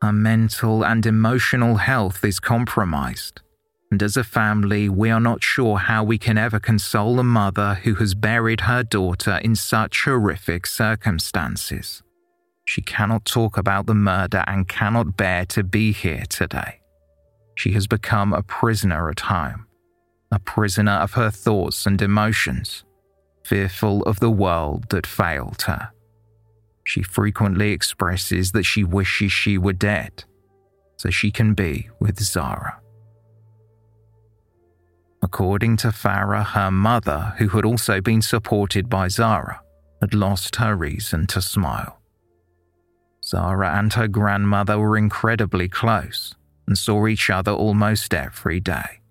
Her 0.01 0.15
mental 0.15 0.83
and 0.83 1.05
emotional 1.05 1.77
health 1.77 2.25
is 2.25 2.41
compromised, 2.41 3.43
and 3.91 4.03
as 4.03 4.17
a 4.17 4.25
family, 4.25 4.89
we 4.89 5.11
are 5.11 5.21
not 5.21 5.45
sure 5.45 5.77
how 5.77 6.03
we 6.03 6.17
can 6.17 6.39
ever 6.39 6.59
console 6.59 7.21
a 7.21 7.25
mother 7.25 7.75
who 7.83 7.97
has 7.97 8.15
buried 8.15 8.63
her 8.63 8.83
daughter 8.83 9.39
in 9.45 9.55
such 9.55 10.05
horrific 10.05 10.67
circumstances. 10.67 12.03
She 12.65 12.81
cannot 12.81 13.27
talk 13.27 13.59
about 13.59 13.85
the 13.85 13.95
murder 13.95 14.45
and 14.47 14.67
cannot 14.67 15.19
bear 15.19 15.45
to 15.45 15.63
be 15.63 15.93
here 15.93 16.25
today. 16.31 16.81
She 17.55 17.73
has 17.73 17.87
become 17.87 18.33
a 18.33 18.43
prisoner 18.43 19.11
at 19.11 19.21
home 19.21 19.67
a 20.33 20.39
prisoner 20.39 20.93
of 20.93 21.13
her 21.13 21.31
thoughts 21.31 21.85
and 21.87 22.01
emotions, 22.01 22.85
fearful 23.45 24.03
of 24.05 24.19
the 24.19 24.31
world 24.31 24.89
that 24.89 25.07
failed 25.07 25.63
her. 25.63 25.91
She 26.85 27.03
frequently 27.03 27.71
expresses 27.71 28.53
that 28.53 28.65
she 28.65 28.83
wishes 28.83 29.31
she 29.31 29.59
were 29.59 29.75
dead 29.75 30.25
so 30.97 31.11
she 31.11 31.31
can 31.31 31.53
be 31.53 31.91
with 32.01 32.19
Zara. 32.21 32.81
According 35.21 35.77
to 35.79 35.89
Farah, 35.89 36.45
her 36.45 36.71
mother, 36.71 37.35
who 37.39 37.49
had 37.49 37.65
also 37.65 38.01
been 38.01 38.23
supported 38.23 38.89
by 38.89 39.09
Zara, 39.09 39.61
had 40.01 40.15
lost 40.15 40.57
her 40.57 40.75
reason 40.75 41.27
to 41.29 41.43
smile. 41.43 42.01
Zara 43.25 43.79
and 43.79 43.93
her 43.93 44.09
grandmother 44.09 44.79
were 44.79 44.97
incredibly 44.97 45.69
close 45.69 46.35
and 46.67 46.77
saw 46.77 47.07
each 47.07 47.31
other 47.31 47.53
almost 47.53 48.15
every 48.15 48.59
day. 48.59 49.02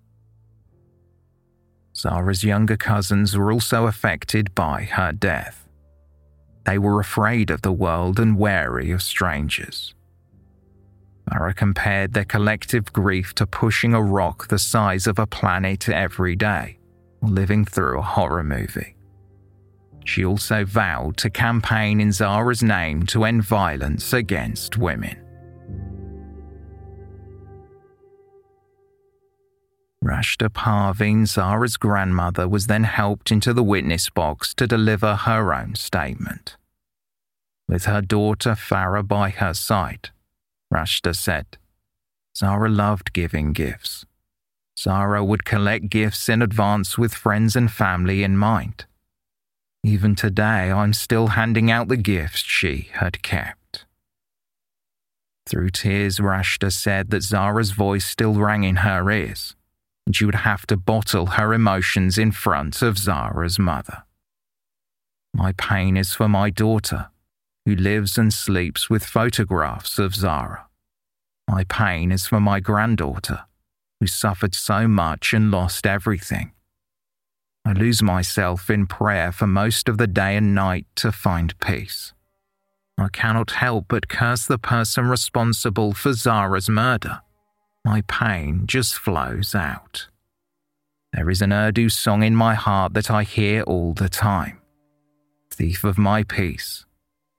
Zara's 1.94 2.42
younger 2.42 2.76
cousins 2.76 3.36
were 3.36 3.52
also 3.52 3.86
affected 3.86 4.54
by 4.54 4.84
her 4.84 5.12
death. 5.12 5.66
They 6.64 6.78
were 6.78 7.00
afraid 7.00 7.50
of 7.50 7.62
the 7.62 7.72
world 7.72 8.18
and 8.18 8.38
wary 8.38 8.90
of 8.90 9.02
strangers. 9.02 9.94
Farah 11.30 11.54
compared 11.54 12.12
their 12.12 12.24
collective 12.24 12.92
grief 12.92 13.34
to 13.34 13.46
pushing 13.46 13.94
a 13.94 14.02
rock 14.02 14.48
the 14.48 14.58
size 14.58 15.06
of 15.06 15.18
a 15.18 15.26
planet 15.26 15.88
every 15.88 16.36
day, 16.36 16.78
or 17.20 17.28
living 17.28 17.64
through 17.64 17.98
a 17.98 18.02
horror 18.02 18.42
movie. 18.42 18.96
She 20.04 20.24
also 20.24 20.64
vowed 20.64 21.16
to 21.18 21.30
campaign 21.30 22.00
in 22.00 22.10
Zara's 22.10 22.62
name 22.62 23.06
to 23.06 23.24
end 23.24 23.44
violence 23.44 24.12
against 24.12 24.76
women. 24.76 25.21
Rashda 30.02 30.48
Parveen, 30.48 31.26
Zara's 31.26 31.76
grandmother, 31.76 32.48
was 32.48 32.66
then 32.66 32.84
helped 32.84 33.30
into 33.30 33.52
the 33.52 33.62
witness 33.62 34.10
box 34.10 34.52
to 34.54 34.66
deliver 34.66 35.14
her 35.14 35.54
own 35.54 35.76
statement. 35.76 36.56
With 37.68 37.84
her 37.84 38.00
daughter 38.00 38.52
Farah 38.52 39.06
by 39.06 39.30
her 39.30 39.54
side, 39.54 40.10
Rashda 40.74 41.14
said, 41.14 41.56
Zara 42.36 42.68
loved 42.68 43.12
giving 43.12 43.52
gifts. 43.52 44.04
Zara 44.76 45.24
would 45.24 45.44
collect 45.44 45.90
gifts 45.90 46.28
in 46.28 46.42
advance 46.42 46.98
with 46.98 47.14
friends 47.14 47.54
and 47.54 47.70
family 47.70 48.24
in 48.24 48.36
mind. 48.36 48.86
Even 49.84 50.16
today, 50.16 50.72
I'm 50.72 50.92
still 50.92 51.28
handing 51.28 51.70
out 51.70 51.88
the 51.88 51.96
gifts 51.96 52.40
she 52.40 52.90
had 52.94 53.22
kept. 53.22 53.84
Through 55.46 55.70
tears, 55.70 56.18
Rashda 56.18 56.72
said 56.72 57.10
that 57.10 57.22
Zara's 57.22 57.70
voice 57.72 58.04
still 58.04 58.34
rang 58.34 58.64
in 58.64 58.76
her 58.76 59.10
ears, 59.10 59.54
and 60.06 60.16
she 60.16 60.24
would 60.24 60.34
have 60.36 60.66
to 60.66 60.76
bottle 60.76 61.26
her 61.26 61.54
emotions 61.54 62.18
in 62.18 62.32
front 62.32 62.82
of 62.82 62.98
Zara's 62.98 63.58
mother. 63.58 64.04
My 65.34 65.52
pain 65.52 65.96
is 65.96 66.12
for 66.12 66.28
my 66.28 66.50
daughter, 66.50 67.08
who 67.64 67.74
lives 67.74 68.18
and 68.18 68.32
sleeps 68.32 68.90
with 68.90 69.04
photographs 69.04 69.98
of 69.98 70.14
Zara. 70.14 70.66
My 71.48 71.64
pain 71.64 72.12
is 72.12 72.26
for 72.26 72.40
my 72.40 72.60
granddaughter, 72.60 73.44
who 74.00 74.06
suffered 74.06 74.54
so 74.54 74.88
much 74.88 75.32
and 75.32 75.50
lost 75.50 75.86
everything. 75.86 76.52
I 77.64 77.72
lose 77.72 78.02
myself 78.02 78.68
in 78.68 78.86
prayer 78.86 79.30
for 79.30 79.46
most 79.46 79.88
of 79.88 79.96
the 79.96 80.08
day 80.08 80.36
and 80.36 80.54
night 80.54 80.86
to 80.96 81.12
find 81.12 81.58
peace. 81.60 82.12
I 82.98 83.08
cannot 83.08 83.52
help 83.52 83.86
but 83.88 84.08
curse 84.08 84.46
the 84.46 84.58
person 84.58 85.08
responsible 85.08 85.92
for 85.92 86.12
Zara's 86.12 86.68
murder. 86.68 87.22
My 87.84 88.02
pain 88.02 88.66
just 88.66 88.94
flows 88.94 89.54
out. 89.54 90.08
There 91.12 91.28
is 91.28 91.42
an 91.42 91.52
Urdu 91.52 91.88
song 91.88 92.22
in 92.22 92.34
my 92.34 92.54
heart 92.54 92.94
that 92.94 93.10
I 93.10 93.22
hear 93.24 93.62
all 93.62 93.92
the 93.92 94.08
time 94.08 94.62
Thief 95.52 95.84
of 95.84 95.98
my 95.98 96.22
peace, 96.22 96.86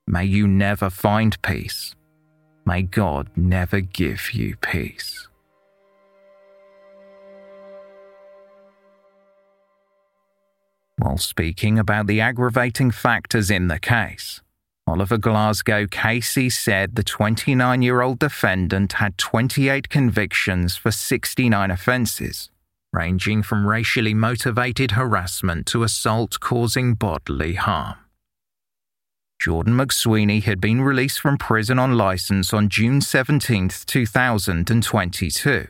may 0.06 0.24
you 0.24 0.48
never 0.48 0.92
find 0.92 1.42
peace. 1.42 1.96
May 2.64 2.84
God 2.84 3.28
never 3.36 3.82
give 3.82 4.36
you 4.36 4.56
peace. 4.58 5.28
While 10.98 11.18
speaking 11.18 11.80
about 11.80 12.06
the 12.06 12.22
aggravating 12.22 12.92
factors 12.92 13.50
in 13.50 13.68
the 13.68 13.80
case, 13.80 14.43
Oliver 14.86 15.18
Glasgow 15.18 15.86
KC 15.86 16.52
said 16.52 16.96
the 16.96 17.04
29 17.04 17.82
year 17.82 18.02
old 18.02 18.20
defendant 18.20 18.94
had 18.94 19.18
28 19.18 19.88
convictions 19.88 20.76
for 20.76 20.92
69 20.92 21.72
offences, 21.72 22.50
ranging 22.92 23.44
from 23.44 23.66
racially 23.66 24.14
motivated 24.14 24.92
harassment 24.92 25.66
to 25.68 25.84
assault 25.84 26.40
causing 26.42 26.96
bodily 26.96 27.54
harm. 27.54 27.96
Jordan 29.40 29.74
McSweeney 29.74 30.44
had 30.44 30.60
been 30.60 30.82
released 30.82 31.20
from 31.20 31.38
prison 31.38 31.80
on 31.80 31.98
license 31.98 32.54
on 32.54 32.68
June 32.70 33.00
17, 33.00 33.70
2022, 33.86 35.68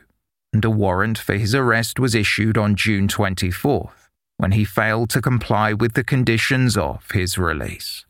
and 0.52 0.64
a 0.64 0.70
warrant 0.70 1.18
for 1.18 1.34
his 1.34 1.54
arrest 1.54 2.00
was 2.00 2.14
issued 2.14 2.58
on 2.58 2.74
June 2.74 3.06
24, 3.08 3.92
when 4.38 4.52
he 4.52 4.64
failed 4.64 5.10
to 5.10 5.22
comply 5.22 5.72
with 5.72 5.94
the 5.94 6.04
conditions 6.04 6.76
of 6.76 7.10
his 7.12 7.38
release. 7.38 8.04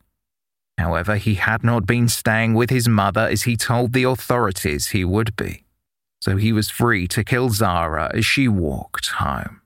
However, 0.77 1.15
he 1.15 1.35
had 1.35 1.63
not 1.63 1.85
been 1.85 2.07
staying 2.07 2.53
with 2.53 2.69
his 2.69 2.87
mother 2.87 3.27
as 3.27 3.43
he 3.43 3.55
told 3.55 3.93
the 3.93 4.03
authorities 4.03 4.87
he 4.87 5.05
would 5.05 5.35
be, 5.35 5.63
so 6.21 6.37
he 6.37 6.51
was 6.51 6.69
free 6.69 7.07
to 7.09 7.23
kill 7.23 7.49
Zara 7.49 8.11
as 8.13 8.25
she 8.25 8.47
walked 8.47 9.07
home. 9.07 9.61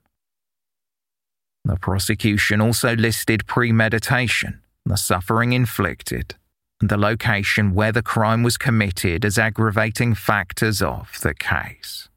The 1.64 1.76
prosecution 1.76 2.60
also 2.60 2.94
listed 2.94 3.46
premeditation, 3.46 4.60
the 4.86 4.96
suffering 4.96 5.52
inflicted, 5.52 6.36
and 6.80 6.88
the 6.88 6.96
location 6.96 7.74
where 7.74 7.92
the 7.92 8.02
crime 8.02 8.42
was 8.42 8.56
committed 8.56 9.24
as 9.24 9.38
aggravating 9.38 10.14
factors 10.14 10.80
of 10.80 11.18
the 11.22 11.34
case. 11.34 12.08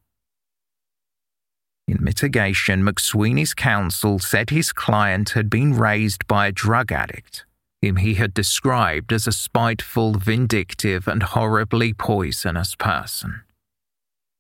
In 1.87 1.97
mitigation, 1.99 2.83
McSweeney's 2.83 3.53
counsel 3.53 4.19
said 4.19 4.49
his 4.49 4.71
client 4.71 5.31
had 5.31 5.49
been 5.49 5.73
raised 5.73 6.25
by 6.27 6.47
a 6.47 6.51
drug 6.51 6.93
addict, 6.93 7.45
whom 7.83 7.97
he 7.97 8.13
had 8.13 8.33
described 8.33 9.11
as 9.11 9.27
a 9.27 9.31
spiteful, 9.33 10.13
vindictive, 10.13 11.05
and 11.05 11.21
horribly 11.21 11.91
poisonous 11.91 12.75
person. 12.75 13.41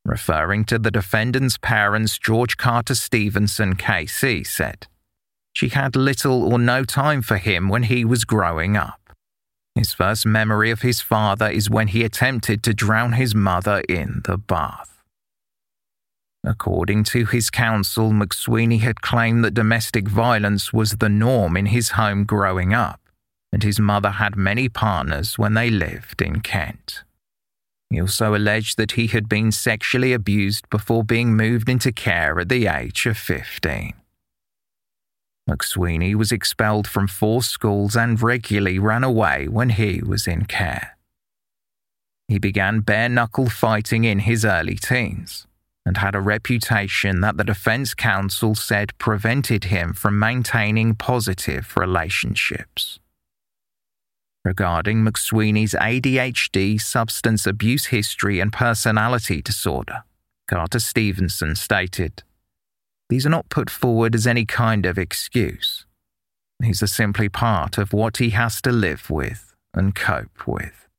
Referring 0.05 0.63
to 0.63 0.79
the 0.79 0.89
defendant's 0.89 1.57
parents, 1.57 2.17
George 2.17 2.55
Carter 2.55 2.95
Stephenson, 2.95 3.75
KC, 3.75 4.47
said, 4.47 4.87
She 5.51 5.69
had 5.69 5.97
little 5.97 6.53
or 6.53 6.57
no 6.57 6.85
time 6.85 7.21
for 7.21 7.35
him 7.35 7.67
when 7.67 7.83
he 7.83 8.05
was 8.05 8.23
growing 8.23 8.77
up. 8.77 9.13
His 9.75 9.93
first 9.93 10.25
memory 10.25 10.71
of 10.71 10.81
his 10.81 11.01
father 11.01 11.49
is 11.49 11.69
when 11.69 11.89
he 11.89 12.05
attempted 12.05 12.63
to 12.63 12.73
drown 12.73 13.11
his 13.13 13.35
mother 13.35 13.83
in 13.89 14.21
the 14.23 14.37
bath. 14.37 15.01
According 16.45 17.03
to 17.05 17.25
his 17.25 17.49
counsel, 17.49 18.11
McSweeney 18.11 18.79
had 18.79 19.01
claimed 19.01 19.43
that 19.43 19.53
domestic 19.53 20.07
violence 20.07 20.71
was 20.71 20.91
the 20.91 21.09
norm 21.09 21.57
in 21.57 21.65
his 21.65 21.89
home 21.89 22.23
growing 22.23 22.73
up, 22.73 23.01
and 23.53 23.61
his 23.61 23.79
mother 23.79 24.09
had 24.09 24.35
many 24.35 24.67
partners 24.67 25.37
when 25.37 25.53
they 25.53 25.69
lived 25.69 26.23
in 26.23 26.41
Kent. 26.41 27.03
He 27.91 28.01
also 28.01 28.33
alleged 28.35 28.77
that 28.77 28.93
he 28.93 29.05
had 29.05 29.29
been 29.29 29.51
sexually 29.51 30.11
abused 30.11 30.67
before 30.71 31.03
being 31.03 31.37
moved 31.37 31.69
into 31.69 31.91
care 31.91 32.39
at 32.39 32.49
the 32.49 32.65
age 32.65 33.05
of 33.05 33.15
15. 33.15 33.93
McSweeney 35.47 36.15
was 36.15 36.31
expelled 36.31 36.87
from 36.87 37.07
four 37.07 37.43
schools 37.43 37.95
and 37.95 38.19
regularly 38.19 38.79
ran 38.79 39.03
away 39.03 39.47
when 39.47 39.69
he 39.69 40.01
was 40.03 40.25
in 40.25 40.45
care. 40.45 40.97
He 42.27 42.39
began 42.39 42.79
bare 42.79 43.09
knuckle 43.09 43.49
fighting 43.49 44.03
in 44.03 44.19
his 44.19 44.43
early 44.43 44.77
teens 44.77 45.45
and 45.85 45.97
had 45.97 46.15
a 46.15 46.21
reputation 46.21 47.21
that 47.21 47.37
the 47.37 47.43
defense 47.43 47.93
counsel 47.93 48.55
said 48.55 48.97
prevented 48.97 49.65
him 49.65 49.93
from 49.93 50.17
maintaining 50.17 50.95
positive 50.95 51.77
relationships. 51.77 52.99
Regarding 54.45 55.05
McSweeney's 55.05 55.73
ADHD, 55.73 56.79
substance 56.79 57.47
abuse 57.47 57.85
history, 57.85 58.41
and 58.41 58.51
personality 58.51 59.41
disorder, 59.41 60.03
Carter 60.49 60.79
Stephenson 60.79 61.55
stated, 61.55 62.23
These 63.09 63.25
are 63.25 63.29
not 63.29 63.47
put 63.47 63.69
forward 63.69 64.13
as 64.13 64.27
any 64.27 64.45
kind 64.45 64.85
of 64.85 64.97
excuse. 64.97 65.85
These 66.59 66.83
are 66.83 66.87
simply 66.87 67.29
part 67.29 67.77
of 67.77 67.93
what 67.93 68.17
he 68.17 68.31
has 68.31 68.61
to 68.63 68.71
live 68.71 69.09
with 69.09 69.53
and 69.73 69.95
cope 69.95 70.45
with. 70.45 70.89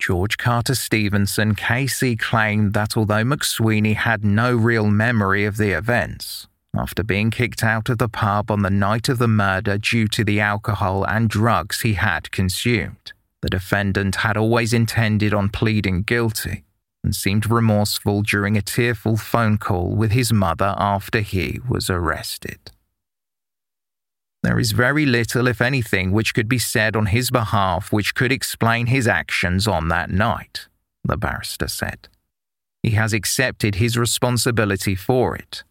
George 0.00 0.38
Carter 0.38 0.74
Stephenson, 0.74 1.54
KC 1.54 2.18
claimed 2.18 2.72
that 2.72 2.96
although 2.96 3.24
McSweeney 3.24 3.94
had 3.94 4.24
no 4.24 4.54
real 4.56 4.86
memory 4.86 5.44
of 5.44 5.58
the 5.58 5.72
events, 5.72 6.47
after 6.76 7.02
being 7.02 7.30
kicked 7.30 7.62
out 7.62 7.88
of 7.88 7.98
the 7.98 8.08
pub 8.08 8.50
on 8.50 8.62
the 8.62 8.70
night 8.70 9.08
of 9.08 9.18
the 9.18 9.28
murder 9.28 9.78
due 9.78 10.06
to 10.08 10.24
the 10.24 10.40
alcohol 10.40 11.04
and 11.04 11.28
drugs 11.28 11.80
he 11.80 11.94
had 11.94 12.30
consumed, 12.30 13.12
the 13.42 13.48
defendant 13.48 14.16
had 14.16 14.36
always 14.36 14.72
intended 14.72 15.32
on 15.32 15.48
pleading 15.48 16.02
guilty 16.02 16.64
and 17.02 17.14
seemed 17.14 17.50
remorseful 17.50 18.22
during 18.22 18.56
a 18.56 18.62
tearful 18.62 19.16
phone 19.16 19.56
call 19.56 19.90
with 19.90 20.12
his 20.12 20.32
mother 20.32 20.74
after 20.78 21.20
he 21.20 21.60
was 21.68 21.88
arrested. 21.88 22.70
There 24.42 24.58
is 24.58 24.72
very 24.72 25.04
little, 25.04 25.48
if 25.48 25.60
anything, 25.60 26.12
which 26.12 26.32
could 26.32 26.48
be 26.48 26.58
said 26.58 26.94
on 26.94 27.06
his 27.06 27.30
behalf 27.30 27.92
which 27.92 28.14
could 28.14 28.30
explain 28.30 28.86
his 28.86 29.08
actions 29.08 29.66
on 29.66 29.88
that 29.88 30.10
night, 30.10 30.68
the 31.04 31.16
barrister 31.16 31.68
said. 31.68 32.08
He 32.82 32.90
has 32.90 33.12
accepted 33.12 33.76
his 33.76 33.98
responsibility 33.98 34.94
for 34.94 35.34
it. 35.34 35.64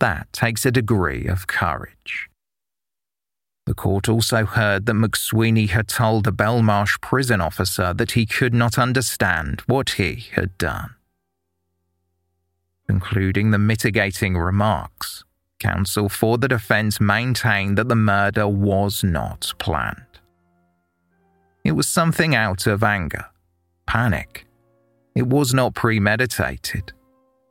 That 0.00 0.32
takes 0.32 0.66
a 0.66 0.70
degree 0.70 1.26
of 1.26 1.46
courage. 1.46 2.30
The 3.66 3.74
court 3.74 4.08
also 4.08 4.46
heard 4.46 4.86
that 4.86 4.94
McSweeney 4.94 5.68
had 5.68 5.86
told 5.86 6.26
a 6.26 6.32
Belmarsh 6.32 7.00
prison 7.00 7.40
officer 7.40 7.94
that 7.94 8.12
he 8.12 8.26
could 8.26 8.54
not 8.54 8.78
understand 8.78 9.60
what 9.66 9.90
he 9.90 10.26
had 10.32 10.56
done. 10.58 10.96
Concluding 12.88 13.50
the 13.50 13.58
mitigating 13.58 14.36
remarks, 14.36 15.22
counsel 15.60 16.08
for 16.08 16.38
the 16.38 16.48
defense 16.48 17.00
maintained 17.00 17.78
that 17.78 17.88
the 17.88 17.94
murder 17.94 18.48
was 18.48 19.04
not 19.04 19.52
planned. 19.58 20.18
It 21.62 21.72
was 21.72 21.86
something 21.86 22.34
out 22.34 22.66
of 22.66 22.82
anger, 22.82 23.26
panic. 23.86 24.46
It 25.14 25.26
was 25.26 25.52
not 25.52 25.74
premeditated. 25.74 26.92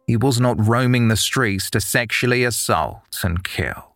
He 0.09 0.17
was 0.17 0.39
not 0.39 0.57
roaming 0.59 1.07
the 1.07 1.15
streets 1.15 1.69
to 1.69 1.79
sexually 1.79 2.43
assault 2.43 3.19
and 3.23 3.43
kill. 3.43 3.95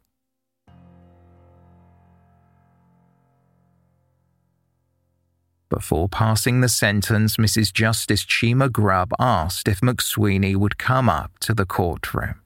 Before 5.72 6.08
passing 6.08 6.62
the 6.62 6.70
sentence, 6.70 7.38
Mrs. 7.38 7.74
Justice 7.74 8.24
Cheema 8.26 8.72
Grubb 8.72 9.12
asked 9.18 9.68
if 9.68 9.82
McSweeney 9.82 10.56
would 10.56 10.78
come 10.78 11.10
up 11.10 11.40
to 11.40 11.56
the 11.56 11.66
courtroom. 11.66 12.42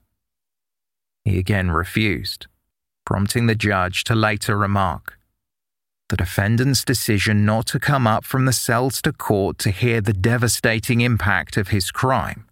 He 1.26 1.38
again 1.38 1.70
refused, 1.70 2.46
prompting 3.04 3.48
the 3.48 3.54
judge 3.54 4.02
to 4.04 4.14
later 4.14 4.56
remark 4.56 5.18
the 6.08 6.16
defendant's 6.16 6.86
decision 6.86 7.44
not 7.44 7.66
to 7.66 7.78
come 7.78 8.06
up 8.06 8.24
from 8.24 8.46
the 8.46 8.52
cells 8.54 9.02
to 9.02 9.12
court 9.12 9.58
to 9.58 9.70
hear 9.70 10.00
the 10.00 10.14
devastating 10.14 11.02
impact 11.02 11.58
of 11.58 11.68
his 11.68 11.90
crime 11.90 12.47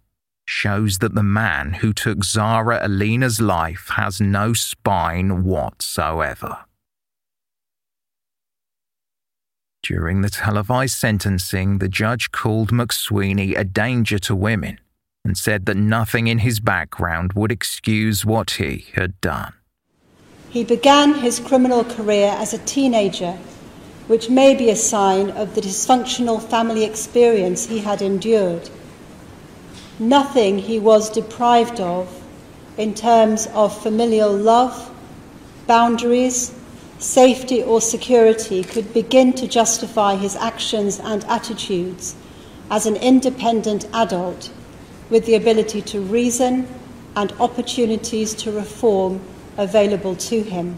shows 0.47 0.99
that 0.99 1.13
the 1.13 1.23
man 1.23 1.73
who 1.73 1.93
took 1.93 2.23
Zara 2.23 2.79
Aleena's 2.81 3.41
life 3.41 3.89
has 3.95 4.21
no 4.21 4.53
spine 4.53 5.43
whatsoever. 5.43 6.59
During 9.83 10.21
the 10.21 10.29
televised 10.29 10.97
sentencing, 10.97 11.77
the 11.77 11.89
judge 11.89 12.31
called 12.31 12.71
McSweeney 12.71 13.57
a 13.57 13.63
danger 13.63 14.17
to 14.19 14.35
women 14.35 14.79
and 15.23 15.37
said 15.37 15.65
that 15.65 15.77
nothing 15.77 16.27
in 16.27 16.39
his 16.39 16.61
background 16.61 17.33
would 17.33 17.51
excuse 17.51 18.25
what 18.25 18.51
he 18.51 18.85
had 18.93 19.19
done. 19.19 19.53
He 20.49 20.63
began 20.63 21.15
his 21.15 21.39
criminal 21.39 21.83
career 21.83 22.33
as 22.37 22.53
a 22.53 22.59
teenager, 22.59 23.33
which 24.07 24.29
may 24.29 24.55
be 24.55 24.69
a 24.69 24.75
sign 24.77 25.29
of 25.31 25.55
the 25.55 25.61
dysfunctional 25.61 26.41
family 26.41 26.85
experience 26.85 27.65
he 27.65 27.79
had 27.79 28.01
endured. 28.01 28.69
Nothing 29.99 30.59
he 30.59 30.79
was 30.79 31.09
deprived 31.09 31.79
of 31.79 32.23
in 32.77 32.93
terms 32.93 33.47
of 33.53 33.75
familial 33.81 34.31
love, 34.31 34.91
boundaries, 35.65 36.53
safety, 36.99 37.63
or 37.63 37.81
security 37.81 38.63
could 38.63 38.93
begin 38.93 39.33
to 39.33 39.47
justify 39.47 40.15
his 40.15 40.35
actions 40.35 40.99
and 40.99 41.23
attitudes 41.25 42.15
as 42.69 42.85
an 42.85 42.95
independent 42.97 43.87
adult 43.93 44.51
with 45.09 45.25
the 45.25 45.35
ability 45.35 45.81
to 45.81 46.01
reason 46.01 46.67
and 47.15 47.31
opportunities 47.39 48.35
to 48.35 48.51
reform 48.51 49.19
available 49.57 50.15
to 50.15 50.43
him. 50.43 50.77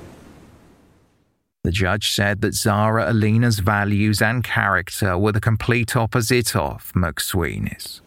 The 1.63 1.71
judge 1.71 2.11
said 2.11 2.39
that 2.41 2.53
Zara 2.53 3.11
Aleena's 3.11 3.59
values 3.59 4.21
and 4.21 4.43
character 4.43 5.17
were 5.17 5.33
the 5.33 5.41
complete 5.41 5.95
opposite 5.95 6.55
of 6.55 6.93
McSweeney's. 6.93 8.01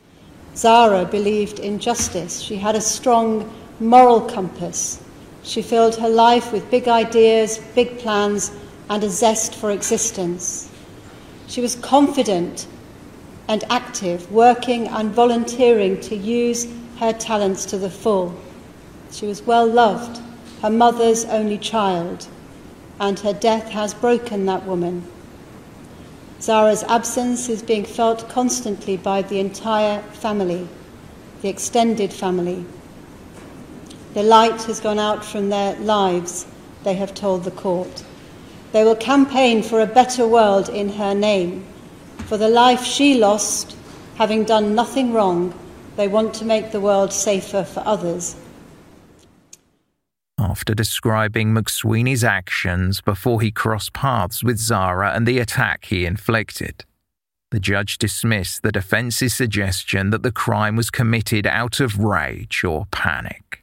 Zara 0.54 1.04
believed 1.04 1.58
in 1.58 1.78
justice. 1.78 2.40
She 2.40 2.56
had 2.56 2.74
a 2.74 2.80
strong 2.80 3.52
moral 3.80 4.20
compass 4.20 5.02
she 5.42 5.60
filled 5.60 5.96
her 5.96 6.08
life 6.08 6.52
with 6.52 6.70
big 6.70 6.86
ideas, 6.86 7.58
big 7.74 7.98
plans, 7.98 8.52
and 8.88 9.02
a 9.02 9.10
zest 9.10 9.54
for 9.54 9.70
existence. 9.70 10.70
She 11.48 11.60
was 11.60 11.74
confident 11.76 12.66
and 13.48 13.64
active, 13.68 14.30
working 14.30 14.86
and 14.86 15.10
volunteering 15.10 16.00
to 16.02 16.16
use 16.16 16.68
her 16.98 17.12
talents 17.12 17.66
to 17.66 17.78
the 17.78 17.90
full. 17.90 18.34
She 19.10 19.26
was 19.26 19.42
well 19.42 19.66
loved, 19.66 20.20
her 20.62 20.70
mother's 20.70 21.24
only 21.24 21.58
child, 21.58 22.28
and 23.00 23.18
her 23.18 23.32
death 23.32 23.68
has 23.70 23.94
broken 23.94 24.46
that 24.46 24.64
woman. 24.64 25.04
Zara's 26.42 26.82
absence 26.88 27.48
is 27.48 27.62
being 27.62 27.84
felt 27.84 28.28
constantly 28.28 28.96
by 28.96 29.22
the 29.22 29.38
entire 29.38 30.02
family, 30.10 30.66
the 31.40 31.48
extended 31.48 32.12
family. 32.12 32.66
The 34.14 34.24
light 34.24 34.60
has 34.64 34.80
gone 34.80 34.98
out 34.98 35.24
from 35.24 35.50
their 35.50 35.76
lives, 35.76 36.44
they 36.82 36.94
have 36.94 37.14
told 37.14 37.44
the 37.44 37.52
court. 37.52 38.02
They 38.72 38.82
will 38.82 38.96
campaign 38.96 39.62
for 39.62 39.80
a 39.80 39.86
better 39.86 40.26
world 40.26 40.68
in 40.68 40.88
her 40.94 41.14
name. 41.14 41.64
For 42.26 42.36
the 42.36 42.48
life 42.48 42.82
she 42.82 43.14
lost, 43.14 43.76
having 44.16 44.42
done 44.42 44.74
nothing 44.74 45.12
wrong, 45.12 45.54
they 45.94 46.08
want 46.08 46.34
to 46.34 46.44
make 46.44 46.72
the 46.72 46.80
world 46.80 47.12
safer 47.12 47.62
for 47.62 47.84
others. 47.86 48.34
After 50.42 50.74
describing 50.74 51.54
McSweeney's 51.54 52.24
actions 52.24 53.00
before 53.00 53.40
he 53.40 53.52
crossed 53.52 53.92
paths 53.92 54.42
with 54.42 54.58
Zara 54.58 55.12
and 55.12 55.24
the 55.24 55.38
attack 55.38 55.84
he 55.84 56.04
inflicted, 56.04 56.84
the 57.52 57.60
judge 57.60 57.96
dismissed 57.96 58.62
the 58.62 58.72
defense's 58.72 59.32
suggestion 59.32 60.10
that 60.10 60.24
the 60.24 60.32
crime 60.32 60.74
was 60.74 60.90
committed 60.90 61.46
out 61.46 61.78
of 61.78 62.00
rage 62.00 62.64
or 62.64 62.86
panic. 62.90 63.62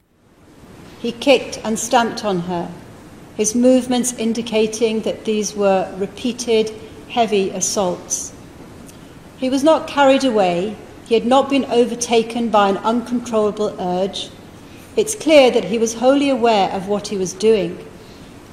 He 1.02 1.12
kicked 1.12 1.60
and 1.66 1.78
stamped 1.78 2.24
on 2.24 2.40
her, 2.42 2.72
his 3.36 3.54
movements 3.54 4.14
indicating 4.14 5.02
that 5.02 5.26
these 5.26 5.54
were 5.54 5.94
repeated, 5.98 6.72
heavy 7.10 7.50
assaults. 7.50 8.34
He 9.38 9.50
was 9.50 9.66
not 9.66 9.86
carried 9.86 10.24
away, 10.24 10.78
he 11.06 11.14
had 11.14 11.26
not 11.26 11.50
been 11.50 11.66
overtaken 11.66 12.50
by 12.50 12.70
an 12.70 12.78
uncontrollable 12.78 13.76
urge. 13.82 14.30
It's 15.00 15.16
clear 15.16 15.50
that 15.52 15.64
he 15.64 15.78
was 15.78 15.94
wholly 15.94 16.30
aware 16.30 16.70
of 16.72 16.90
what 16.90 17.08
he 17.08 17.16
was 17.16 17.32
doing. 17.32 17.88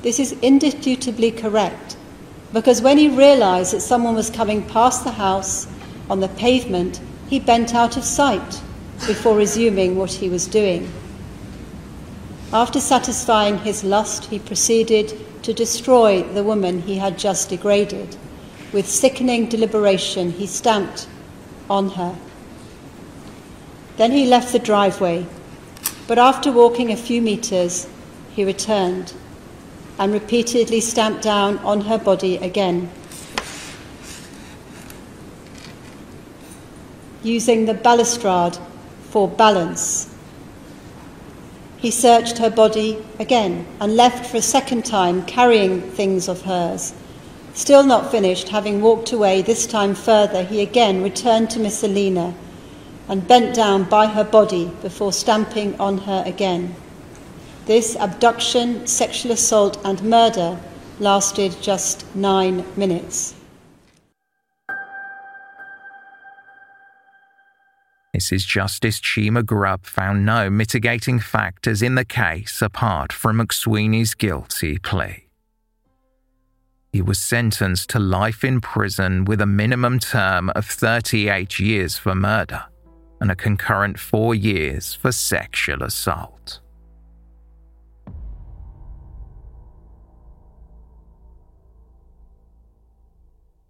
This 0.03 0.20
is 0.20 0.30
indisputably 0.42 1.32
correct, 1.32 1.97
because 2.53 2.80
when 2.80 2.99
he 2.99 3.09
realized 3.09 3.72
that 3.72 3.80
someone 3.80 4.14
was 4.14 4.30
coming 4.30 4.64
past 4.64 5.03
the 5.03 5.11
house 5.11 5.66
on 6.09 6.20
the 6.20 6.28
pavement, 6.28 7.01
he 7.28 7.40
bent 7.40 7.74
out 7.74 7.97
of 7.97 8.05
sight 8.05 8.62
before 9.09 9.36
resuming 9.36 9.97
what 9.97 10.12
he 10.12 10.28
was 10.28 10.47
doing. 10.47 10.88
After 12.53 12.78
satisfying 12.78 13.59
his 13.59 13.82
lust, 13.82 14.26
he 14.26 14.38
proceeded 14.38 15.18
to 15.42 15.53
destroy 15.53 16.22
the 16.22 16.44
woman 16.44 16.82
he 16.82 16.94
had 16.94 17.18
just 17.18 17.49
degraded. 17.51 18.16
With 18.72 18.86
sickening 18.88 19.49
deliberation, 19.49 20.30
he 20.30 20.47
stamped 20.47 21.09
on 21.68 21.90
her. 21.90 22.16
Then 23.97 24.12
he 24.12 24.26
left 24.26 24.53
the 24.53 24.61
driveway, 24.61 25.26
but 26.07 26.18
after 26.18 26.52
walking 26.52 26.90
a 26.90 26.96
few 26.96 27.20
meters, 27.20 27.88
he 28.34 28.44
returned 28.44 29.12
and 29.98 30.12
repeatedly 30.12 30.80
stamped 30.80 31.22
down 31.22 31.59
on 31.59 31.82
her 31.82 31.98
body 31.98 32.36
again. 32.36 32.90
Using 37.22 37.64
the 37.64 37.74
balustrade 37.74 38.59
for 39.11 39.26
balance 39.26 40.14
he 41.86 41.90
searched 41.92 42.38
her 42.38 42.50
body 42.50 42.98
again 43.18 43.66
and 43.80 43.94
left 43.96 44.26
for 44.26 44.38
a 44.38 44.42
second 44.42 44.84
time, 44.84 45.24
carrying 45.24 45.80
things 45.80 46.28
of 46.28 46.42
hers. 46.42 46.94
Still 47.54 47.84
not 47.84 48.11
finished, 48.11 48.48
having 48.48 48.80
walked 48.80 49.12
away 49.12 49.42
this 49.42 49.66
time 49.66 49.94
further, 49.94 50.42
he 50.42 50.62
again 50.62 51.02
returned 51.02 51.48
to 51.50 51.61
Miss 51.61 51.82
Aleena 51.84 52.34
and 53.09 53.26
bent 53.28 53.54
down 53.54 53.84
by 53.84 54.07
her 54.07 54.24
body 54.24 54.70
before 54.82 55.12
stamping 55.12 55.78
on 55.80 55.98
her 55.98 56.22
again. 56.26 56.74
This 57.66 57.96
abduction, 57.96 58.86
sexual 58.86 59.32
assault, 59.32 59.78
and 59.84 60.02
murder 60.02 60.59
lasted 60.98 61.57
just 61.61 62.04
nine 62.14 62.64
minutes. 62.76 63.34
Mrs. 68.16 68.46
Justice 68.46 68.98
Cheema 68.98 69.44
Grubb 69.44 69.84
found 69.84 70.24
no 70.24 70.48
mitigating 70.48 71.18
factors 71.20 71.82
in 71.82 71.96
the 71.96 72.04
case 72.04 72.62
apart 72.62 73.12
from 73.12 73.38
McSweeney's 73.38 74.14
guilty 74.14 74.78
plea. 74.78 75.26
He 76.92 77.02
was 77.02 77.18
sentenced 77.18 77.90
to 77.90 77.98
life 77.98 78.42
in 78.42 78.62
prison 78.62 79.26
with 79.26 79.42
a 79.42 79.46
minimum 79.46 79.98
term 79.98 80.48
of 80.57 80.64
38 80.64 81.61
years 81.61 81.98
for 81.98 82.14
murder, 82.14 82.64
and 83.21 83.31
a 83.31 83.37
concurrent 83.37 83.99
four 83.99 84.35
years 84.35 84.95
for 84.95 85.12
sexual 85.12 85.83
assault. 85.83 86.61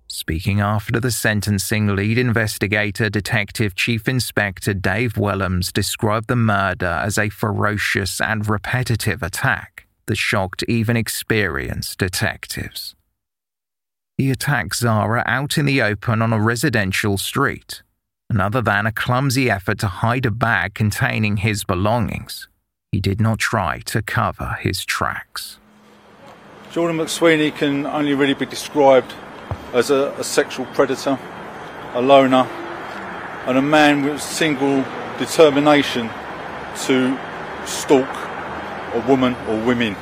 Speaking 0.09 0.61
after 0.61 0.99
the 0.99 1.13
sentencing, 1.13 1.95
lead 1.95 2.19
investigator 2.19 3.09
Detective 3.09 3.77
Chief 3.77 4.09
Inspector 4.09 4.73
Dave 4.75 5.17
Willems 5.17 5.73
described 5.73 6.27
the 6.27 6.35
murder 6.35 7.01
as 7.05 7.17
a 7.17 7.29
ferocious 7.29 8.21
and 8.21 8.49
repetitive 8.49 9.23
attack 9.23 9.87
that 10.07 10.17
shocked 10.17 10.65
even 10.67 10.97
experienced 10.97 11.99
detectives. 11.99 12.97
He 14.17 14.31
attacked 14.31 14.77
Zara 14.77 15.23
out 15.27 15.59
in 15.59 15.67
the 15.67 15.83
open 15.83 16.23
on 16.23 16.33
a 16.33 16.41
residential 16.41 17.19
street, 17.19 17.83
and 18.29 18.41
other 18.41 18.61
than 18.61 18.87
a 18.87 18.93
clumsy 18.93 19.51
effort 19.51 19.79
to 19.79 19.87
hide 19.87 20.27
a 20.27 20.31
bag 20.31 20.75
containing 20.75 21.39
his 21.39 21.65
belongings, 21.65 22.49
he 22.93 23.01
did 23.01 23.21
not 23.21 23.39
try 23.39 23.81
to 23.87 24.03
cover 24.03 24.57
his 24.61 24.85
tracks. 24.85 25.59
Jordan 26.73 26.99
McSweeney 26.99 27.55
can 27.55 27.87
only 27.87 28.15
really 28.15 28.35
be 28.35 28.47
described 28.47 29.15
as 29.73 29.91
a, 29.91 30.13
a 30.19 30.25
sexual 30.25 30.67
predator, 30.67 31.19
a 31.95 32.03
loner, 32.03 32.49
and 33.47 33.57
a 33.57 33.63
man 33.63 34.03
with 34.03 34.21
single 34.21 34.85
determination 35.19 36.11
to 36.85 37.19
stalk 37.65 38.09
a 38.95 39.05
woman 39.09 39.35
or 39.49 39.59
women. 39.65 39.97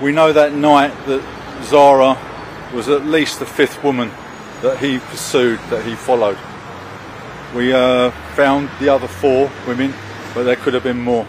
We 0.00 0.12
know 0.12 0.32
that 0.32 0.52
night 0.52 0.92
that 1.06 1.22
Zara 1.64 2.16
was 2.74 2.88
at 2.88 3.04
least 3.04 3.38
the 3.38 3.46
fifth 3.46 3.82
woman 3.84 4.10
that 4.62 4.78
he 4.78 4.98
pursued, 4.98 5.58
that 5.70 5.84
he 5.84 5.94
followed. 5.94 6.38
We 7.54 7.72
uh, 7.72 8.10
found 8.34 8.70
the 8.80 8.88
other 8.88 9.08
four 9.08 9.50
women, 9.66 9.92
but 10.32 10.44
there 10.44 10.56
could 10.56 10.72
have 10.72 10.84
been 10.84 11.00
more. 11.00 11.26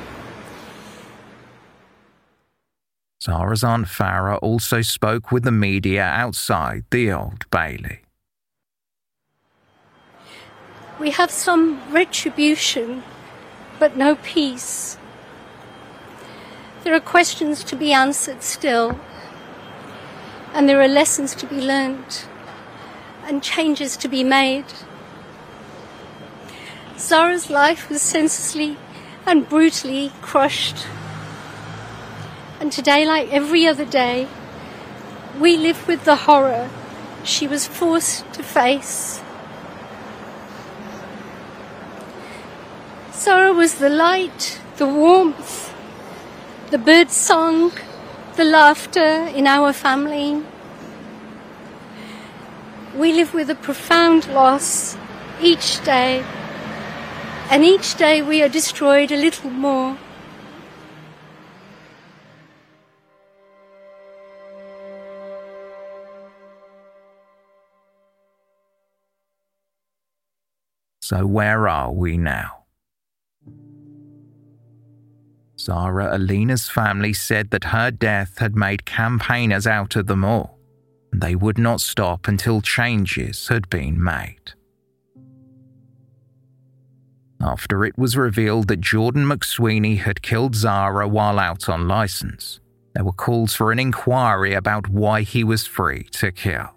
Zara's 3.22 3.64
Aunt 3.64 3.88
Farah 3.88 4.40
also 4.42 4.82
spoke 4.82 5.32
with 5.32 5.44
the 5.44 5.52
media 5.52 6.04
outside 6.04 6.86
the 6.92 7.12
Old 7.12 7.50
Bailey. 7.50 8.00
We 11.00 11.12
have 11.12 11.32
some 11.32 11.82
retribution, 11.92 13.04
but 13.80 13.98
no 13.98 14.16
peace. 14.16 14.98
There 16.84 16.94
are 16.94 17.00
questions 17.00 17.64
to 17.66 17.76
be 17.76 17.92
answered 17.92 18.44
still, 18.44 19.00
and 20.54 20.70
there 20.70 20.82
are 20.82 20.88
lessons 20.88 21.34
to 21.36 21.48
be 21.48 21.60
learned, 21.62 22.26
and 23.26 23.42
changes 23.42 23.98
to 23.98 24.08
be 24.08 24.24
made. 24.24 24.66
Zara's 27.04 27.50
life 27.50 27.90
was 27.90 28.02
senselessly 28.02 28.78
and 29.26 29.50
brutally 29.50 30.14
crushed. 30.22 30.88
And 32.62 32.72
today, 32.72 33.06
like 33.06 33.30
every 33.30 33.68
other 33.68 33.84
day, 33.84 34.30
we 35.38 35.58
live 35.58 35.86
with 35.86 36.06
the 36.06 36.16
horror 36.16 36.70
she 37.26 37.46
was 37.46 37.68
forced 37.68 38.32
to 38.34 38.42
face. 38.42 39.22
Zara 43.12 43.52
was 43.52 43.76
the 43.76 43.90
light, 43.90 44.62
the 44.78 44.88
warmth, 44.88 45.74
the 46.72 46.78
bird 46.78 47.12
song, 47.12 47.74
the 48.38 48.46
laughter 48.46 49.26
in 49.36 49.46
our 49.46 49.74
family. 49.74 50.42
We 52.96 53.12
live 53.12 53.34
with 53.34 53.50
a 53.50 53.56
profound 53.56 54.28
loss 54.34 54.96
each 55.42 55.84
day, 55.84 56.24
and 57.54 57.64
each 57.64 57.94
day 57.98 58.20
we 58.20 58.42
are 58.42 58.50
destroyed 58.50 59.12
a 59.12 59.16
little 59.16 59.52
more. 59.52 59.96
So, 71.04 71.28
where 71.28 71.68
are 71.68 71.92
we 71.92 72.18
now? 72.18 72.64
Zara 75.60 76.18
Aleena's 76.18 76.70
family 76.70 77.14
said 77.14 77.52
that 77.52 77.66
her 77.66 77.92
death 77.92 78.40
had 78.40 78.56
made 78.56 78.86
campaigners 78.86 79.68
out 79.68 79.96
of 79.96 80.08
them 80.08 80.26
all, 80.26 80.58
and 81.12 81.22
they 81.22 81.36
would 81.36 81.60
not 81.60 81.82
stop 81.82 82.28
until 82.28 82.62
changes 82.62 83.48
had 83.50 83.70
been 83.70 84.04
made. 84.04 84.54
After 87.44 87.84
it 87.84 87.98
was 87.98 88.16
revealed 88.16 88.70
that 88.70 88.80
Jordan 88.80 89.26
McSweeney 89.26 89.98
had 89.98 90.22
killed 90.22 90.56
Zara 90.56 91.10
while 91.10 91.38
out 91.38 91.68
on 91.68 91.90
license, 91.90 92.62
there 92.94 93.04
were 93.04 93.12
calls 93.12 93.54
for 93.54 93.74
an 93.74 93.80
inquiry 93.80 94.54
about 94.54 94.88
why 94.88 95.24
he 95.24 95.44
was 95.44 95.68
free 95.68 96.04
to 96.12 96.32
kill. 96.32 96.70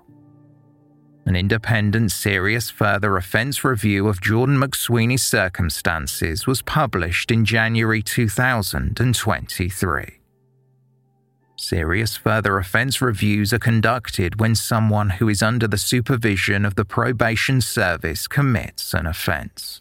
An 1.24 1.36
independent, 1.36 2.10
serious 2.10 2.68
further 2.68 3.16
offence 3.16 3.62
review 3.62 4.08
of 4.08 4.20
Jordan 4.20 4.58
McSweeney's 4.58 5.22
circumstances 5.22 6.48
was 6.48 6.62
published 6.62 7.30
in 7.30 7.44
January 7.44 8.02
2023. 8.02 10.18
Serious 11.58 12.16
further 12.16 12.58
offence 12.58 13.00
reviews 13.00 13.52
are 13.52 13.60
conducted 13.60 14.40
when 14.40 14.56
someone 14.56 15.10
who 15.10 15.28
is 15.28 15.44
under 15.44 15.68
the 15.68 15.78
supervision 15.78 16.64
of 16.64 16.74
the 16.74 16.84
probation 16.84 17.60
service 17.60 18.26
commits 18.26 18.94
an 18.94 19.06
offence. 19.06 19.80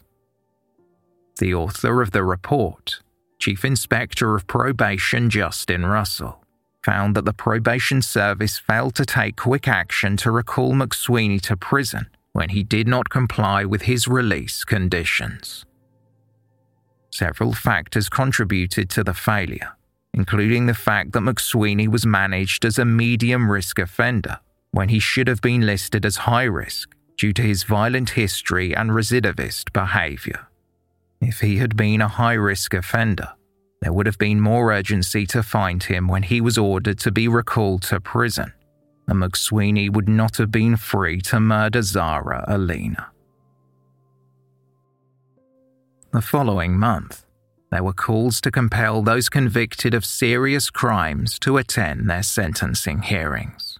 The 1.38 1.52
author 1.52 2.00
of 2.00 2.12
the 2.12 2.24
report, 2.24 3.00
Chief 3.38 3.64
Inspector 3.64 4.34
of 4.34 4.46
Probation 4.46 5.28
Justin 5.28 5.84
Russell, 5.84 6.42
found 6.82 7.14
that 7.14 7.26
the 7.26 7.34
probation 7.34 8.00
service 8.00 8.58
failed 8.58 8.94
to 8.94 9.04
take 9.04 9.36
quick 9.36 9.68
action 9.68 10.16
to 10.18 10.30
recall 10.30 10.72
McSweeney 10.72 11.40
to 11.42 11.56
prison 11.56 12.06
when 12.32 12.50
he 12.50 12.62
did 12.62 12.88
not 12.88 13.10
comply 13.10 13.64
with 13.64 13.82
his 13.82 14.08
release 14.08 14.64
conditions. 14.64 15.66
Several 17.10 17.52
factors 17.52 18.08
contributed 18.08 18.88
to 18.90 19.04
the 19.04 19.14
failure, 19.14 19.76
including 20.14 20.66
the 20.66 20.74
fact 20.74 21.12
that 21.12 21.20
McSweeney 21.20 21.88
was 21.88 22.06
managed 22.06 22.64
as 22.64 22.78
a 22.78 22.84
medium 22.84 23.50
risk 23.50 23.78
offender 23.78 24.38
when 24.70 24.88
he 24.88 24.98
should 24.98 25.28
have 25.28 25.40
been 25.42 25.66
listed 25.66 26.06
as 26.06 26.16
high 26.28 26.44
risk 26.44 26.94
due 27.18 27.32
to 27.32 27.42
his 27.42 27.64
violent 27.64 28.10
history 28.10 28.74
and 28.74 28.90
recidivist 28.90 29.72
behaviour. 29.72 30.48
If 31.20 31.40
he 31.40 31.56
had 31.56 31.76
been 31.76 32.00
a 32.00 32.08
high 32.08 32.34
risk 32.34 32.74
offender, 32.74 33.28
there 33.80 33.92
would 33.92 34.06
have 34.06 34.18
been 34.18 34.40
more 34.40 34.72
urgency 34.72 35.26
to 35.26 35.42
find 35.42 35.82
him 35.82 36.08
when 36.08 36.22
he 36.22 36.40
was 36.40 36.58
ordered 36.58 36.98
to 37.00 37.10
be 37.10 37.28
recalled 37.28 37.82
to 37.82 38.00
prison, 38.00 38.52
and 39.08 39.22
McSweeney 39.22 39.92
would 39.92 40.08
not 40.08 40.36
have 40.36 40.50
been 40.50 40.76
free 40.76 41.20
to 41.22 41.40
murder 41.40 41.82
Zara 41.82 42.44
Aleena. 42.48 43.06
The 46.12 46.22
following 46.22 46.78
month, 46.78 47.26
there 47.70 47.82
were 47.82 47.92
calls 47.92 48.40
to 48.42 48.50
compel 48.50 49.02
those 49.02 49.28
convicted 49.28 49.92
of 49.92 50.04
serious 50.04 50.70
crimes 50.70 51.38
to 51.40 51.58
attend 51.58 52.08
their 52.08 52.22
sentencing 52.22 53.02
hearings. 53.02 53.75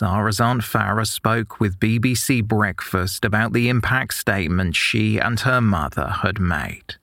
Zara's 0.00 0.40
Aunt 0.40 0.62
Farah 0.62 1.06
spoke 1.06 1.60
with 1.60 1.78
BBC 1.78 2.42
Breakfast 2.42 3.22
about 3.22 3.52
the 3.52 3.68
impact 3.68 4.14
statement 4.14 4.74
she 4.74 5.18
and 5.18 5.38
her 5.40 5.60
mother 5.60 6.08
had 6.22 6.40
made. 6.40 6.94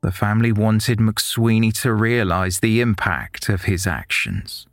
The 0.00 0.10
family 0.10 0.50
wanted 0.50 0.98
McSweeney 0.98 1.72
to 1.82 1.92
realise 1.92 2.58
the 2.58 2.80
impact 2.80 3.48
of 3.48 3.62
his 3.62 3.86
actions. 3.86 4.66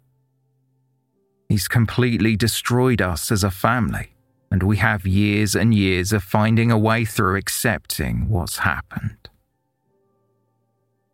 He's 1.47 1.67
completely 1.67 2.35
destroyed 2.35 3.03
us 3.03 3.31
as 3.31 3.43
a 3.43 3.51
family, 3.51 4.15
and 4.49 4.63
we 4.63 4.77
have 4.77 5.05
years 5.05 5.53
and 5.53 5.75
years 5.75 6.11
of 6.11 6.23
finding 6.23 6.71
a 6.71 6.77
way 6.79 7.05
through 7.05 7.35
accepting 7.35 8.29
what's 8.29 8.57
happened. 8.57 9.29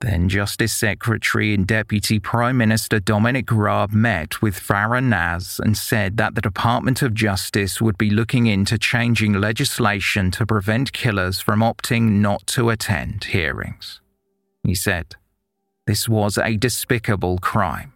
Then 0.02 0.30
Justice 0.30 0.74
Secretary 0.74 1.54
and 1.54 1.66
Deputy 1.66 2.20
Prime 2.20 2.58
Minister 2.58 3.00
Dominic 3.00 3.52
Raab 3.52 3.92
met 3.92 4.42
with 4.42 4.60
Farah 4.60 5.04
Naz 5.04 5.60
and 5.64 5.76
said 5.76 6.18
that 6.18 6.36
the 6.36 6.42
Department 6.42 7.02
of 7.02 7.16
Justice 7.16 7.82
would 7.82 7.98
be 7.98 8.12
looking 8.12 8.46
into 8.46 8.78
changing 8.78 9.34
legislation 9.34 10.30
to 10.32 10.46
prevent 10.46 10.94
killers 10.94 11.40
from 11.40 11.62
opting 11.62 12.20
not 12.20 12.46
to 12.48 12.70
attend 12.70 13.24
hearings 13.24 14.02
he 14.68 14.76
said. 14.76 15.16
This 15.88 16.10
was 16.10 16.38
a 16.38 16.58
despicable 16.58 17.38
crime, 17.38 17.94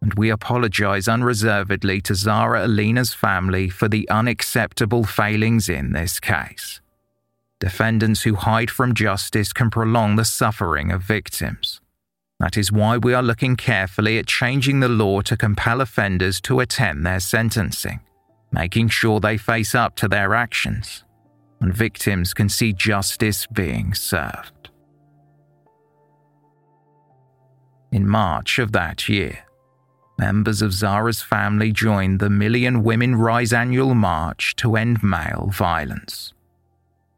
and 0.00 0.14
we 0.14 0.30
apologize 0.30 1.08
unreservedly 1.08 2.00
to 2.02 2.14
Zara 2.14 2.66
Aleena's 2.66 3.12
family 3.12 3.68
for 3.68 3.88
the 3.88 4.08
unacceptable 4.08 5.04
failings 5.04 5.68
in 5.68 5.92
this 5.92 6.20
case. 6.20 6.80
Defendants 7.62 8.22
who 8.22 8.34
hide 8.34 8.70
from 8.70 8.92
justice 8.92 9.52
can 9.52 9.70
prolong 9.70 10.16
the 10.16 10.24
suffering 10.24 10.90
of 10.90 11.02
victims. 11.02 11.80
That 12.40 12.56
is 12.56 12.72
why 12.72 12.98
we 12.98 13.14
are 13.14 13.22
looking 13.22 13.54
carefully 13.54 14.18
at 14.18 14.26
changing 14.26 14.80
the 14.80 14.88
law 14.88 15.20
to 15.20 15.36
compel 15.36 15.80
offenders 15.80 16.40
to 16.40 16.58
attend 16.58 17.06
their 17.06 17.20
sentencing, 17.20 18.00
making 18.50 18.88
sure 18.88 19.20
they 19.20 19.36
face 19.36 19.76
up 19.76 19.94
to 19.96 20.08
their 20.08 20.34
actions 20.34 21.04
and 21.62 21.72
victims 21.72 22.34
can 22.34 22.48
see 22.48 22.72
justice 22.72 23.46
being 23.46 23.94
served. 23.94 24.70
In 27.92 28.08
March 28.08 28.58
of 28.58 28.72
that 28.72 29.08
year, 29.08 29.38
members 30.18 30.60
of 30.60 30.72
Zara's 30.72 31.22
family 31.22 31.70
joined 31.70 32.18
the 32.18 32.30
Million 32.30 32.82
Women 32.82 33.14
Rise 33.14 33.52
annual 33.52 33.94
march 33.94 34.56
to 34.56 34.76
end 34.76 35.02
male 35.02 35.50
violence. 35.52 36.34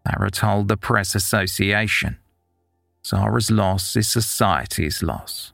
Zara 0.07 0.31
told 0.31 0.69
the 0.69 0.77
Press 0.77 1.15
Association 1.15 2.19
Zara's 3.07 3.51
loss 3.51 3.97
is 3.97 4.09
society's 4.09 5.03
loss. 5.03 5.53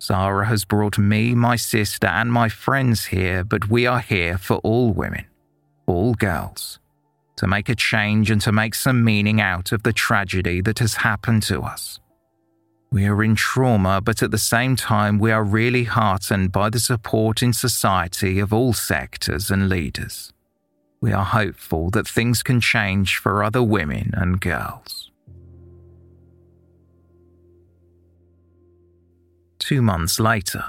Zara 0.00 0.46
has 0.46 0.64
brought 0.64 0.98
me, 0.98 1.34
my 1.34 1.56
sister, 1.56 2.06
and 2.06 2.30
my 2.30 2.48
friends 2.48 3.06
here, 3.06 3.42
but 3.42 3.70
we 3.70 3.86
are 3.86 4.00
here 4.00 4.36
for 4.36 4.56
all 4.58 4.92
women, 4.92 5.24
all 5.86 6.12
girls, 6.14 6.78
to 7.36 7.46
make 7.46 7.68
a 7.68 7.74
change 7.74 8.30
and 8.30 8.40
to 8.42 8.52
make 8.52 8.74
some 8.74 9.02
meaning 9.02 9.40
out 9.40 9.72
of 9.72 9.82
the 9.82 9.92
tragedy 9.92 10.60
that 10.60 10.78
has 10.78 10.96
happened 10.96 11.42
to 11.44 11.62
us. 11.62 12.00
We 12.92 13.06
are 13.06 13.24
in 13.24 13.34
trauma, 13.34 14.02
but 14.02 14.22
at 14.22 14.30
the 14.30 14.38
same 14.38 14.76
time, 14.76 15.18
we 15.18 15.32
are 15.32 15.42
really 15.42 15.84
heartened 15.84 16.52
by 16.52 16.70
the 16.70 16.80
support 16.80 17.42
in 17.42 17.54
society 17.54 18.38
of 18.38 18.52
all 18.52 18.74
sectors 18.74 19.50
and 19.50 19.70
leaders. 19.70 20.33
We 21.04 21.12
are 21.12 21.22
hopeful 21.22 21.90
that 21.90 22.08
things 22.08 22.42
can 22.42 22.62
change 22.62 23.18
for 23.18 23.44
other 23.44 23.62
women 23.62 24.12
and 24.14 24.40
girls. 24.40 25.10
Two 29.58 29.82
months 29.82 30.18
later, 30.18 30.64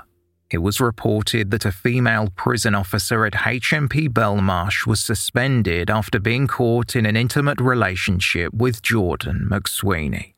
it 0.51 0.57
was 0.57 0.81
reported 0.81 1.51
that 1.51 1.63
a 1.63 1.71
female 1.71 2.33
prison 2.35 2.75
officer 2.75 3.25
at 3.25 3.31
HMP 3.31 4.09
Belmarsh 4.09 4.85
was 4.85 4.99
suspended 4.99 5.89
after 5.89 6.19
being 6.19 6.47
caught 6.47 6.97
in 6.97 7.05
an 7.05 7.15
intimate 7.15 7.61
relationship 7.61 8.53
with 8.53 8.81
Jordan 8.81 9.47
McSweeney. 9.49 10.33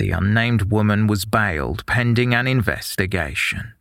The 0.00 0.10
unnamed 0.10 0.72
woman 0.72 1.06
was 1.06 1.24
bailed 1.24 1.86
pending 1.86 2.34
an 2.34 2.48
investigation. 2.48 3.74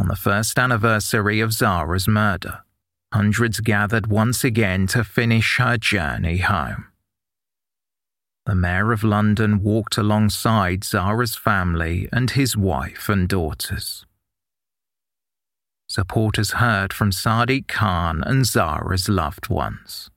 On 0.00 0.08
the 0.08 0.16
first 0.16 0.58
anniversary 0.58 1.40
of 1.40 1.52
Zara's 1.52 2.08
murder, 2.08 2.60
hundreds 3.12 3.60
gathered 3.60 4.06
once 4.06 4.42
again 4.42 4.86
to 4.88 5.04
finish 5.04 5.58
her 5.58 5.76
journey 5.76 6.38
home. 6.38 6.86
The 8.46 8.54
Mayor 8.54 8.92
of 8.92 9.04
London 9.04 9.62
walked 9.62 9.98
alongside 9.98 10.84
Zara's 10.84 11.36
family 11.36 12.08
and 12.14 12.30
his 12.30 12.56
wife 12.56 13.10
and 13.10 13.28
daughters. 13.28 14.06
Supporters 15.86 16.52
heard 16.52 16.94
from 16.94 17.10
Sadiq 17.10 17.68
Khan 17.68 18.24
and 18.24 18.46
Zara's 18.46 19.06
loved 19.06 19.50
ones. 19.50 20.08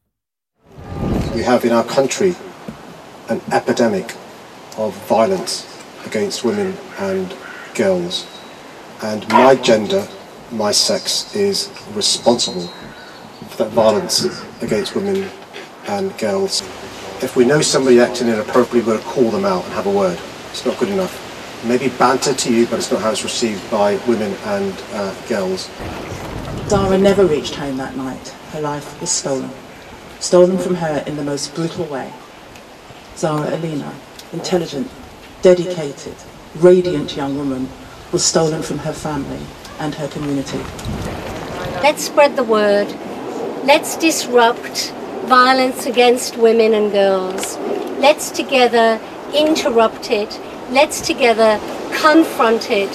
We 1.35 1.43
have 1.43 1.65
in 1.65 1.73
our 1.73 1.83
country 1.83 2.35
an 3.27 3.41
epidemic 3.51 4.15
of 4.77 4.95
violence 5.07 5.67
against 6.05 6.45
women 6.45 6.77
and 6.97 7.35
girls. 7.75 8.32
And 9.03 9.27
my 9.29 9.55
gender, 9.55 10.07
my 10.51 10.71
sex, 10.71 11.35
is 11.35 11.69
responsible 11.93 12.67
for 13.49 13.63
that 13.63 13.71
violence 13.71 14.25
against 14.61 14.95
women 14.95 15.29
and 15.87 16.17
girls. 16.17 16.61
If 17.21 17.35
we 17.35 17.45
know 17.45 17.61
somebody 17.61 17.99
acting 17.99 18.27
inappropriately, 18.29 18.79
we've 18.79 18.87
got 18.87 19.01
to 19.01 19.05
call 19.05 19.29
them 19.29 19.45
out 19.45 19.63
and 19.65 19.73
have 19.73 19.85
a 19.85 19.91
word. 19.91 20.19
It's 20.49 20.65
not 20.65 20.79
good 20.79 20.89
enough. 20.89 21.13
Maybe 21.65 21.89
banter 21.89 22.33
to 22.33 22.53
you, 22.53 22.65
but 22.65 22.79
it's 22.79 22.91
not 22.91 23.01
how 23.01 23.11
it's 23.11 23.23
received 23.23 23.69
by 23.69 23.97
women 24.07 24.33
and 24.45 24.73
uh, 24.93 25.13
girls. 25.27 25.69
Zara 26.67 26.97
never 26.97 27.25
reached 27.25 27.55
home 27.55 27.77
that 27.77 27.95
night. 27.95 28.29
Her 28.51 28.61
life 28.61 28.99
was 28.99 29.11
stolen 29.11 29.51
stolen 30.23 30.57
from 30.57 30.75
her 30.75 31.03
in 31.05 31.17
the 31.17 31.23
most 31.23 31.53
brutal 31.53 31.85
way. 31.85 32.11
Zara 33.17 33.51
Aleena, 33.51 33.93
intelligent, 34.31 34.89
dedicated, 35.41 36.15
radiant 36.55 37.17
young 37.17 37.37
woman, 37.37 37.67
was 38.13 38.23
stolen 38.23 38.61
from 38.61 38.77
her 38.77 38.93
family 38.93 39.41
and 39.79 39.95
her 39.95 40.07
community. 40.07 40.59
Let's 41.81 42.05
spread 42.05 42.35
the 42.35 42.43
word. 42.43 42.87
Let's 43.65 43.97
disrupt 43.97 44.91
violence 45.25 45.85
against 45.85 46.37
women 46.37 46.73
and 46.73 46.91
girls. 46.91 47.57
Let's 47.97 48.29
together 48.29 49.01
interrupt 49.33 50.11
it. 50.11 50.39
Let's 50.69 51.01
together 51.01 51.59
confront 52.01 52.69
it. 52.69 52.91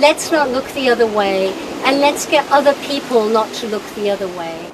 Let's 0.00 0.32
not 0.32 0.48
look 0.48 0.66
the 0.72 0.88
other 0.88 1.06
way. 1.06 1.52
And 1.84 2.00
let's 2.00 2.26
get 2.26 2.50
other 2.50 2.74
people 2.86 3.28
not 3.28 3.52
to 3.54 3.68
look 3.68 3.84
the 3.94 4.10
other 4.10 4.28
way. 4.28 4.72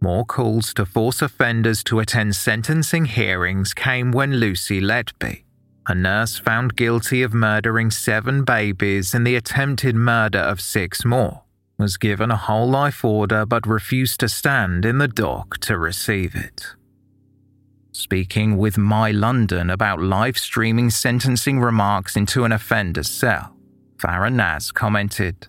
More 0.00 0.24
calls 0.24 0.72
to 0.74 0.86
force 0.86 1.20
offenders 1.20 1.82
to 1.84 1.98
attend 1.98 2.36
sentencing 2.36 3.06
hearings 3.06 3.74
came 3.74 4.12
when 4.12 4.34
Lucy 4.36 4.80
Letby, 4.80 5.42
a 5.88 5.94
nurse 5.94 6.38
found 6.38 6.76
guilty 6.76 7.22
of 7.22 7.32
murdering 7.32 7.90
seven 7.90 8.42
babies 8.42 9.14
and 9.14 9.26
the 9.26 9.36
attempted 9.36 9.94
murder 9.94 10.40
of 10.40 10.60
six 10.60 11.04
more, 11.04 11.42
was 11.78 11.96
given 11.96 12.30
a 12.30 12.36
whole 12.36 12.68
life 12.68 13.04
order 13.04 13.46
but 13.46 13.66
refused 13.66 14.18
to 14.20 14.28
stand 14.28 14.84
in 14.84 14.98
the 14.98 15.08
dock 15.08 15.58
to 15.58 15.78
receive 15.78 16.34
it. 16.34 16.74
Speaking 17.92 18.56
with 18.56 18.76
My 18.76 19.10
London 19.10 19.70
about 19.70 20.00
live 20.00 20.36
streaming 20.36 20.90
sentencing 20.90 21.60
remarks 21.60 22.16
into 22.16 22.44
an 22.44 22.52
offender's 22.52 23.08
cell, 23.08 23.56
Farah 23.96 24.32
Naz 24.32 24.72
commented, 24.72 25.46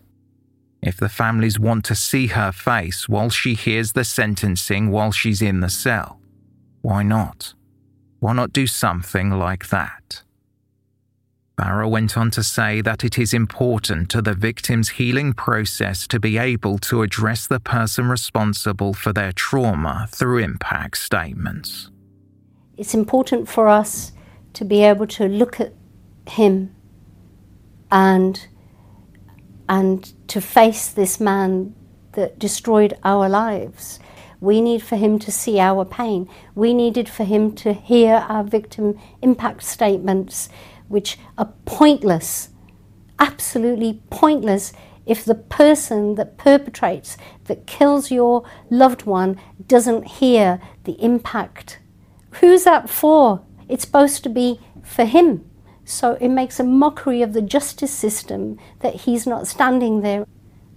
if 0.81 0.97
the 0.97 1.09
families 1.09 1.59
want 1.59 1.83
to 1.85 1.95
see 1.95 2.27
her 2.27 2.51
face 2.51 3.09
while 3.09 3.29
she 3.29 3.55
hears 3.55 3.93
the 3.93 4.03
sentencing 4.03 4.91
while 4.91 5.11
she's 5.11 5.41
in 5.41 5.59
the 5.59 5.69
cell, 5.69 6.19
why 6.81 7.03
not? 7.03 7.53
Why 8.19 8.33
not 8.33 8.53
do 8.53 8.67
something 8.67 9.31
like 9.31 9.69
that? 9.69 10.23
Farah 11.59 11.89
went 11.89 12.15
on 12.15 12.29
to 12.31 12.43
say 12.43 12.81
that 12.81 13.03
it 13.03 13.17
is 13.17 13.33
important 13.33 14.09
to 14.11 14.21
the 14.21 14.35
victim's 14.35 14.89
healing 14.89 15.33
process 15.33 16.05
to 16.07 16.19
be 16.19 16.37
able 16.37 16.77
to 16.79 17.01
address 17.01 17.47
the 17.47 17.59
person 17.59 18.07
responsible 18.09 18.93
for 18.93 19.11
their 19.11 19.31
trauma 19.31 20.07
through 20.11 20.37
impact 20.37 20.99
statements. 20.99 21.89
It's 22.77 22.93
important 22.93 23.49
for 23.49 23.67
us 23.67 24.11
to 24.53 24.65
be 24.65 24.83
able 24.83 25.07
to 25.07 25.27
look 25.27 25.59
at 25.59 25.73
him 26.27 26.75
and 27.91 28.47
and 29.69 30.13
to 30.29 30.39
face 30.39 30.89
this 30.89 31.19
man 31.19 31.73
that 32.13 32.39
destroyed 32.39 32.97
our 33.03 33.27
lives. 33.27 33.99
We 34.39 34.61
need 34.61 34.83
for 34.83 34.95
him 34.95 35.19
to 35.19 35.31
see 35.31 35.59
our 35.59 35.83
pain. 35.83 36.29
We 36.55 36.73
needed 36.73 37.09
for 37.09 37.23
him 37.23 37.53
to 37.55 37.73
hear 37.73 38.25
our 38.29 38.43
victim 38.43 38.99
impact 39.21 39.63
statements, 39.63 40.49
which 40.87 41.17
are 41.37 41.53
pointless, 41.65 42.49
absolutely 43.19 44.01
pointless 44.09 44.73
if 45.05 45.23
the 45.23 45.35
person 45.35 46.15
that 46.15 46.37
perpetrates, 46.37 47.17
that 47.45 47.65
kills 47.65 48.11
your 48.11 48.43
loved 48.69 49.03
one, 49.03 49.39
doesn't 49.67 50.05
hear 50.07 50.59
the 50.83 51.01
impact. 51.01 51.79
Who's 52.31 52.65
that 52.65 52.89
for? 52.89 53.41
It's 53.69 53.85
supposed 53.85 54.23
to 54.23 54.29
be 54.29 54.59
for 54.83 55.05
him. 55.05 55.49
So 55.85 56.17
it 56.19 56.29
makes 56.29 56.59
a 56.59 56.65
mockery 56.65 57.21
of 57.21 57.31
the 57.31 57.41
justice 57.41 57.93
system 57.93 58.59
that 58.79 58.95
he's 58.95 59.25
not 59.25 59.47
standing 59.47 60.01
there. 60.01 60.25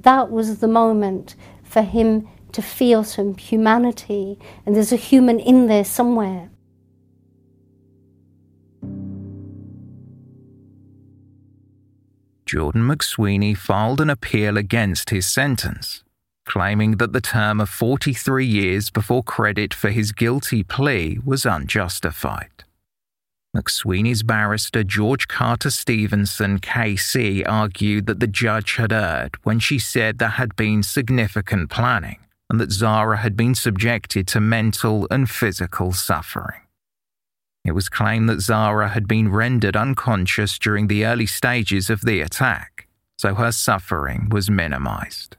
That 0.01 0.31
was 0.31 0.59
the 0.59 0.69
moment 0.69 1.35
for 1.65 1.83
him 1.83 2.29
to 2.53 2.63
feel 2.63 3.05
some 3.05 3.37
humanity, 3.37 4.39
and 4.65 4.75
there's 4.75 4.93
a 4.93 4.97
human 4.97 5.41
in 5.41 5.67
there 5.67 5.85
somewhere. 5.85 6.50
Jordan 12.51 12.83
McSweeney 12.83 13.57
filed 13.57 14.01
an 14.01 14.11
appeal 14.11 14.57
against 14.57 15.11
his 15.11 15.25
sentence, 15.25 16.03
claiming 16.47 16.97
that 16.97 17.13
the 17.13 17.21
term 17.21 17.61
of 17.61 17.69
43 17.69 18.45
years 18.45 18.91
before 18.91 19.23
credit 19.23 19.73
for 19.73 19.91
his 19.91 20.11
guilty 20.11 20.65
plea 20.65 21.21
was 21.25 21.47
unjustified. 21.47 22.65
McSweeney's 23.57 24.25
barrister 24.25 24.83
George 24.83 25.29
Carter 25.29 25.71
Stevenson 25.71 26.59
KC 26.59 27.49
argued 27.49 28.07
that 28.07 28.19
the 28.19 28.27
judge 28.27 28.75
had 28.75 28.93
erred 28.93 29.37
when 29.45 29.61
she 29.61 29.79
said 29.79 30.19
there 30.19 30.31
had 30.31 30.57
been 30.57 30.83
significant 30.83 31.71
planning 31.71 32.19
and 32.51 32.61
that 32.61 32.73
Zara 32.73 33.19
had 33.19 33.37
been 33.37 33.55
subjected 33.55 34.27
to 34.27 34.41
mental 34.41 35.07
and 35.09 35.31
physical 35.31 35.93
suffering. 35.93 36.63
It 37.65 37.73
was 37.73 37.89
claimed 37.89 38.29
that 38.29 38.41
Zara 38.41 38.89
had 38.89 39.07
been 39.07 39.31
rendered 39.31 39.77
unconscious 39.77 40.59
during 40.59 40.87
the 40.87 41.05
early 41.05 41.27
stages 41.27 41.91
of 41.91 42.01
the 42.03 42.21
attack, 42.21 42.89
so 43.19 43.35
her 43.35 43.53
suffering 43.53 44.29
was 44.31 44.51
minimized. 44.51 45.37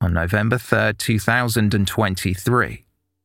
On 0.00 0.12
November 0.12 0.58
3, 0.58 0.92
2023, 0.98 2.84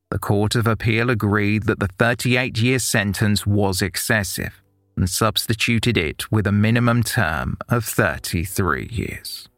the 0.09 0.19
Court 0.19 0.55
of 0.55 0.67
Appeal 0.67 1.09
agreed 1.09 1.63
that 1.63 1.79
the 1.79 1.89
38 1.99 2.57
year 2.57 2.79
sentence 2.79 3.45
was 3.45 3.81
excessive 3.81 4.61
and 4.95 5.09
substituted 5.09 5.97
it 5.97 6.31
with 6.31 6.47
a 6.47 6.51
minimum 6.51 7.03
term 7.03 7.57
of 7.69 7.85
33 7.85 8.87
years. 8.91 9.49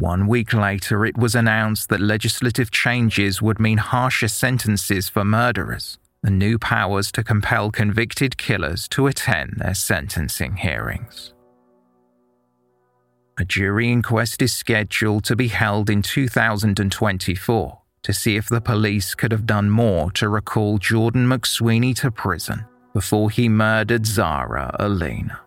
One 0.00 0.26
week 0.28 0.54
later, 0.54 1.04
it 1.04 1.18
was 1.18 1.34
announced 1.34 1.90
that 1.90 2.00
legislative 2.00 2.70
changes 2.70 3.42
would 3.42 3.60
mean 3.60 3.76
harsher 3.76 4.28
sentences 4.28 5.10
for 5.10 5.26
murderers 5.26 5.98
and 6.24 6.38
new 6.38 6.58
powers 6.58 7.12
to 7.12 7.22
compel 7.22 7.70
convicted 7.70 8.38
killers 8.38 8.88
to 8.88 9.08
attend 9.08 9.56
their 9.58 9.74
sentencing 9.74 10.56
hearings. 10.56 11.34
A 13.38 13.44
jury 13.44 13.92
inquest 13.92 14.40
is 14.40 14.54
scheduled 14.54 15.24
to 15.24 15.36
be 15.36 15.48
held 15.48 15.90
in 15.90 16.00
2024 16.00 17.78
to 18.02 18.12
see 18.14 18.36
if 18.36 18.48
the 18.48 18.62
police 18.62 19.14
could 19.14 19.32
have 19.32 19.44
done 19.44 19.68
more 19.68 20.10
to 20.12 20.30
recall 20.30 20.78
Jordan 20.78 21.28
McSweeney 21.28 21.94
to 21.96 22.10
prison 22.10 22.64
before 22.94 23.28
he 23.28 23.50
murdered 23.50 24.06
Zara 24.06 24.74
Aleena. 24.80 25.40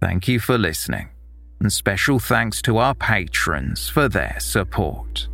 Thank 0.00 0.26
you 0.28 0.38
for 0.40 0.58
listening, 0.58 1.08
and 1.60 1.72
special 1.72 2.18
thanks 2.18 2.60
to 2.62 2.78
our 2.78 2.94
patrons 2.94 3.88
for 3.88 4.08
their 4.08 4.36
support. 4.38 5.28